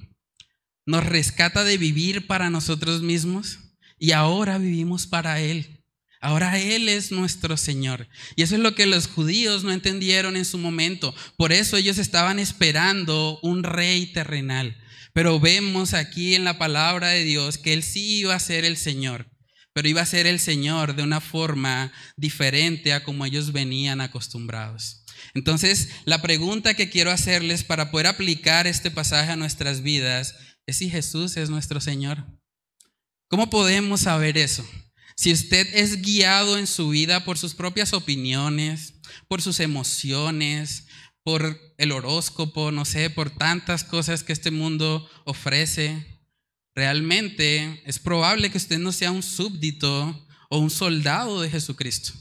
Nos 0.86 1.04
rescata 1.04 1.64
de 1.64 1.78
vivir 1.78 2.26
para 2.26 2.50
nosotros 2.50 3.02
mismos 3.02 3.58
y 3.98 4.12
ahora 4.12 4.58
vivimos 4.58 5.06
para 5.06 5.40
Él. 5.40 5.79
Ahora 6.20 6.58
Él 6.58 6.88
es 6.88 7.12
nuestro 7.12 7.56
Señor. 7.56 8.08
Y 8.36 8.42
eso 8.42 8.54
es 8.54 8.60
lo 8.60 8.74
que 8.74 8.86
los 8.86 9.06
judíos 9.06 9.64
no 9.64 9.72
entendieron 9.72 10.36
en 10.36 10.44
su 10.44 10.58
momento. 10.58 11.14
Por 11.36 11.52
eso 11.52 11.76
ellos 11.76 11.98
estaban 11.98 12.38
esperando 12.38 13.38
un 13.42 13.62
rey 13.62 14.06
terrenal. 14.06 14.76
Pero 15.12 15.40
vemos 15.40 15.94
aquí 15.94 16.34
en 16.34 16.44
la 16.44 16.58
palabra 16.58 17.08
de 17.08 17.24
Dios 17.24 17.58
que 17.58 17.72
Él 17.72 17.82
sí 17.82 18.18
iba 18.18 18.34
a 18.34 18.40
ser 18.40 18.64
el 18.64 18.76
Señor 18.76 19.30
pero 19.72 19.88
iba 19.88 20.02
a 20.02 20.06
ser 20.06 20.26
el 20.26 20.40
Señor 20.40 20.96
de 20.96 21.02
una 21.02 21.20
forma 21.20 21.92
diferente 22.16 22.92
a 22.92 23.04
como 23.04 23.24
ellos 23.24 23.52
venían 23.52 24.00
acostumbrados. 24.00 25.04
Entonces, 25.34 25.90
la 26.04 26.22
pregunta 26.22 26.74
que 26.74 26.90
quiero 26.90 27.10
hacerles 27.10 27.62
para 27.62 27.90
poder 27.90 28.06
aplicar 28.06 28.66
este 28.66 28.90
pasaje 28.90 29.30
a 29.30 29.36
nuestras 29.36 29.82
vidas 29.82 30.34
es 30.66 30.78
si 30.78 30.90
Jesús 30.90 31.36
es 31.36 31.50
nuestro 31.50 31.80
Señor. 31.80 32.26
¿Cómo 33.28 33.48
podemos 33.48 34.00
saber 34.00 34.36
eso? 34.36 34.68
Si 35.20 35.30
usted 35.34 35.68
es 35.74 36.00
guiado 36.00 36.56
en 36.56 36.66
su 36.66 36.88
vida 36.88 37.26
por 37.26 37.36
sus 37.36 37.54
propias 37.54 37.92
opiniones, 37.92 38.94
por 39.28 39.42
sus 39.42 39.60
emociones, 39.60 40.86
por 41.22 41.60
el 41.76 41.92
horóscopo, 41.92 42.72
no 42.72 42.86
sé, 42.86 43.10
por 43.10 43.28
tantas 43.28 43.84
cosas 43.84 44.24
que 44.24 44.32
este 44.32 44.50
mundo 44.50 45.06
ofrece, 45.26 46.22
realmente 46.74 47.82
es 47.84 47.98
probable 47.98 48.50
que 48.50 48.56
usted 48.56 48.78
no 48.78 48.92
sea 48.92 49.10
un 49.10 49.22
súbdito 49.22 50.26
o 50.48 50.58
un 50.58 50.70
soldado 50.70 51.42
de 51.42 51.50
Jesucristo. 51.50 52.14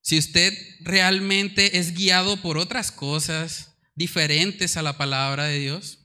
Si 0.00 0.18
usted 0.18 0.52
realmente 0.80 1.78
es 1.78 1.94
guiado 1.94 2.36
por 2.36 2.58
otras 2.58 2.90
cosas 2.90 3.76
diferentes 3.94 4.76
a 4.76 4.82
la 4.82 4.98
palabra 4.98 5.44
de 5.44 5.60
Dios, 5.60 6.00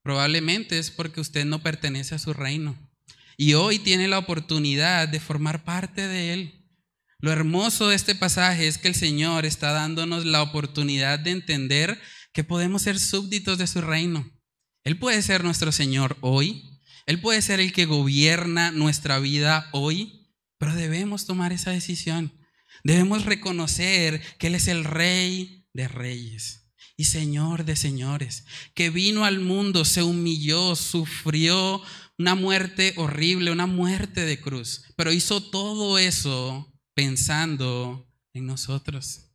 probablemente 0.00 0.78
es 0.78 0.90
porque 0.90 1.20
usted 1.20 1.44
no 1.44 1.62
pertenece 1.62 2.14
a 2.14 2.18
su 2.18 2.32
reino. 2.32 2.85
Y 3.36 3.54
hoy 3.54 3.78
tiene 3.78 4.08
la 4.08 4.18
oportunidad 4.18 5.08
de 5.08 5.20
formar 5.20 5.64
parte 5.64 6.06
de 6.06 6.32
él. 6.32 6.66
Lo 7.18 7.32
hermoso 7.32 7.88
de 7.88 7.96
este 7.96 8.14
pasaje 8.14 8.66
es 8.66 8.78
que 8.78 8.88
el 8.88 8.94
Señor 8.94 9.46
está 9.46 9.72
dándonos 9.72 10.24
la 10.24 10.42
oportunidad 10.42 11.18
de 11.18 11.30
entender 11.30 12.00
que 12.32 12.44
podemos 12.44 12.82
ser 12.82 12.98
súbditos 12.98 13.58
de 13.58 13.66
su 13.66 13.80
reino. 13.80 14.30
Él 14.84 14.98
puede 14.98 15.22
ser 15.22 15.42
nuestro 15.42 15.72
Señor 15.72 16.16
hoy, 16.20 16.76
él 17.06 17.20
puede 17.20 17.40
ser 17.40 17.60
el 17.60 17.72
que 17.72 17.86
gobierna 17.86 18.72
nuestra 18.72 19.20
vida 19.20 19.68
hoy, 19.72 20.28
pero 20.58 20.74
debemos 20.74 21.24
tomar 21.24 21.52
esa 21.52 21.70
decisión. 21.70 22.32
Debemos 22.82 23.24
reconocer 23.24 24.20
que 24.38 24.48
Él 24.48 24.56
es 24.56 24.66
el 24.68 24.84
Rey 24.84 25.68
de 25.72 25.86
Reyes 25.88 26.72
y 26.96 27.04
Señor 27.04 27.64
de 27.64 27.76
Señores, 27.76 28.44
que 28.74 28.90
vino 28.90 29.24
al 29.24 29.38
mundo, 29.38 29.84
se 29.84 30.02
humilló, 30.02 30.74
sufrió 30.74 31.80
una 32.18 32.34
muerte 32.34 32.94
horrible, 32.96 33.50
una 33.50 33.66
muerte 33.66 34.24
de 34.24 34.40
cruz, 34.40 34.84
pero 34.96 35.12
hizo 35.12 35.42
todo 35.42 35.98
eso 35.98 36.72
pensando 36.94 38.10
en 38.32 38.46
nosotros, 38.46 39.32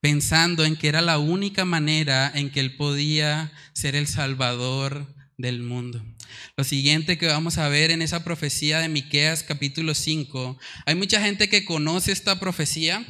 pensando 0.00 0.64
en 0.64 0.76
que 0.76 0.88
era 0.88 1.00
la 1.00 1.18
única 1.18 1.64
manera 1.64 2.30
en 2.34 2.50
que 2.50 2.60
Él 2.60 2.76
podía 2.76 3.52
ser 3.72 3.96
el 3.96 4.06
Salvador 4.06 5.14
del 5.38 5.62
mundo. 5.62 6.04
Lo 6.56 6.64
siguiente 6.64 7.16
que 7.16 7.26
vamos 7.26 7.56
a 7.56 7.68
ver 7.68 7.90
en 7.90 8.02
esa 8.02 8.24
profecía 8.24 8.80
de 8.80 8.88
Miqueas 8.88 9.42
capítulo 9.42 9.94
5, 9.94 10.58
hay 10.84 10.94
mucha 10.94 11.22
gente 11.22 11.48
que 11.48 11.64
conoce 11.64 12.12
esta 12.12 12.38
profecía 12.38 13.06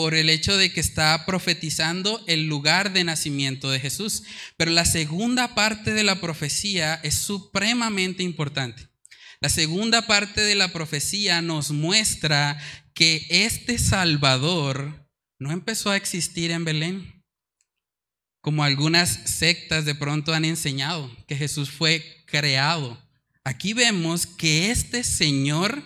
por 0.00 0.14
el 0.14 0.30
hecho 0.30 0.56
de 0.56 0.72
que 0.72 0.80
está 0.80 1.26
profetizando 1.26 2.24
el 2.26 2.46
lugar 2.46 2.94
de 2.94 3.04
nacimiento 3.04 3.70
de 3.70 3.80
Jesús, 3.80 4.22
pero 4.56 4.70
la 4.70 4.86
segunda 4.86 5.54
parte 5.54 5.92
de 5.92 6.04
la 6.04 6.22
profecía 6.22 6.94
es 7.02 7.16
supremamente 7.16 8.22
importante. 8.22 8.88
La 9.40 9.50
segunda 9.50 10.06
parte 10.06 10.40
de 10.40 10.54
la 10.54 10.68
profecía 10.72 11.42
nos 11.42 11.70
muestra 11.70 12.58
que 12.94 13.26
este 13.28 13.76
Salvador 13.76 15.06
no 15.38 15.52
empezó 15.52 15.90
a 15.90 15.98
existir 15.98 16.50
en 16.50 16.64
Belén 16.64 17.22
como 18.40 18.64
algunas 18.64 19.10
sectas 19.10 19.84
de 19.84 19.94
pronto 19.94 20.32
han 20.32 20.46
enseñado, 20.46 21.14
que 21.26 21.36
Jesús 21.36 21.70
fue 21.70 22.24
creado. 22.24 22.98
Aquí 23.44 23.74
vemos 23.74 24.24
que 24.24 24.70
este 24.70 25.04
Señor 25.04 25.82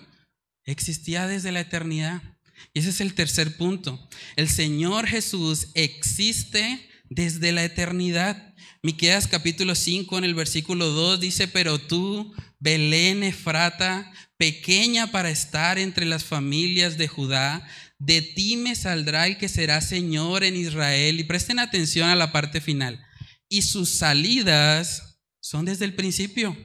existía 0.63 1.27
desde 1.27 1.51
la 1.51 1.59
eternidad. 1.59 2.34
Y 2.73 2.79
ese 2.79 2.89
es 2.89 3.01
el 3.01 3.13
tercer 3.13 3.57
punto. 3.57 4.09
El 4.35 4.49
Señor 4.49 5.07
Jesús 5.07 5.67
existe 5.73 6.89
desde 7.09 7.51
la 7.51 7.63
eternidad. 7.63 8.53
Miqueas 8.83 9.27
capítulo 9.27 9.75
5 9.75 10.17
en 10.17 10.23
el 10.23 10.35
versículo 10.35 10.87
2 10.89 11.19
dice, 11.19 11.47
"Pero 11.47 11.79
tú, 11.79 12.33
Belén 12.59 13.23
Efrata, 13.23 14.11
pequeña 14.37 15.11
para 15.11 15.29
estar 15.29 15.79
entre 15.79 16.05
las 16.05 16.23
familias 16.23 16.97
de 16.97 17.07
Judá, 17.07 17.65
de 17.99 18.21
ti 18.21 18.57
me 18.57 18.75
saldrá 18.75 19.27
el 19.27 19.37
que 19.37 19.47
será 19.47 19.81
Señor 19.81 20.43
en 20.43 20.55
Israel. 20.55 21.19
Y 21.19 21.23
presten 21.23 21.59
atención 21.59 22.09
a 22.09 22.15
la 22.15 22.31
parte 22.31 22.61
final. 22.61 23.03
Y 23.47 23.61
sus 23.61 23.89
salidas 23.89 25.19
son 25.39 25.65
desde 25.65 25.85
el 25.85 25.95
principio, 25.95 26.57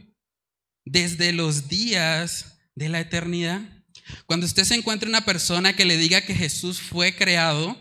desde 0.84 1.32
los 1.32 1.68
días 1.68 2.58
de 2.74 2.88
la 2.88 3.00
eternidad. 3.00 3.79
Cuando 4.26 4.46
usted 4.46 4.64
se 4.64 4.74
encuentre 4.74 5.08
una 5.08 5.24
persona 5.24 5.74
que 5.74 5.84
le 5.84 5.96
diga 5.96 6.20
que 6.22 6.34
Jesús 6.34 6.80
fue 6.80 7.14
creado, 7.14 7.76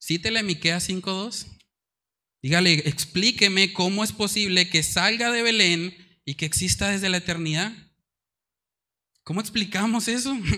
cítele 0.00 0.42
Miqueas 0.42 0.88
5.2. 0.88 1.46
Dígale, 2.42 2.74
explíqueme 2.88 3.72
cómo 3.72 4.04
es 4.04 4.12
posible 4.12 4.68
que 4.68 4.82
salga 4.82 5.30
de 5.30 5.42
Belén 5.42 5.96
y 6.24 6.34
que 6.34 6.46
exista 6.46 6.90
desde 6.90 7.08
la 7.08 7.16
eternidad. 7.18 7.72
¿Cómo 9.22 9.40
explicamos 9.40 10.08
eso? 10.08 10.36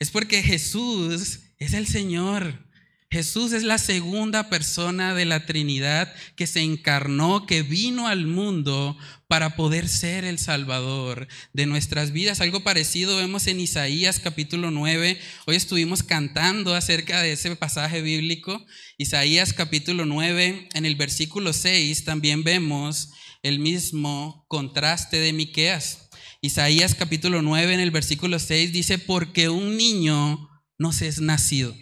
Es 0.00 0.12
porque 0.12 0.44
Jesús 0.44 1.40
es 1.56 1.72
el 1.72 1.88
Señor. 1.88 2.67
Jesús 3.10 3.52
es 3.52 3.62
la 3.62 3.78
segunda 3.78 4.50
persona 4.50 5.14
de 5.14 5.24
la 5.24 5.46
Trinidad 5.46 6.14
que 6.36 6.46
se 6.46 6.60
encarnó, 6.60 7.46
que 7.46 7.62
vino 7.62 8.06
al 8.06 8.26
mundo 8.26 8.98
para 9.28 9.56
poder 9.56 9.88
ser 9.88 10.26
el 10.26 10.38
Salvador 10.38 11.26
de 11.54 11.64
nuestras 11.64 12.12
vidas. 12.12 12.42
Algo 12.42 12.60
parecido 12.60 13.16
vemos 13.16 13.46
en 13.46 13.60
Isaías 13.60 14.20
capítulo 14.20 14.70
9. 14.70 15.18
Hoy 15.46 15.56
estuvimos 15.56 16.02
cantando 16.02 16.74
acerca 16.74 17.22
de 17.22 17.32
ese 17.32 17.56
pasaje 17.56 18.02
bíblico. 18.02 18.66
Isaías 18.98 19.54
capítulo 19.54 20.04
9, 20.04 20.68
en 20.74 20.84
el 20.84 20.96
versículo 20.96 21.54
6 21.54 22.04
también 22.04 22.44
vemos 22.44 23.08
el 23.42 23.58
mismo 23.58 24.44
contraste 24.48 25.18
de 25.18 25.32
Miqueas. 25.32 26.10
Isaías 26.42 26.94
capítulo 26.94 27.40
9 27.40 27.72
en 27.72 27.80
el 27.80 27.90
versículo 27.90 28.38
6 28.38 28.70
dice, 28.70 28.98
porque 28.98 29.48
un 29.48 29.78
niño 29.78 30.48
nos 30.78 31.00
es 31.00 31.20
nacido, 31.20 31.74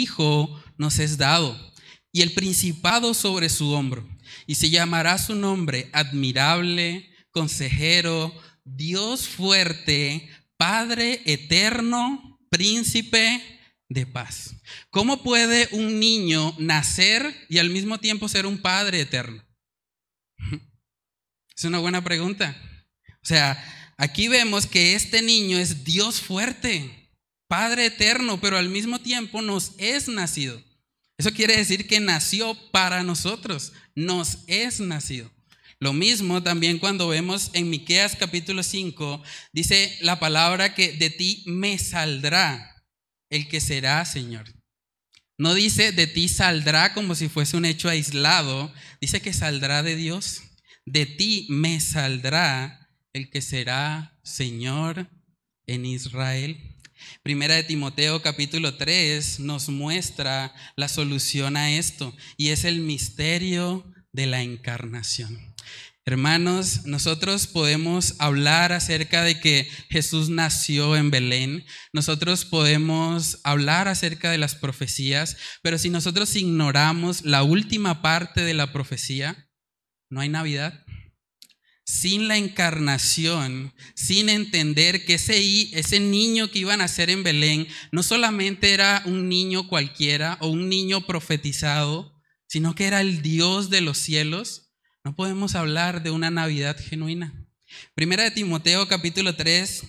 hijo 0.00 0.62
nos 0.76 0.98
es 0.98 1.18
dado, 1.18 1.56
y 2.12 2.22
el 2.22 2.32
principado 2.32 3.14
sobre 3.14 3.48
su 3.48 3.70
hombro, 3.70 4.08
y 4.46 4.54
se 4.54 4.70
llamará 4.70 5.18
su 5.18 5.34
nombre 5.34 5.88
admirable, 5.92 7.10
consejero, 7.30 8.32
Dios 8.64 9.28
fuerte, 9.28 10.28
Padre 10.56 11.20
eterno, 11.24 12.38
príncipe 12.50 13.42
de 13.88 14.06
paz. 14.06 14.54
¿Cómo 14.90 15.22
puede 15.22 15.68
un 15.72 15.98
niño 15.98 16.54
nacer 16.58 17.46
y 17.48 17.58
al 17.58 17.70
mismo 17.70 17.98
tiempo 17.98 18.28
ser 18.28 18.46
un 18.46 18.58
Padre 18.58 19.00
eterno? 19.00 19.42
Es 21.54 21.64
una 21.64 21.78
buena 21.78 22.02
pregunta. 22.02 22.56
O 23.22 23.26
sea, 23.26 23.92
aquí 23.98 24.26
vemos 24.26 24.66
que 24.66 24.94
este 24.94 25.22
niño 25.22 25.58
es 25.58 25.84
Dios 25.84 26.20
fuerte. 26.20 27.01
Padre 27.52 27.84
eterno, 27.84 28.40
pero 28.40 28.56
al 28.56 28.70
mismo 28.70 28.98
tiempo 28.98 29.42
nos 29.42 29.72
es 29.76 30.08
nacido. 30.08 30.58
Eso 31.18 31.34
quiere 31.34 31.54
decir 31.54 31.86
que 31.86 32.00
nació 32.00 32.56
para 32.70 33.02
nosotros, 33.02 33.74
nos 33.94 34.38
es 34.46 34.80
nacido. 34.80 35.30
Lo 35.78 35.92
mismo 35.92 36.42
también 36.42 36.78
cuando 36.78 37.08
vemos 37.08 37.50
en 37.52 37.68
Miqueas 37.68 38.16
capítulo 38.16 38.62
5, 38.62 39.22
dice 39.52 39.98
la 40.00 40.18
palabra 40.18 40.74
que 40.74 40.94
de 40.94 41.10
ti 41.10 41.42
me 41.44 41.76
saldrá 41.76 42.86
el 43.28 43.46
que 43.48 43.60
será 43.60 44.02
Señor. 44.06 44.46
No 45.36 45.52
dice 45.52 45.92
de 45.92 46.06
ti 46.06 46.28
saldrá 46.28 46.94
como 46.94 47.14
si 47.14 47.28
fuese 47.28 47.58
un 47.58 47.66
hecho 47.66 47.90
aislado, 47.90 48.72
dice 48.98 49.20
que 49.20 49.34
saldrá 49.34 49.82
de 49.82 49.96
Dios. 49.96 50.40
De 50.86 51.04
ti 51.04 51.46
me 51.50 51.80
saldrá 51.80 52.88
el 53.12 53.28
que 53.28 53.42
será 53.42 54.18
Señor 54.22 55.10
en 55.66 55.84
Israel. 55.84 56.71
Primera 57.22 57.54
de 57.54 57.62
Timoteo 57.62 58.20
capítulo 58.20 58.74
3 58.74 59.38
nos 59.38 59.68
muestra 59.68 60.52
la 60.74 60.88
solución 60.88 61.56
a 61.56 61.70
esto 61.70 62.12
y 62.36 62.48
es 62.48 62.64
el 62.64 62.80
misterio 62.80 63.88
de 64.10 64.26
la 64.26 64.42
encarnación. 64.42 65.54
Hermanos, 66.04 66.84
nosotros 66.84 67.46
podemos 67.46 68.16
hablar 68.18 68.72
acerca 68.72 69.22
de 69.22 69.38
que 69.38 69.70
Jesús 69.88 70.30
nació 70.30 70.96
en 70.96 71.12
Belén, 71.12 71.64
nosotros 71.92 72.44
podemos 72.44 73.38
hablar 73.44 73.86
acerca 73.86 74.32
de 74.32 74.38
las 74.38 74.56
profecías, 74.56 75.36
pero 75.62 75.78
si 75.78 75.90
nosotros 75.90 76.34
ignoramos 76.34 77.22
la 77.22 77.44
última 77.44 78.02
parte 78.02 78.42
de 78.42 78.54
la 78.54 78.72
profecía, 78.72 79.48
no 80.10 80.20
hay 80.20 80.28
Navidad. 80.28 80.81
Sin 81.84 82.28
la 82.28 82.36
encarnación, 82.36 83.74
sin 83.94 84.28
entender 84.28 85.04
que 85.04 85.14
ese, 85.14 85.36
ese 85.76 86.00
niño 86.00 86.50
que 86.50 86.60
iban 86.60 86.80
a 86.80 86.84
nacer 86.84 87.10
en 87.10 87.22
Belén 87.22 87.66
no 87.90 88.02
solamente 88.02 88.72
era 88.72 89.02
un 89.04 89.28
niño 89.28 89.68
cualquiera 89.68 90.38
o 90.40 90.48
un 90.48 90.68
niño 90.68 91.06
profetizado, 91.06 92.12
sino 92.46 92.74
que 92.74 92.84
era 92.84 93.00
el 93.00 93.22
Dios 93.22 93.70
de 93.70 93.80
los 93.80 93.98
cielos, 93.98 94.72
no 95.04 95.16
podemos 95.16 95.56
hablar 95.56 96.02
de 96.02 96.10
una 96.10 96.30
Navidad 96.30 96.76
genuina. 96.78 97.34
Primera 97.94 98.24
de 98.24 98.30
Timoteo 98.30 98.86
capítulo 98.86 99.34
3, 99.34 99.84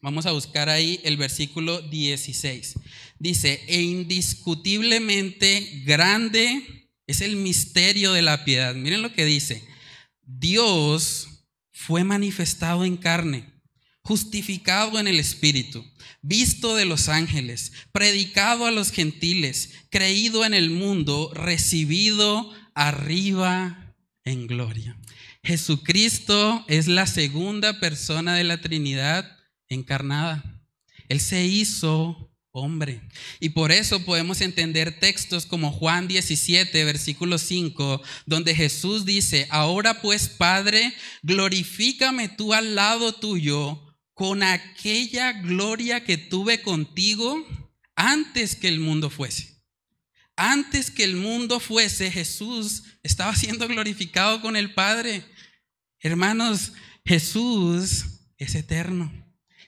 vamos 0.00 0.24
a 0.24 0.32
buscar 0.32 0.68
ahí 0.68 1.00
el 1.04 1.16
versículo 1.16 1.82
16. 1.82 2.74
Dice, 3.18 3.62
e 3.66 3.82
indiscutiblemente 3.82 5.82
grande 5.84 6.88
es 7.06 7.20
el 7.20 7.36
misterio 7.36 8.12
de 8.12 8.22
la 8.22 8.44
piedad. 8.44 8.74
Miren 8.74 9.02
lo 9.02 9.12
que 9.12 9.24
dice. 9.24 9.62
Dios 10.38 11.46
fue 11.72 12.04
manifestado 12.04 12.84
en 12.84 12.96
carne, 12.96 13.52
justificado 14.02 14.98
en 14.98 15.06
el 15.06 15.18
Espíritu, 15.20 15.84
visto 16.22 16.74
de 16.76 16.84
los 16.84 17.08
ángeles, 17.08 17.72
predicado 17.92 18.66
a 18.66 18.70
los 18.70 18.90
gentiles, 18.90 19.74
creído 19.90 20.44
en 20.44 20.54
el 20.54 20.70
mundo, 20.70 21.32
recibido 21.34 22.50
arriba 22.74 23.94
en 24.24 24.46
gloria. 24.46 24.96
Jesucristo 25.44 26.64
es 26.68 26.88
la 26.88 27.06
segunda 27.06 27.80
persona 27.80 28.34
de 28.34 28.44
la 28.44 28.60
Trinidad 28.60 29.38
encarnada. 29.68 30.62
Él 31.08 31.20
se 31.20 31.44
hizo 31.44 32.31
hombre. 32.52 33.00
Y 33.40 33.50
por 33.50 33.72
eso 33.72 34.04
podemos 34.04 34.40
entender 34.40 35.00
textos 35.00 35.46
como 35.46 35.72
Juan 35.72 36.06
17, 36.06 36.84
versículo 36.84 37.38
5, 37.38 38.02
donde 38.26 38.54
Jesús 38.54 39.04
dice, 39.04 39.46
ahora 39.50 40.00
pues 40.00 40.28
Padre, 40.28 40.94
glorifícame 41.22 42.28
tú 42.28 42.52
al 42.52 42.74
lado 42.74 43.14
tuyo 43.14 43.82
con 44.14 44.42
aquella 44.42 45.32
gloria 45.32 46.04
que 46.04 46.18
tuve 46.18 46.60
contigo 46.60 47.44
antes 47.96 48.54
que 48.54 48.68
el 48.68 48.78
mundo 48.78 49.08
fuese. 49.10 49.62
Antes 50.36 50.90
que 50.90 51.04
el 51.04 51.16
mundo 51.16 51.60
fuese, 51.60 52.10
Jesús 52.10 52.84
estaba 53.02 53.34
siendo 53.34 53.66
glorificado 53.68 54.40
con 54.40 54.56
el 54.56 54.74
Padre. 54.74 55.24
Hermanos, 56.00 56.72
Jesús 57.04 58.04
es 58.36 58.54
eterno. 58.54 59.21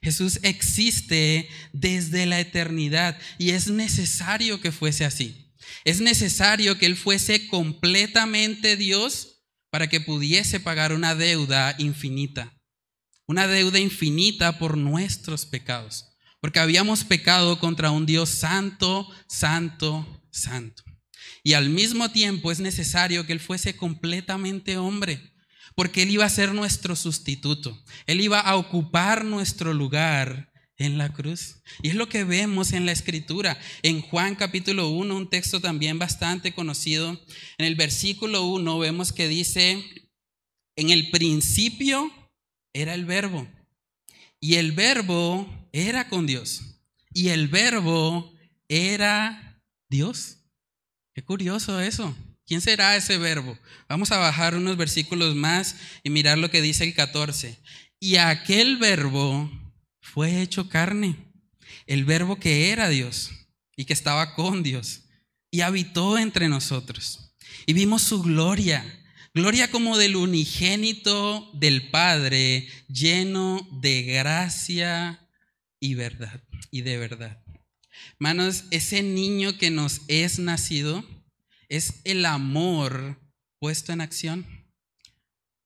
Jesús 0.05 0.39
existe 0.43 1.49
desde 1.73 2.27
la 2.27 2.39
eternidad 2.39 3.19
y 3.39 3.51
es 3.53 3.69
necesario 3.69 4.61
que 4.61 4.71
fuese 4.71 5.07
así. 5.07 5.51
Es 5.87 6.03
necesario 6.03 6.77
que 6.77 6.85
Él 6.85 6.95
fuese 6.95 7.49
completamente 7.49 8.77
Dios 8.77 9.41
para 9.71 9.89
que 9.89 10.03
pudiese 10.03 10.61
pagar 10.61 10.93
una 10.93 11.15
deuda 11.15 11.75
infinita. 11.79 12.53
Una 13.27 13.47
deuda 13.47 13.79
infinita 13.79 14.59
por 14.59 14.77
nuestros 14.77 15.47
pecados. 15.47 16.05
Porque 16.43 16.61
habíamos 16.61 17.05
pecado 17.05 17.59
contra 17.59 17.91
un 17.91 18.05
Dios 18.05 18.29
santo, 18.29 19.11
santo, 19.27 20.23
santo. 20.31 20.83
Y 21.43 21.55
al 21.55 21.71
mismo 21.71 22.11
tiempo 22.11 22.53
es 22.53 22.61
necesario 22.61 23.25
que 23.25 23.33
Él 23.33 23.41
fuese 23.41 23.75
completamente 23.75 24.77
hombre, 24.77 25.34
porque 25.75 26.03
Él 26.03 26.11
iba 26.11 26.25
a 26.25 26.31
ser 26.31 26.53
nuestro 26.53 26.97
sustituto. 26.97 27.83
Él 28.07 28.21
iba 28.21 28.41
a 28.41 28.57
ocupar 28.57 29.25
nuestro 29.25 29.75
lugar 29.75 30.53
en 30.77 30.99
la 30.99 31.13
cruz. 31.13 31.57
Y 31.83 31.89
es 31.89 31.95
lo 31.95 32.09
que 32.09 32.25
vemos 32.25 32.73
en 32.73 32.87
la 32.87 32.93
escritura. 32.93 33.59
En 33.83 34.01
Juan 34.01 34.35
capítulo 34.35 34.89
1, 34.89 35.17
un 35.17 35.31
texto 35.31 35.61
también 35.61 35.99
bastante 35.99 36.53
conocido, 36.53 37.11
en 37.59 37.67
el 37.67 37.75
versículo 37.75 38.45
1 38.47 38.79
vemos 38.79 39.13
que 39.13 39.29
dice, 39.29 39.85
en 40.77 40.91
el 40.91 41.11
principio 41.11 42.13
era 42.73 42.95
el 42.95 43.05
verbo, 43.05 43.47
y 44.41 44.57
el 44.57 44.73
verbo 44.73 45.49
era 45.73 46.09
con 46.09 46.27
Dios, 46.27 46.81
y 47.13 47.29
el 47.29 47.49
verbo 47.49 48.33
era 48.69 49.63
Dios. 49.89 50.39
Qué 51.15 51.23
curioso 51.23 51.81
eso. 51.81 52.15
¿Quién 52.47 52.61
será 52.61 52.97
ese 52.97 53.17
verbo? 53.17 53.59
Vamos 53.89 54.13
a 54.13 54.19
bajar 54.19 54.55
unos 54.55 54.77
versículos 54.77 55.35
más 55.35 55.77
y 56.03 56.11
mirar 56.11 56.37
lo 56.37 56.51
que 56.51 56.61
dice 56.61 56.85
el 56.85 56.95
14. 56.95 57.59
Y 57.99 58.17
aquel 58.17 58.77
verbo 58.77 59.51
fue 60.01 60.43
hecho 60.43 60.69
carne, 60.69 61.17
el 61.87 62.05
verbo 62.05 62.39
que 62.39 62.71
era 62.71 62.91
Dios 62.91 63.31
y 63.77 63.87
que 63.87 63.95
estaba 63.95 64.35
con 64.35 64.63
Dios 64.63 65.05
y 65.51 65.63
habitó 65.63 66.19
entre 66.19 66.49
nosotros. 66.49 67.35
Y 67.65 67.73
vimos 67.73 68.03
su 68.03 68.23
gloria, 68.23 68.85
gloria 69.33 69.71
como 69.71 69.97
del 69.97 70.17
unigénito 70.17 71.51
del 71.55 71.91
Padre, 71.91 72.69
lleno 72.89 73.67
de 73.81 74.03
gracia 74.03 75.29
y 75.81 75.95
verdad 75.95 76.43
y 76.71 76.83
de 76.83 76.99
verdad. 76.99 77.43
Hermanos, 78.15 78.65
ese 78.71 79.03
niño 79.03 79.57
que 79.57 79.71
nos 79.71 80.03
es 80.09 80.39
nacido 80.39 81.05
es 81.77 82.01
el 82.05 82.25
amor 82.25 83.19
puesto 83.59 83.93
en 83.93 84.01
acción. 84.01 84.47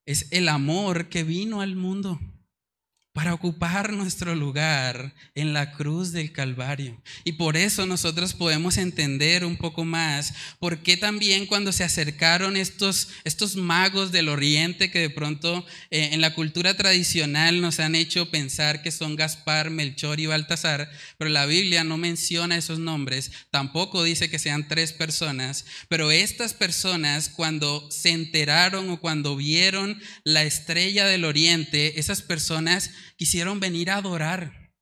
Es 0.07 0.27
el 0.31 0.49
amor 0.49 1.11
que 1.11 1.23
vino 1.23 1.61
al 1.61 1.77
mundo 1.77 2.19
para 3.19 3.35
ocupar 3.35 3.93
nuestro 3.93 4.37
lugar 4.37 5.13
en 5.35 5.53
la 5.53 5.73
cruz 5.73 6.13
del 6.13 6.31
Calvario. 6.31 7.03
Y 7.25 7.33
por 7.33 7.57
eso 7.57 7.85
nosotros 7.85 8.33
podemos 8.33 8.77
entender 8.77 9.45
un 9.45 9.57
poco 9.57 9.85
más 9.85 10.35
por 10.61 10.85
qué 10.85 10.97
también 10.97 11.47
cuando 11.47 11.73
se 11.73 11.83
acercaron 11.83 12.57
estos, 12.57 13.09
estos 13.25 13.57
magos 13.57 14.13
del 14.13 14.29
oriente 14.29 14.93
que 14.93 15.01
de 15.01 15.11
pronto 15.11 15.67
eh, 15.91 16.11
en 16.13 16.21
la 16.21 16.33
cultura 16.33 16.77
tradicional 16.77 17.61
nos 17.61 17.81
han 17.81 17.97
hecho 17.97 18.31
pensar 18.31 18.83
que 18.83 18.93
son 18.93 19.17
Gaspar, 19.17 19.71
Melchor 19.71 20.21
y 20.21 20.27
Baltasar, 20.27 20.89
pero 21.19 21.29
la 21.29 21.47
Biblia 21.47 21.83
no 21.83 21.99
menciona 21.99 22.57
esos 22.57 22.79
nombres, 22.79 23.33
tampoco 23.51 24.05
dice 24.05 24.31
que 24.31 24.39
sean 24.39 24.69
tres 24.69 24.93
personas, 24.93 25.67
pero 25.89 26.13
estas 26.13 26.55
personas 26.55 27.29
cuando 27.29 27.91
se 27.91 28.11
enteraron 28.11 28.91
o 28.91 29.01
cuando 29.01 29.35
vieron 29.35 30.01
la 30.23 30.45
estrella 30.45 31.05
del 31.05 31.25
oriente, 31.25 31.99
esas 31.99 32.23
personas 32.23 32.93
quisieron 33.17 33.61
venir 33.61 33.91
a 33.91 33.97
adorar. 33.97 34.73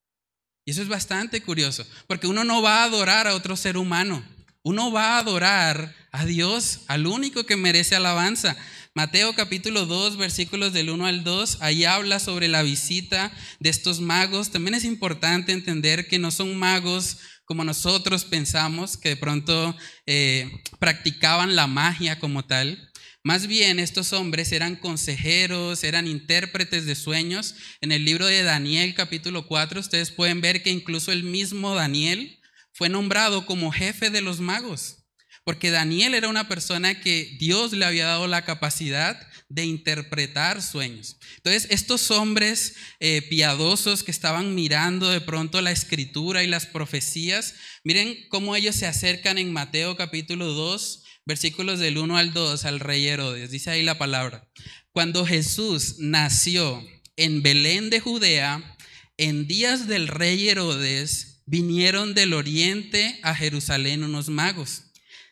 Y 0.65 0.73
eso 0.73 0.83
es 0.83 0.89
bastante 0.89 1.41
curioso, 1.43 1.87
porque 2.07 2.27
uno 2.27 2.43
no 2.43 2.61
va 2.61 2.83
a 2.83 2.85
adorar 2.85 3.27
a 3.29 3.35
otro 3.35 3.57
ser 3.57 3.77
humano, 3.77 4.25
uno 4.63 4.91
va 4.91 5.15
a 5.15 5.19
adorar 5.19 5.95
a 6.11 6.25
Dios, 6.25 6.81
al 6.89 7.07
único 7.07 7.47
que 7.47 7.55
merece 7.55 7.95
alabanza. 7.95 8.57
Mateo 8.95 9.35
capítulo 9.35 9.87
2, 9.87 10.17
versículos 10.17 10.73
del 10.73 10.91
1 10.91 11.07
al 11.07 11.23
2, 11.23 11.59
ahí 11.61 11.85
habla 11.85 12.19
sobre 12.19 12.49
la 12.49 12.63
visita 12.63 13.31
de 13.61 13.69
estos 13.69 14.01
magos. 14.01 14.51
También 14.51 14.75
es 14.75 14.85
importante 14.85 15.53
entender 15.53 16.09
que 16.09 16.19
no 16.19 16.33
son 16.33 16.57
magos 16.57 17.19
como 17.45 17.63
nosotros 17.63 18.25
pensamos, 18.25 18.97
que 18.97 19.11
de 19.11 19.17
pronto 19.17 19.77
eh, 20.07 20.51
practicaban 20.81 21.55
la 21.55 21.69
magia 21.69 22.19
como 22.19 22.45
tal. 22.45 22.91
Más 23.27 23.49
bien 23.49 23.81
estos 23.81 24.13
hombres 24.13 24.53
eran 24.53 24.77
consejeros, 24.77 25.83
eran 25.83 26.07
intérpretes 26.07 26.87
de 26.87 26.95
sueños. 26.95 27.57
En 27.81 27.91
el 27.91 28.05
libro 28.05 28.27
de 28.27 28.45
Daniel 28.45 28.95
capítulo 28.95 29.49
4 29.49 29.81
ustedes 29.81 30.13
pueden 30.13 30.41
ver 30.41 30.63
que 30.63 30.71
incluso 30.71 31.11
el 31.11 31.25
mismo 31.25 31.75
Daniel 31.75 32.41
fue 32.73 32.89
nombrado 32.89 33.45
como 33.45 33.73
jefe 33.73 34.11
de 34.11 34.21
los 34.21 34.39
magos, 34.39 35.09
porque 35.43 35.73
Daniel 35.73 36.15
era 36.15 36.29
una 36.29 36.47
persona 36.47 37.01
que 37.01 37.37
Dios 37.41 37.73
le 37.73 37.85
había 37.85 38.07
dado 38.07 38.29
la 38.29 38.45
capacidad 38.45 39.19
de 39.49 39.65
interpretar 39.65 40.63
sueños. 40.63 41.17
Entonces, 41.39 41.67
estos 41.71 42.13
hombres 42.13 42.77
eh, 43.01 43.23
piadosos 43.23 44.05
que 44.05 44.13
estaban 44.13 44.55
mirando 44.55 45.11
de 45.11 45.21
pronto 45.21 45.61
la 45.63 45.73
escritura 45.73 46.45
y 46.45 46.47
las 46.47 46.67
profecías, 46.67 47.57
miren 47.83 48.17
cómo 48.29 48.55
ellos 48.55 48.77
se 48.77 48.87
acercan 48.87 49.37
en 49.37 49.53
Mateo 49.53 49.97
capítulo 49.97 50.53
2 50.53 51.03
versículos 51.27 51.79
del 51.79 51.99
1 51.99 52.17
al 52.17 52.33
2 52.33 52.65
al 52.65 52.81
rey 52.81 53.07
Herodes. 53.07 53.51
Dice 53.51 53.71
ahí 53.71 53.83
la 53.83 53.99
palabra. 53.99 54.49
Cuando 54.93 55.27
Jesús 55.27 55.97
nació 55.99 56.83
en 57.17 57.43
Belén 57.43 57.91
de 57.91 58.01
Judea, 58.01 58.77
en 59.19 59.47
días 59.47 59.87
del 59.87 60.09
rey 60.09 60.49
Herodes, 60.49 61.43
vinieron 61.45 62.15
del 62.15 62.33
oriente 62.33 63.21
a 63.23 63.35
Jerusalén 63.35 64.03
unos 64.03 64.31
magos, 64.31 64.85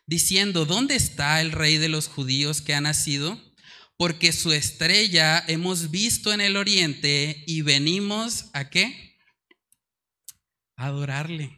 diciendo, 0.07 0.67
¿dónde 0.67 0.97
está 0.97 1.41
el 1.41 1.53
rey 1.53 1.79
de 1.79 1.89
los 1.89 2.09
judíos 2.09 2.61
que 2.61 2.75
ha 2.75 2.81
nacido? 2.83 3.41
porque 3.97 4.33
su 4.33 4.53
estrella 4.53 5.45
hemos 5.47 5.91
visto 5.91 6.33
en 6.33 6.41
el 6.41 6.57
oriente 6.57 7.45
y 7.47 7.63
venimos 7.63 8.51
a 8.53 8.69
qué? 8.69 9.17
Adorarle. 10.77 11.57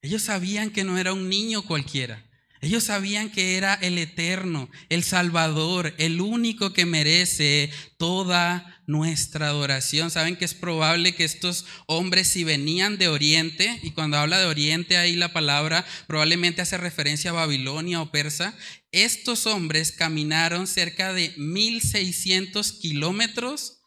Ellos 0.00 0.22
sabían 0.22 0.70
que 0.70 0.84
no 0.84 0.98
era 0.98 1.12
un 1.12 1.28
niño 1.28 1.62
cualquiera. 1.62 2.23
Ellos 2.64 2.84
sabían 2.84 3.28
que 3.28 3.58
era 3.58 3.74
el 3.74 3.98
eterno, 3.98 4.70
el 4.88 5.04
Salvador, 5.04 5.92
el 5.98 6.22
único 6.22 6.72
que 6.72 6.86
merece 6.86 7.70
toda 7.98 8.80
nuestra 8.86 9.48
adoración. 9.48 10.10
Saben 10.10 10.36
que 10.36 10.46
es 10.46 10.54
probable 10.54 11.14
que 11.14 11.24
estos 11.24 11.66
hombres 11.86 12.28
si 12.28 12.42
venían 12.42 12.96
de 12.96 13.08
Oriente, 13.08 13.80
y 13.82 13.90
cuando 13.90 14.16
habla 14.16 14.38
de 14.38 14.46
Oriente 14.46 14.96
ahí 14.96 15.14
la 15.14 15.34
palabra 15.34 15.84
probablemente 16.06 16.62
hace 16.62 16.78
referencia 16.78 17.30
a 17.30 17.34
Babilonia 17.34 18.00
o 18.00 18.10
Persa, 18.10 18.56
estos 18.92 19.46
hombres 19.46 19.92
caminaron 19.92 20.66
cerca 20.66 21.12
de 21.12 21.34
1600 21.36 22.72
kilómetros 22.72 23.82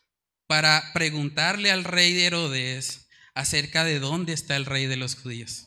para 0.45 0.91
preguntarle 0.93 1.71
al 1.71 1.83
rey 1.83 2.13
de 2.13 2.25
Herodes 2.25 3.07
acerca 3.33 3.83
de 3.83 3.99
dónde 3.99 4.33
está 4.33 4.55
el 4.55 4.65
rey 4.65 4.85
de 4.85 4.97
los 4.97 5.15
judíos. 5.15 5.66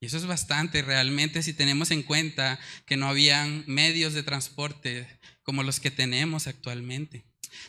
Y 0.00 0.06
eso 0.06 0.16
es 0.16 0.26
bastante 0.26 0.82
realmente 0.82 1.42
si 1.42 1.52
tenemos 1.52 1.90
en 1.90 2.02
cuenta 2.02 2.60
que 2.86 2.96
no 2.96 3.08
habían 3.08 3.64
medios 3.66 4.14
de 4.14 4.22
transporte 4.22 5.08
como 5.42 5.62
los 5.62 5.80
que 5.80 5.90
tenemos 5.90 6.46
actualmente. 6.46 7.24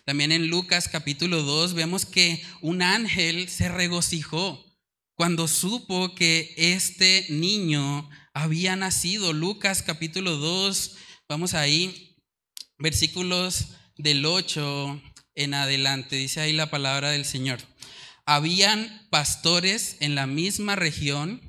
También 0.05 0.31
en 0.31 0.47
Lucas 0.47 0.89
capítulo 0.89 1.41
2 1.41 1.73
vemos 1.73 2.05
que 2.05 2.43
un 2.61 2.81
ángel 2.81 3.49
se 3.49 3.69
regocijó 3.69 4.63
cuando 5.15 5.47
supo 5.47 6.15
que 6.15 6.53
este 6.55 7.25
niño 7.29 8.09
había 8.33 8.75
nacido. 8.75 9.33
Lucas 9.33 9.81
capítulo 9.81 10.37
2, 10.37 10.97
vamos 11.27 11.53
ahí, 11.55 12.15
versículos 12.77 13.69
del 13.97 14.25
8 14.25 15.01
en 15.35 15.53
adelante, 15.55 16.15
dice 16.15 16.41
ahí 16.41 16.53
la 16.53 16.69
palabra 16.69 17.11
del 17.11 17.25
Señor. 17.25 17.59
Habían 18.25 19.07
pastores 19.09 19.97
en 19.99 20.15
la 20.15 20.27
misma 20.27 20.75
región 20.75 21.48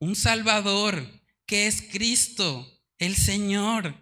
un 0.00 0.16
Salvador, 0.16 1.06
que 1.46 1.66
es 1.66 1.82
Cristo, 1.82 2.66
el 2.98 3.14
Señor. 3.14 3.94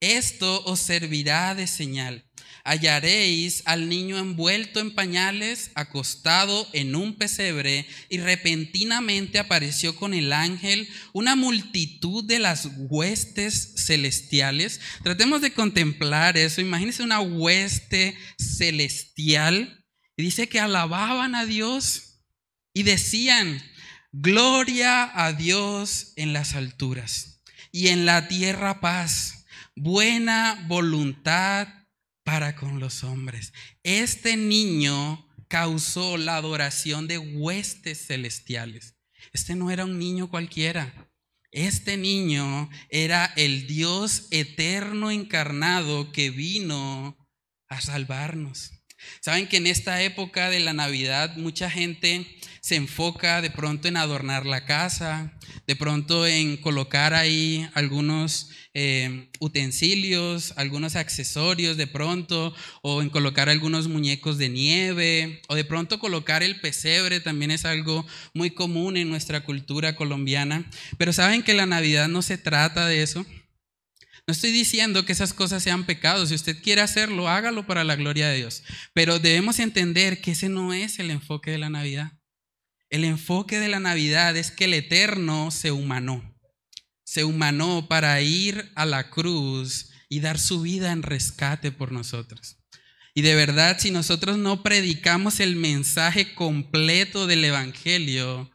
Esto 0.00 0.62
os 0.64 0.80
servirá 0.80 1.54
de 1.54 1.66
señal. 1.66 2.24
Hallaréis 2.64 3.62
al 3.64 3.88
niño 3.88 4.18
envuelto 4.18 4.80
en 4.80 4.94
pañales, 4.94 5.70
acostado 5.74 6.68
en 6.72 6.94
un 6.94 7.16
pesebre, 7.16 7.86
y 8.08 8.18
repentinamente 8.18 9.38
apareció 9.38 9.96
con 9.96 10.12
el 10.12 10.32
ángel 10.32 10.88
una 11.12 11.34
multitud 11.34 12.24
de 12.24 12.40
las 12.40 12.68
huestes 12.76 13.74
celestiales. 13.76 14.80
Tratemos 15.02 15.40
de 15.40 15.52
contemplar 15.52 16.36
eso. 16.36 16.60
Imagínense 16.60 17.02
una 17.02 17.20
hueste 17.20 18.16
celestial. 18.38 19.84
Y 20.16 20.24
dice 20.24 20.48
que 20.48 20.60
alababan 20.60 21.34
a 21.36 21.46
Dios 21.46 22.24
y 22.74 22.82
decían, 22.82 23.62
Gloria 24.12 25.10
a 25.22 25.34
Dios 25.34 26.14
en 26.16 26.32
las 26.32 26.54
alturas 26.54 27.42
y 27.70 27.88
en 27.88 28.06
la 28.06 28.26
tierra 28.26 28.80
paz, 28.80 29.44
buena 29.76 30.64
voluntad 30.66 31.68
para 32.24 32.56
con 32.56 32.80
los 32.80 33.04
hombres. 33.04 33.52
Este 33.82 34.38
niño 34.38 35.28
causó 35.46 36.16
la 36.16 36.36
adoración 36.36 37.06
de 37.06 37.18
huestes 37.18 38.06
celestiales. 38.06 38.96
Este 39.34 39.54
no 39.54 39.70
era 39.70 39.84
un 39.84 39.98
niño 39.98 40.30
cualquiera. 40.30 41.10
Este 41.50 41.98
niño 41.98 42.70
era 42.88 43.26
el 43.36 43.66
Dios 43.66 44.28
eterno 44.30 45.10
encarnado 45.10 46.12
que 46.12 46.30
vino 46.30 47.28
a 47.68 47.82
salvarnos. 47.82 48.77
Saben 49.20 49.46
que 49.46 49.58
en 49.58 49.66
esta 49.66 50.02
época 50.02 50.50
de 50.50 50.60
la 50.60 50.72
Navidad 50.72 51.36
mucha 51.36 51.70
gente 51.70 52.26
se 52.60 52.76
enfoca 52.76 53.40
de 53.40 53.50
pronto 53.50 53.88
en 53.88 53.96
adornar 53.96 54.44
la 54.44 54.64
casa, 54.64 55.32
de 55.66 55.76
pronto 55.76 56.26
en 56.26 56.56
colocar 56.56 57.14
ahí 57.14 57.68
algunos 57.74 58.50
eh, 58.74 59.28
utensilios, 59.40 60.52
algunos 60.56 60.94
accesorios 60.94 61.76
de 61.76 61.86
pronto, 61.86 62.54
o 62.82 63.00
en 63.00 63.10
colocar 63.10 63.48
algunos 63.48 63.88
muñecos 63.88 64.38
de 64.38 64.48
nieve, 64.48 65.40
o 65.48 65.54
de 65.54 65.64
pronto 65.64 65.98
colocar 65.98 66.42
el 66.42 66.60
pesebre 66.60 67.20
también 67.20 67.50
es 67.50 67.64
algo 67.64 68.06
muy 68.34 68.50
común 68.50 68.96
en 68.96 69.08
nuestra 69.08 69.44
cultura 69.44 69.96
colombiana. 69.96 70.68
Pero 70.96 71.12
saben 71.12 71.42
que 71.42 71.54
la 71.54 71.66
Navidad 71.66 72.08
no 72.08 72.22
se 72.22 72.38
trata 72.38 72.86
de 72.86 73.02
eso. 73.02 73.24
No 74.28 74.32
estoy 74.32 74.52
diciendo 74.52 75.06
que 75.06 75.12
esas 75.12 75.32
cosas 75.32 75.62
sean 75.62 75.86
pecados. 75.86 76.28
Si 76.28 76.34
usted 76.34 76.62
quiere 76.62 76.82
hacerlo, 76.82 77.30
hágalo 77.30 77.66
para 77.66 77.82
la 77.82 77.96
gloria 77.96 78.28
de 78.28 78.36
Dios. 78.36 78.62
Pero 78.92 79.18
debemos 79.18 79.58
entender 79.58 80.20
que 80.20 80.32
ese 80.32 80.50
no 80.50 80.74
es 80.74 80.98
el 80.98 81.10
enfoque 81.10 81.50
de 81.50 81.56
la 81.56 81.70
Navidad. 81.70 82.12
El 82.90 83.04
enfoque 83.04 83.58
de 83.58 83.68
la 83.68 83.80
Navidad 83.80 84.36
es 84.36 84.50
que 84.50 84.66
el 84.66 84.74
Eterno 84.74 85.50
se 85.50 85.72
humanó. 85.72 86.38
Se 87.04 87.24
humanó 87.24 87.88
para 87.88 88.20
ir 88.20 88.70
a 88.74 88.84
la 88.84 89.08
cruz 89.08 89.92
y 90.10 90.20
dar 90.20 90.38
su 90.38 90.60
vida 90.60 90.92
en 90.92 91.02
rescate 91.02 91.72
por 91.72 91.90
nosotros. 91.90 92.58
Y 93.14 93.22
de 93.22 93.34
verdad, 93.34 93.78
si 93.78 93.90
nosotros 93.90 94.36
no 94.36 94.62
predicamos 94.62 95.40
el 95.40 95.56
mensaje 95.56 96.34
completo 96.34 97.26
del 97.26 97.46
Evangelio, 97.46 98.50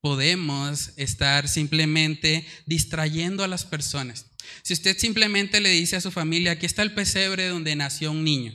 podemos 0.00 0.92
estar 0.96 1.48
simplemente 1.48 2.46
distrayendo 2.64 3.42
a 3.42 3.48
las 3.48 3.64
personas. 3.64 4.35
Si 4.62 4.72
usted 4.72 4.98
simplemente 4.98 5.60
le 5.60 5.70
dice 5.70 5.96
a 5.96 6.00
su 6.00 6.10
familia, 6.10 6.52
aquí 6.52 6.66
está 6.66 6.82
el 6.82 6.94
pesebre 6.94 7.48
donde 7.48 7.76
nació 7.76 8.12
un 8.12 8.24
niño, 8.24 8.52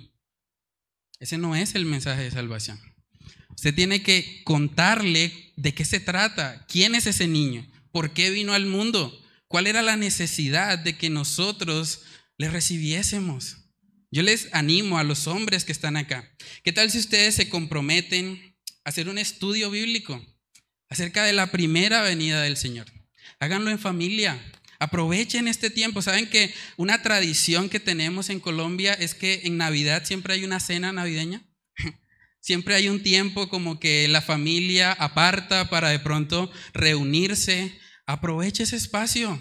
ese 1.19 1.37
no 1.37 1.55
es 1.55 1.75
el 1.75 1.85
mensaje 1.85 2.23
de 2.23 2.31
salvación. 2.31 2.79
Usted 3.49 3.75
tiene 3.75 4.01
que 4.01 4.41
contarle 4.43 5.53
de 5.55 5.73
qué 5.73 5.85
se 5.85 5.99
trata, 5.99 6.65
quién 6.67 6.95
es 6.95 7.05
ese 7.05 7.27
niño, 7.27 7.67
por 7.91 8.11
qué 8.13 8.31
vino 8.31 8.53
al 8.53 8.65
mundo, 8.65 9.21
cuál 9.47 9.67
era 9.67 9.83
la 9.83 9.97
necesidad 9.97 10.79
de 10.79 10.97
que 10.97 11.11
nosotros 11.11 12.01
le 12.37 12.49
recibiésemos. 12.49 13.57
Yo 14.09 14.23
les 14.23 14.49
animo 14.51 14.97
a 14.97 15.03
los 15.03 15.27
hombres 15.27 15.63
que 15.63 15.71
están 15.71 15.95
acá. 15.95 16.27
¿Qué 16.63 16.73
tal 16.73 16.89
si 16.89 16.97
ustedes 16.97 17.35
se 17.35 17.49
comprometen 17.49 18.55
a 18.83 18.89
hacer 18.89 19.07
un 19.07 19.17
estudio 19.17 19.69
bíblico 19.69 20.19
acerca 20.89 21.23
de 21.23 21.33
la 21.33 21.51
primera 21.51 22.01
venida 22.01 22.41
del 22.41 22.57
Señor? 22.57 22.87
Háganlo 23.39 23.69
en 23.69 23.79
familia, 23.79 24.41
Aprovechen 24.81 25.47
este 25.47 25.69
tiempo. 25.69 26.01
Saben 26.01 26.27
que 26.27 26.51
una 26.75 27.03
tradición 27.03 27.69
que 27.69 27.79
tenemos 27.79 28.31
en 28.31 28.39
Colombia 28.39 28.93
es 28.93 29.13
que 29.13 29.41
en 29.43 29.57
Navidad 29.57 30.05
siempre 30.05 30.33
hay 30.33 30.43
una 30.43 30.59
cena 30.59 30.91
navideña. 30.91 31.43
Siempre 32.39 32.73
hay 32.73 32.89
un 32.89 33.03
tiempo 33.03 33.47
como 33.47 33.79
que 33.79 34.07
la 34.07 34.23
familia 34.23 34.91
aparta 34.91 35.69
para 35.69 35.89
de 35.89 35.99
pronto 35.99 36.51
reunirse. 36.73 37.79
Aproveche 38.07 38.63
ese 38.63 38.75
espacio 38.75 39.39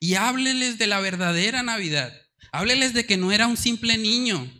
y 0.00 0.14
hábleles 0.14 0.78
de 0.78 0.86
la 0.86 1.00
verdadera 1.00 1.62
Navidad. 1.62 2.10
Hábleles 2.50 2.94
de 2.94 3.04
que 3.04 3.18
no 3.18 3.30
era 3.30 3.46
un 3.46 3.58
simple 3.58 3.98
niño, 3.98 4.50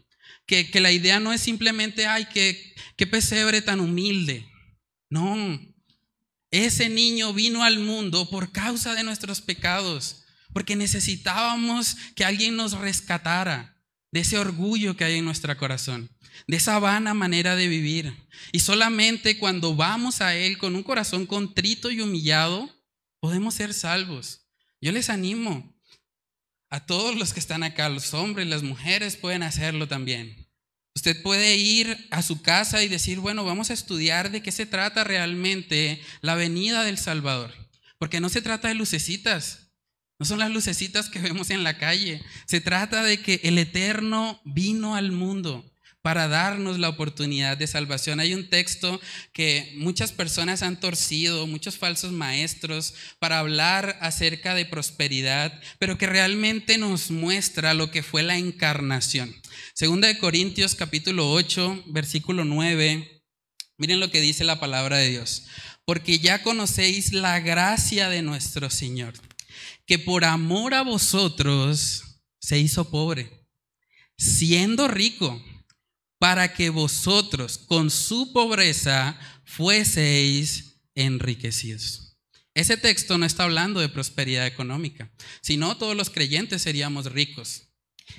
que, 0.44 0.70
que 0.70 0.80
la 0.80 0.92
idea 0.92 1.20
no 1.20 1.32
es 1.32 1.40
simplemente, 1.40 2.06
ay, 2.06 2.26
qué, 2.30 2.74
qué 2.98 3.06
pesebre 3.06 3.62
tan 3.62 3.80
humilde. 3.80 4.46
No, 5.08 5.58
ese 6.50 6.88
niño 6.88 7.32
vino 7.32 7.62
al 7.62 7.78
mundo 7.78 8.28
por 8.30 8.52
causa 8.52 8.94
de 8.94 9.02
nuestros 9.02 9.40
pecados, 9.40 10.24
porque 10.52 10.76
necesitábamos 10.76 11.96
que 12.14 12.24
alguien 12.24 12.56
nos 12.56 12.72
rescatara 12.72 13.76
de 14.10 14.20
ese 14.20 14.38
orgullo 14.38 14.96
que 14.96 15.04
hay 15.04 15.18
en 15.18 15.24
nuestro 15.24 15.54
corazón, 15.58 16.10
de 16.46 16.56
esa 16.56 16.78
vana 16.78 17.12
manera 17.12 17.56
de 17.56 17.68
vivir. 17.68 18.14
Y 18.52 18.60
solamente 18.60 19.38
cuando 19.38 19.76
vamos 19.76 20.20
a 20.20 20.34
Él 20.34 20.56
con 20.56 20.74
un 20.74 20.82
corazón 20.82 21.26
contrito 21.26 21.90
y 21.90 22.00
humillado, 22.00 22.74
podemos 23.20 23.54
ser 23.54 23.74
salvos. 23.74 24.46
Yo 24.80 24.92
les 24.92 25.10
animo 25.10 25.78
a 26.70 26.86
todos 26.86 27.16
los 27.16 27.34
que 27.34 27.40
están 27.40 27.62
acá, 27.62 27.88
los 27.88 28.14
hombres, 28.14 28.46
las 28.46 28.62
mujeres 28.62 29.16
pueden 29.16 29.42
hacerlo 29.42 29.88
también. 29.88 30.47
Usted 30.98 31.22
puede 31.22 31.54
ir 31.54 32.08
a 32.10 32.22
su 32.22 32.42
casa 32.42 32.82
y 32.82 32.88
decir, 32.88 33.20
bueno, 33.20 33.44
vamos 33.44 33.70
a 33.70 33.72
estudiar 33.72 34.32
de 34.32 34.42
qué 34.42 34.50
se 34.50 34.66
trata 34.66 35.04
realmente 35.04 36.02
la 36.22 36.34
venida 36.34 36.82
del 36.82 36.98
Salvador. 36.98 37.54
Porque 37.98 38.18
no 38.18 38.28
se 38.28 38.42
trata 38.42 38.66
de 38.66 38.74
lucecitas. 38.74 39.68
No 40.18 40.26
son 40.26 40.40
las 40.40 40.50
lucecitas 40.50 41.08
que 41.08 41.20
vemos 41.20 41.50
en 41.50 41.62
la 41.62 41.78
calle. 41.78 42.20
Se 42.46 42.60
trata 42.60 43.04
de 43.04 43.22
que 43.22 43.40
el 43.44 43.58
Eterno 43.58 44.40
vino 44.44 44.96
al 44.96 45.12
mundo 45.12 45.64
para 46.02 46.28
darnos 46.28 46.78
la 46.78 46.88
oportunidad 46.88 47.56
de 47.56 47.66
salvación. 47.66 48.20
Hay 48.20 48.34
un 48.34 48.48
texto 48.48 49.00
que 49.32 49.72
muchas 49.76 50.12
personas 50.12 50.62
han 50.62 50.80
torcido, 50.80 51.46
muchos 51.46 51.76
falsos 51.76 52.12
maestros, 52.12 52.94
para 53.18 53.38
hablar 53.38 53.98
acerca 54.00 54.54
de 54.54 54.64
prosperidad, 54.64 55.60
pero 55.78 55.98
que 55.98 56.06
realmente 56.06 56.78
nos 56.78 57.10
muestra 57.10 57.74
lo 57.74 57.90
que 57.90 58.02
fue 58.02 58.22
la 58.22 58.38
encarnación. 58.38 59.34
Segunda 59.74 60.08
de 60.08 60.18
Corintios 60.18 60.74
capítulo 60.74 61.30
8, 61.32 61.84
versículo 61.86 62.44
9. 62.44 63.22
Miren 63.76 64.00
lo 64.00 64.10
que 64.10 64.20
dice 64.20 64.44
la 64.44 64.60
palabra 64.60 64.98
de 64.98 65.10
Dios. 65.10 65.44
Porque 65.84 66.18
ya 66.18 66.42
conocéis 66.42 67.12
la 67.12 67.40
gracia 67.40 68.08
de 68.08 68.22
nuestro 68.22 68.70
Señor 68.70 69.14
que 69.88 69.98
por 69.98 70.26
amor 70.26 70.74
a 70.74 70.82
vosotros 70.82 72.20
se 72.38 72.58
hizo 72.58 72.90
pobre, 72.90 73.48
siendo 74.18 74.86
rico, 74.86 75.42
para 76.18 76.52
que 76.52 76.70
vosotros 76.70 77.58
con 77.58 77.90
su 77.90 78.32
pobreza 78.32 79.18
fueseis 79.44 80.80
enriquecidos. 80.94 82.16
Ese 82.54 82.76
texto 82.76 83.18
no 83.18 83.24
está 83.24 83.44
hablando 83.44 83.80
de 83.80 83.88
prosperidad 83.88 84.46
económica, 84.46 85.12
sino 85.40 85.76
todos 85.76 85.96
los 85.96 86.10
creyentes 86.10 86.62
seríamos 86.62 87.12
ricos. 87.12 87.68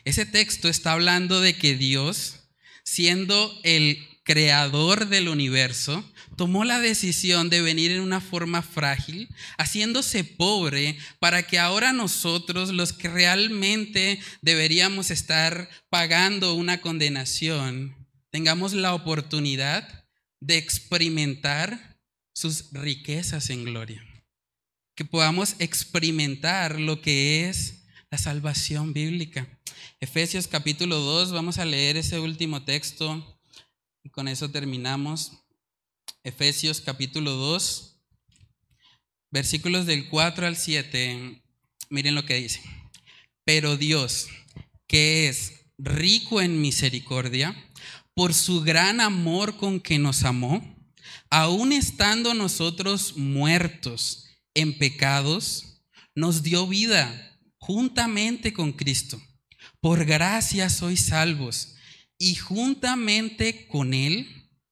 Ese 0.06 0.26
texto 0.26 0.70
está 0.70 0.94
hablando 0.94 1.42
de 1.42 1.58
que 1.58 1.76
Dios, 1.76 2.36
siendo 2.84 3.60
el 3.64 4.08
creador 4.24 5.08
del 5.08 5.28
universo, 5.28 6.04
tomó 6.36 6.64
la 6.64 6.80
decisión 6.80 7.50
de 7.50 7.62
venir 7.62 7.92
en 7.92 8.02
una 8.02 8.22
forma 8.22 8.62
frágil, 8.62 9.28
haciéndose 9.58 10.24
pobre, 10.24 10.98
para 11.20 11.44
que 11.44 11.60
ahora 11.60 11.94
nosotros, 11.94 12.70
los 12.70 12.94
que 12.94 13.10
realmente 13.10 14.20
deberíamos 14.42 15.12
estar 15.12 15.70
pagando 15.90 16.54
una 16.54 16.80
condenación, 16.82 17.96
tengamos 18.30 18.74
la 18.74 18.94
oportunidad 18.94 20.06
de 20.40 20.58
experimentar 20.58 21.98
sus 22.34 22.72
riquezas 22.72 23.50
en 23.50 23.66
gloria. 23.66 24.06
Que 24.96 25.06
podamos 25.06 25.56
experimentar 25.60 26.80
lo 26.80 27.02
que 27.02 27.50
es 27.50 27.84
la 28.12 28.18
salvación 28.18 28.94
bíblica. 28.94 29.48
Efesios 30.00 30.48
capítulo 30.48 30.98
2, 31.00 31.32
vamos 31.32 31.58
a 31.58 31.66
leer 31.66 31.98
ese 31.98 32.20
último 32.20 32.64
texto 32.64 33.39
y 34.04 34.10
con 34.10 34.28
eso 34.28 34.50
terminamos. 34.50 35.34
Efesios 36.24 36.82
capítulo 36.82 37.32
2, 37.32 37.98
versículos 39.32 39.86
del 39.86 40.10
4 40.10 40.48
al 40.48 40.58
7. 40.58 41.42
Miren 41.90 42.16
lo 42.16 42.26
que 42.26 42.36
dice. 42.36 42.62
Pero 43.44 43.78
Dios, 43.78 44.28
que 44.88 45.28
es 45.28 45.66
rico 45.78 46.42
en 46.42 46.62
misericordia, 46.62 47.56
por 48.14 48.34
su 48.34 48.62
gran 48.62 49.02
amor 49.02 49.58
con 49.58 49.80
que 49.80 49.98
nos 49.98 50.24
amó, 50.24 50.64
aun 51.30 51.72
estando 51.72 52.34
nosotros 52.34 53.18
muertos 53.18 54.26
en 54.54 54.78
pecados, 54.78 55.84
nos 56.16 56.44
dio 56.44 56.68
vida 56.68 57.40
juntamente 57.58 58.52
con 58.52 58.74
Cristo. 58.74 59.22
Por 59.80 60.06
gracia 60.06 60.70
sois 60.70 61.06
salvos 61.06 61.76
y 62.20 62.36
juntamente 62.36 63.66
con 63.68 63.96
Él 63.96 64.28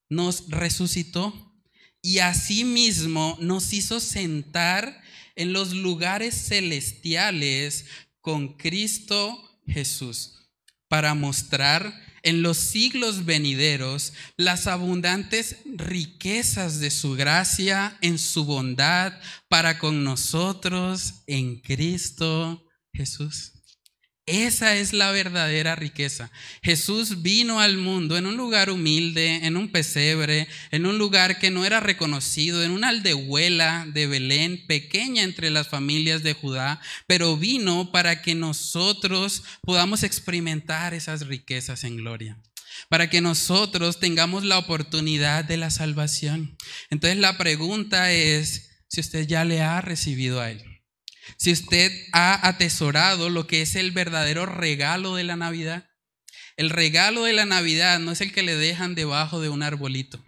nos 0.09 0.49
resucitó 0.49 1.33
y 2.01 2.19
asimismo 2.19 3.37
nos 3.41 3.73
hizo 3.73 3.99
sentar 3.99 5.01
en 5.35 5.53
los 5.53 5.73
lugares 5.73 6.35
celestiales 6.35 7.85
con 8.21 8.57
Cristo 8.57 9.59
Jesús 9.65 10.33
para 10.87 11.13
mostrar 11.15 12.05
en 12.23 12.41
los 12.41 12.57
siglos 12.57 13.25
venideros 13.25 14.13
las 14.35 14.67
abundantes 14.67 15.57
riquezas 15.65 16.79
de 16.79 16.91
su 16.91 17.13
gracia 17.13 17.97
en 18.01 18.19
su 18.19 18.45
bondad 18.45 19.13
para 19.47 19.79
con 19.79 20.03
nosotros 20.03 21.23
en 21.27 21.59
Cristo 21.61 22.65
Jesús. 22.93 23.56
Esa 24.28 24.75
es 24.75 24.91
la 24.91 25.09
verdadera 25.11 25.78
riqueza. 25.78 26.30
Jesús 26.61 27.21
vino 27.21 27.61
al 27.61 27.78
mundo 27.78 28.17
en 28.17 28.25
un 28.25 28.36
lugar 28.36 28.69
humilde, 28.69 29.47
en 29.47 29.55
un 29.55 29.71
pesebre, 29.71 30.49
en 30.69 30.86
un 30.86 30.97
lugar 30.97 31.39
que 31.39 31.49
no 31.49 31.63
era 31.63 31.80
reconocido, 31.80 32.61
en 32.61 32.71
una 32.71 32.89
aldehuela 32.89 33.88
de 33.88 34.05
Belén, 34.05 34.67
pequeña 34.67 35.23
entre 35.23 35.49
las 35.49 35.69
familias 35.69 36.23
de 36.23 36.34
Judá, 36.34 36.82
pero 37.07 37.38
vino 37.38 37.93
para 37.93 38.21
que 38.21 38.36
nosotros 38.36 39.43
podamos 39.61 40.03
experimentar 40.03 40.93
esas 40.93 41.28
riquezas 41.28 41.86
en 41.86 41.95
gloria 41.95 42.38
para 42.89 43.09
que 43.09 43.21
nosotros 43.21 43.99
tengamos 43.99 44.43
la 44.43 44.59
oportunidad 44.59 45.43
de 45.43 45.57
la 45.57 45.71
salvación. 45.71 46.55
Entonces 46.91 47.17
la 47.17 47.38
pregunta 47.38 48.11
es 48.11 48.69
si 48.88 49.01
usted 49.01 49.25
ya 49.25 49.45
le 49.45 49.61
ha 49.61 49.82
recibido 49.82 50.39
a 50.39 50.51
Él. 50.51 50.76
Si 51.36 51.51
usted 51.51 51.91
ha 52.13 52.47
atesorado 52.47 53.30
lo 53.30 53.47
que 53.47 53.61
es 53.61 53.75
el 53.75 53.91
verdadero 53.91 54.45
regalo 54.45 55.15
de 55.15 55.23
la 55.23 55.36
Navidad, 55.36 55.89
el 56.55 56.69
regalo 56.69 57.23
de 57.23 57.34
la 57.34 57.45
Navidad 57.45 57.99
no 57.99 58.11
es 58.11 58.21
el 58.21 58.32
que 58.32 58.43
le 58.43 58.55
dejan 58.55 58.95
debajo 58.95 59.41
de 59.41 59.49
un 59.49 59.61
arbolito. 59.61 60.23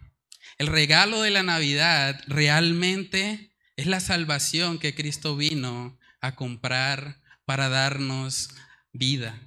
El 0.57 0.67
regalo 0.67 1.21
de 1.21 1.31
la 1.31 1.41
Navidad 1.41 2.21
realmente 2.27 3.55
es 3.77 3.87
la 3.87 3.99
salvación 3.99 4.77
que 4.77 4.93
Cristo 4.93 5.37
vino 5.37 5.97
a 6.21 6.35
comprar 6.35 7.21
para 7.45 7.69
darnos 7.69 8.49
vida. 8.91 9.39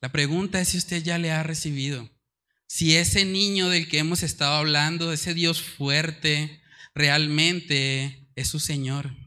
La 0.00 0.10
pregunta 0.10 0.60
es 0.60 0.70
si 0.70 0.78
usted 0.78 1.02
ya 1.02 1.18
le 1.18 1.30
ha 1.30 1.42
recibido. 1.42 2.10
Si 2.66 2.96
ese 2.96 3.24
niño 3.24 3.68
del 3.68 3.88
que 3.88 3.98
hemos 3.98 4.22
estado 4.22 4.54
hablando, 4.54 5.12
ese 5.12 5.34
Dios 5.34 5.62
fuerte, 5.62 6.60
realmente 6.94 8.28
es 8.34 8.48
su 8.48 8.60
Señor 8.60 9.19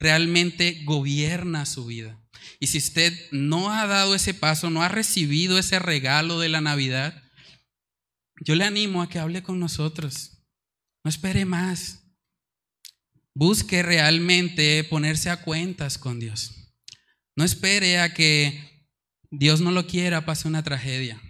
realmente 0.00 0.82
gobierna 0.84 1.66
su 1.66 1.86
vida. 1.86 2.20
Y 2.60 2.68
si 2.68 2.78
usted 2.78 3.12
no 3.30 3.72
ha 3.72 3.86
dado 3.86 4.14
ese 4.14 4.34
paso, 4.34 4.70
no 4.70 4.82
ha 4.82 4.88
recibido 4.88 5.58
ese 5.58 5.78
regalo 5.78 6.38
de 6.40 6.48
la 6.48 6.60
Navidad, 6.60 7.22
yo 8.44 8.54
le 8.54 8.64
animo 8.64 9.02
a 9.02 9.08
que 9.08 9.18
hable 9.18 9.42
con 9.42 9.58
nosotros. 9.58 10.44
No 11.04 11.08
espere 11.08 11.44
más. 11.44 12.04
Busque 13.34 13.82
realmente 13.82 14.84
ponerse 14.84 15.30
a 15.30 15.42
cuentas 15.42 15.98
con 15.98 16.20
Dios. 16.20 16.74
No 17.36 17.44
espere 17.44 18.00
a 18.00 18.14
que 18.14 18.88
Dios 19.30 19.60
no 19.60 19.70
lo 19.70 19.86
quiera, 19.86 20.24
pase 20.24 20.48
una 20.48 20.62
tragedia. 20.62 21.20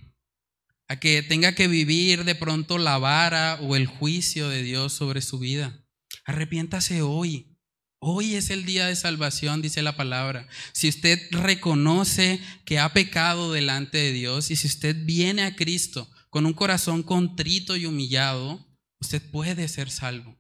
A 0.89 0.99
que 0.99 1.23
tenga 1.23 1.55
que 1.55 1.69
vivir 1.69 2.25
de 2.25 2.35
pronto 2.35 2.79
la 2.79 2.97
vara 2.99 3.59
o 3.61 3.77
el 3.77 3.87
juicio 3.87 4.49
de 4.49 4.63
Dios 4.63 4.93
sobre 4.93 5.21
su 5.21 5.39
vida. 5.39 5.85
Arrepiéntase 6.25 7.03
hoy. 7.03 7.58
Hoy 8.01 8.37
es 8.37 8.51
el 8.51 8.65
día 8.65 8.87
de 8.87 8.95
salvación, 8.95 9.61
dice 9.61 9.83
la 9.83 9.97
palabra. 9.97 10.47
Si 10.73 10.89
usted 10.89 11.21
reconoce 11.33 12.41
que 12.65 12.79
ha 12.79 12.93
pecado 12.93 13.53
delante 13.53 13.99
de 13.99 14.13
Dios 14.13 14.51
y 14.51 14.57
si 14.57 14.69
usted 14.69 14.97
viene 15.05 15.43
a 15.43 15.57
Cristo 15.57 16.09
con 16.31 16.47
un 16.47 16.53
corazón 16.53 17.03
contrito 17.03 17.77
y 17.77 17.87
humillado, 17.87 18.65
usted 19.01 19.21
puede 19.31 19.67
ser 19.67 19.91
salvo. 19.91 20.37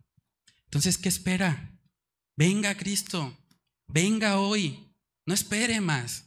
Entonces, 0.66 0.98
¿qué 0.98 1.08
espera? 1.08 1.76
Venga 2.36 2.76
Cristo, 2.76 3.36
venga 3.88 4.38
hoy, 4.38 4.94
no 5.26 5.34
espere 5.34 5.80
más, 5.80 6.26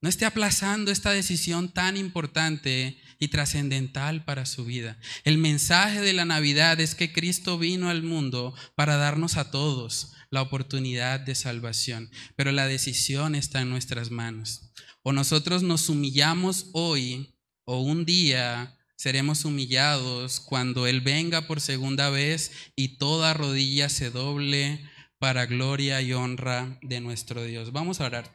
no 0.00 0.08
esté 0.08 0.24
aplazando 0.24 0.90
esta 0.90 1.10
decisión 1.10 1.68
tan 1.68 1.98
importante 1.98 2.98
y 3.20 3.28
trascendental 3.28 4.24
para 4.24 4.46
su 4.46 4.64
vida. 4.64 4.98
El 5.24 5.38
mensaje 5.38 6.00
de 6.00 6.14
la 6.14 6.24
Navidad 6.24 6.80
es 6.80 6.96
que 6.96 7.12
Cristo 7.12 7.58
vino 7.58 7.90
al 7.90 8.02
mundo 8.02 8.54
para 8.74 8.96
darnos 8.96 9.36
a 9.36 9.50
todos 9.50 10.14
la 10.30 10.42
oportunidad 10.42 11.20
de 11.20 11.34
salvación, 11.34 12.10
pero 12.34 12.50
la 12.50 12.66
decisión 12.66 13.34
está 13.34 13.60
en 13.60 13.70
nuestras 13.70 14.10
manos. 14.10 14.72
O 15.02 15.12
nosotros 15.12 15.62
nos 15.62 15.88
humillamos 15.88 16.70
hoy 16.72 17.36
o 17.64 17.80
un 17.80 18.04
día 18.04 18.76
seremos 18.96 19.44
humillados 19.44 20.40
cuando 20.40 20.86
Él 20.86 21.00
venga 21.00 21.46
por 21.46 21.60
segunda 21.60 22.10
vez 22.10 22.52
y 22.76 22.98
toda 22.98 23.34
rodilla 23.34 23.88
se 23.88 24.10
doble 24.10 24.80
para 25.18 25.46
gloria 25.46 26.00
y 26.00 26.12
honra 26.12 26.78
de 26.82 27.00
nuestro 27.00 27.44
Dios. 27.44 27.72
Vamos 27.72 28.00
a 28.00 28.06
orar. 28.06 28.34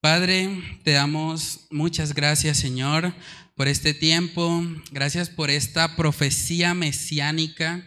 Padre, 0.00 0.80
te 0.84 0.92
damos 0.92 1.66
muchas 1.70 2.14
gracias, 2.14 2.58
Señor, 2.58 3.12
por 3.58 3.66
este 3.66 3.92
tiempo. 3.92 4.64
Gracias 4.92 5.30
por 5.30 5.50
esta 5.50 5.96
profecía 5.96 6.74
mesiánica 6.74 7.84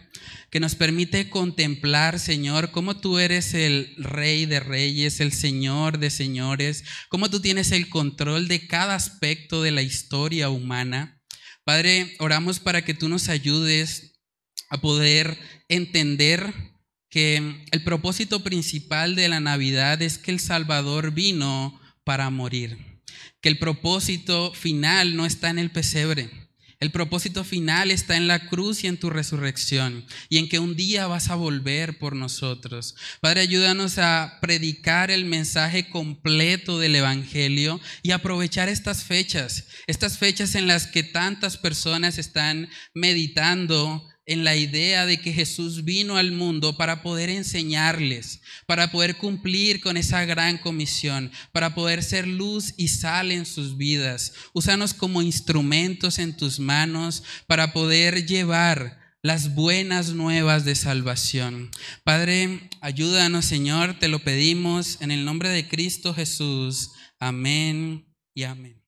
que 0.50 0.60
nos 0.60 0.74
permite 0.74 1.30
contemplar, 1.30 2.18
Señor, 2.18 2.72
cómo 2.72 2.98
tú 2.98 3.18
eres 3.18 3.54
el 3.54 3.94
Rey 3.96 4.44
de 4.44 4.60
Reyes, 4.60 5.18
el 5.20 5.32
Señor 5.32 5.98
de 5.98 6.10
Señores, 6.10 6.84
cómo 7.08 7.30
tú 7.30 7.40
tienes 7.40 7.72
el 7.72 7.88
control 7.88 8.48
de 8.48 8.66
cada 8.66 8.94
aspecto 8.94 9.62
de 9.62 9.70
la 9.70 9.80
historia 9.80 10.50
humana. 10.50 11.22
Padre, 11.64 12.16
oramos 12.18 12.60
para 12.60 12.84
que 12.84 12.92
tú 12.92 13.08
nos 13.08 13.30
ayudes 13.30 14.20
a 14.68 14.78
poder 14.78 15.38
entender 15.70 16.52
que 17.08 17.64
el 17.70 17.82
propósito 17.82 18.44
principal 18.44 19.16
de 19.16 19.30
la 19.30 19.40
Navidad 19.40 20.02
es 20.02 20.18
que 20.18 20.32
el 20.32 20.40
Salvador 20.40 21.12
vino 21.12 21.80
para 22.04 22.28
morir, 22.28 22.91
que 23.40 23.48
el 23.48 23.58
propósito 23.58 24.52
final 24.54 25.16
no 25.16 25.26
está 25.26 25.50
en 25.50 25.58
el 25.58 25.70
pesebre, 25.70 26.30
el 26.82 26.90
propósito 26.90 27.44
final 27.44 27.92
está 27.92 28.16
en 28.16 28.26
la 28.26 28.48
cruz 28.48 28.82
y 28.82 28.88
en 28.88 28.96
tu 28.96 29.08
resurrección 29.08 30.04
y 30.28 30.38
en 30.38 30.48
que 30.48 30.58
un 30.58 30.74
día 30.74 31.06
vas 31.06 31.30
a 31.30 31.36
volver 31.36 31.96
por 31.96 32.16
nosotros. 32.16 32.96
Padre, 33.20 33.42
ayúdanos 33.42 33.98
a 33.98 34.38
predicar 34.40 35.12
el 35.12 35.24
mensaje 35.24 35.88
completo 35.88 36.80
del 36.80 36.96
Evangelio 36.96 37.80
y 38.02 38.10
aprovechar 38.10 38.68
estas 38.68 39.04
fechas, 39.04 39.68
estas 39.86 40.18
fechas 40.18 40.56
en 40.56 40.66
las 40.66 40.88
que 40.88 41.04
tantas 41.04 41.56
personas 41.56 42.18
están 42.18 42.68
meditando 42.94 44.04
en 44.32 44.44
la 44.44 44.56
idea 44.56 45.06
de 45.06 45.20
que 45.20 45.32
Jesús 45.32 45.84
vino 45.84 46.16
al 46.16 46.32
mundo 46.32 46.76
para 46.76 47.02
poder 47.02 47.30
enseñarles, 47.30 48.40
para 48.66 48.90
poder 48.90 49.16
cumplir 49.16 49.80
con 49.80 49.96
esa 49.96 50.24
gran 50.24 50.58
comisión, 50.58 51.30
para 51.52 51.74
poder 51.74 52.02
ser 52.02 52.26
luz 52.26 52.74
y 52.76 52.88
sal 52.88 53.30
en 53.30 53.46
sus 53.46 53.76
vidas. 53.76 54.32
Úsanos 54.52 54.94
como 54.94 55.22
instrumentos 55.22 56.18
en 56.18 56.36
tus 56.36 56.58
manos 56.58 57.22
para 57.46 57.72
poder 57.72 58.26
llevar 58.26 58.98
las 59.22 59.54
buenas 59.54 60.14
nuevas 60.14 60.64
de 60.64 60.74
salvación. 60.74 61.70
Padre, 62.02 62.68
ayúdanos, 62.80 63.44
Señor, 63.44 63.98
te 63.98 64.08
lo 64.08 64.18
pedimos 64.18 65.00
en 65.00 65.12
el 65.12 65.24
nombre 65.24 65.48
de 65.48 65.68
Cristo 65.68 66.12
Jesús. 66.12 66.90
Amén 67.20 68.04
y 68.34 68.42
amén. 68.42 68.81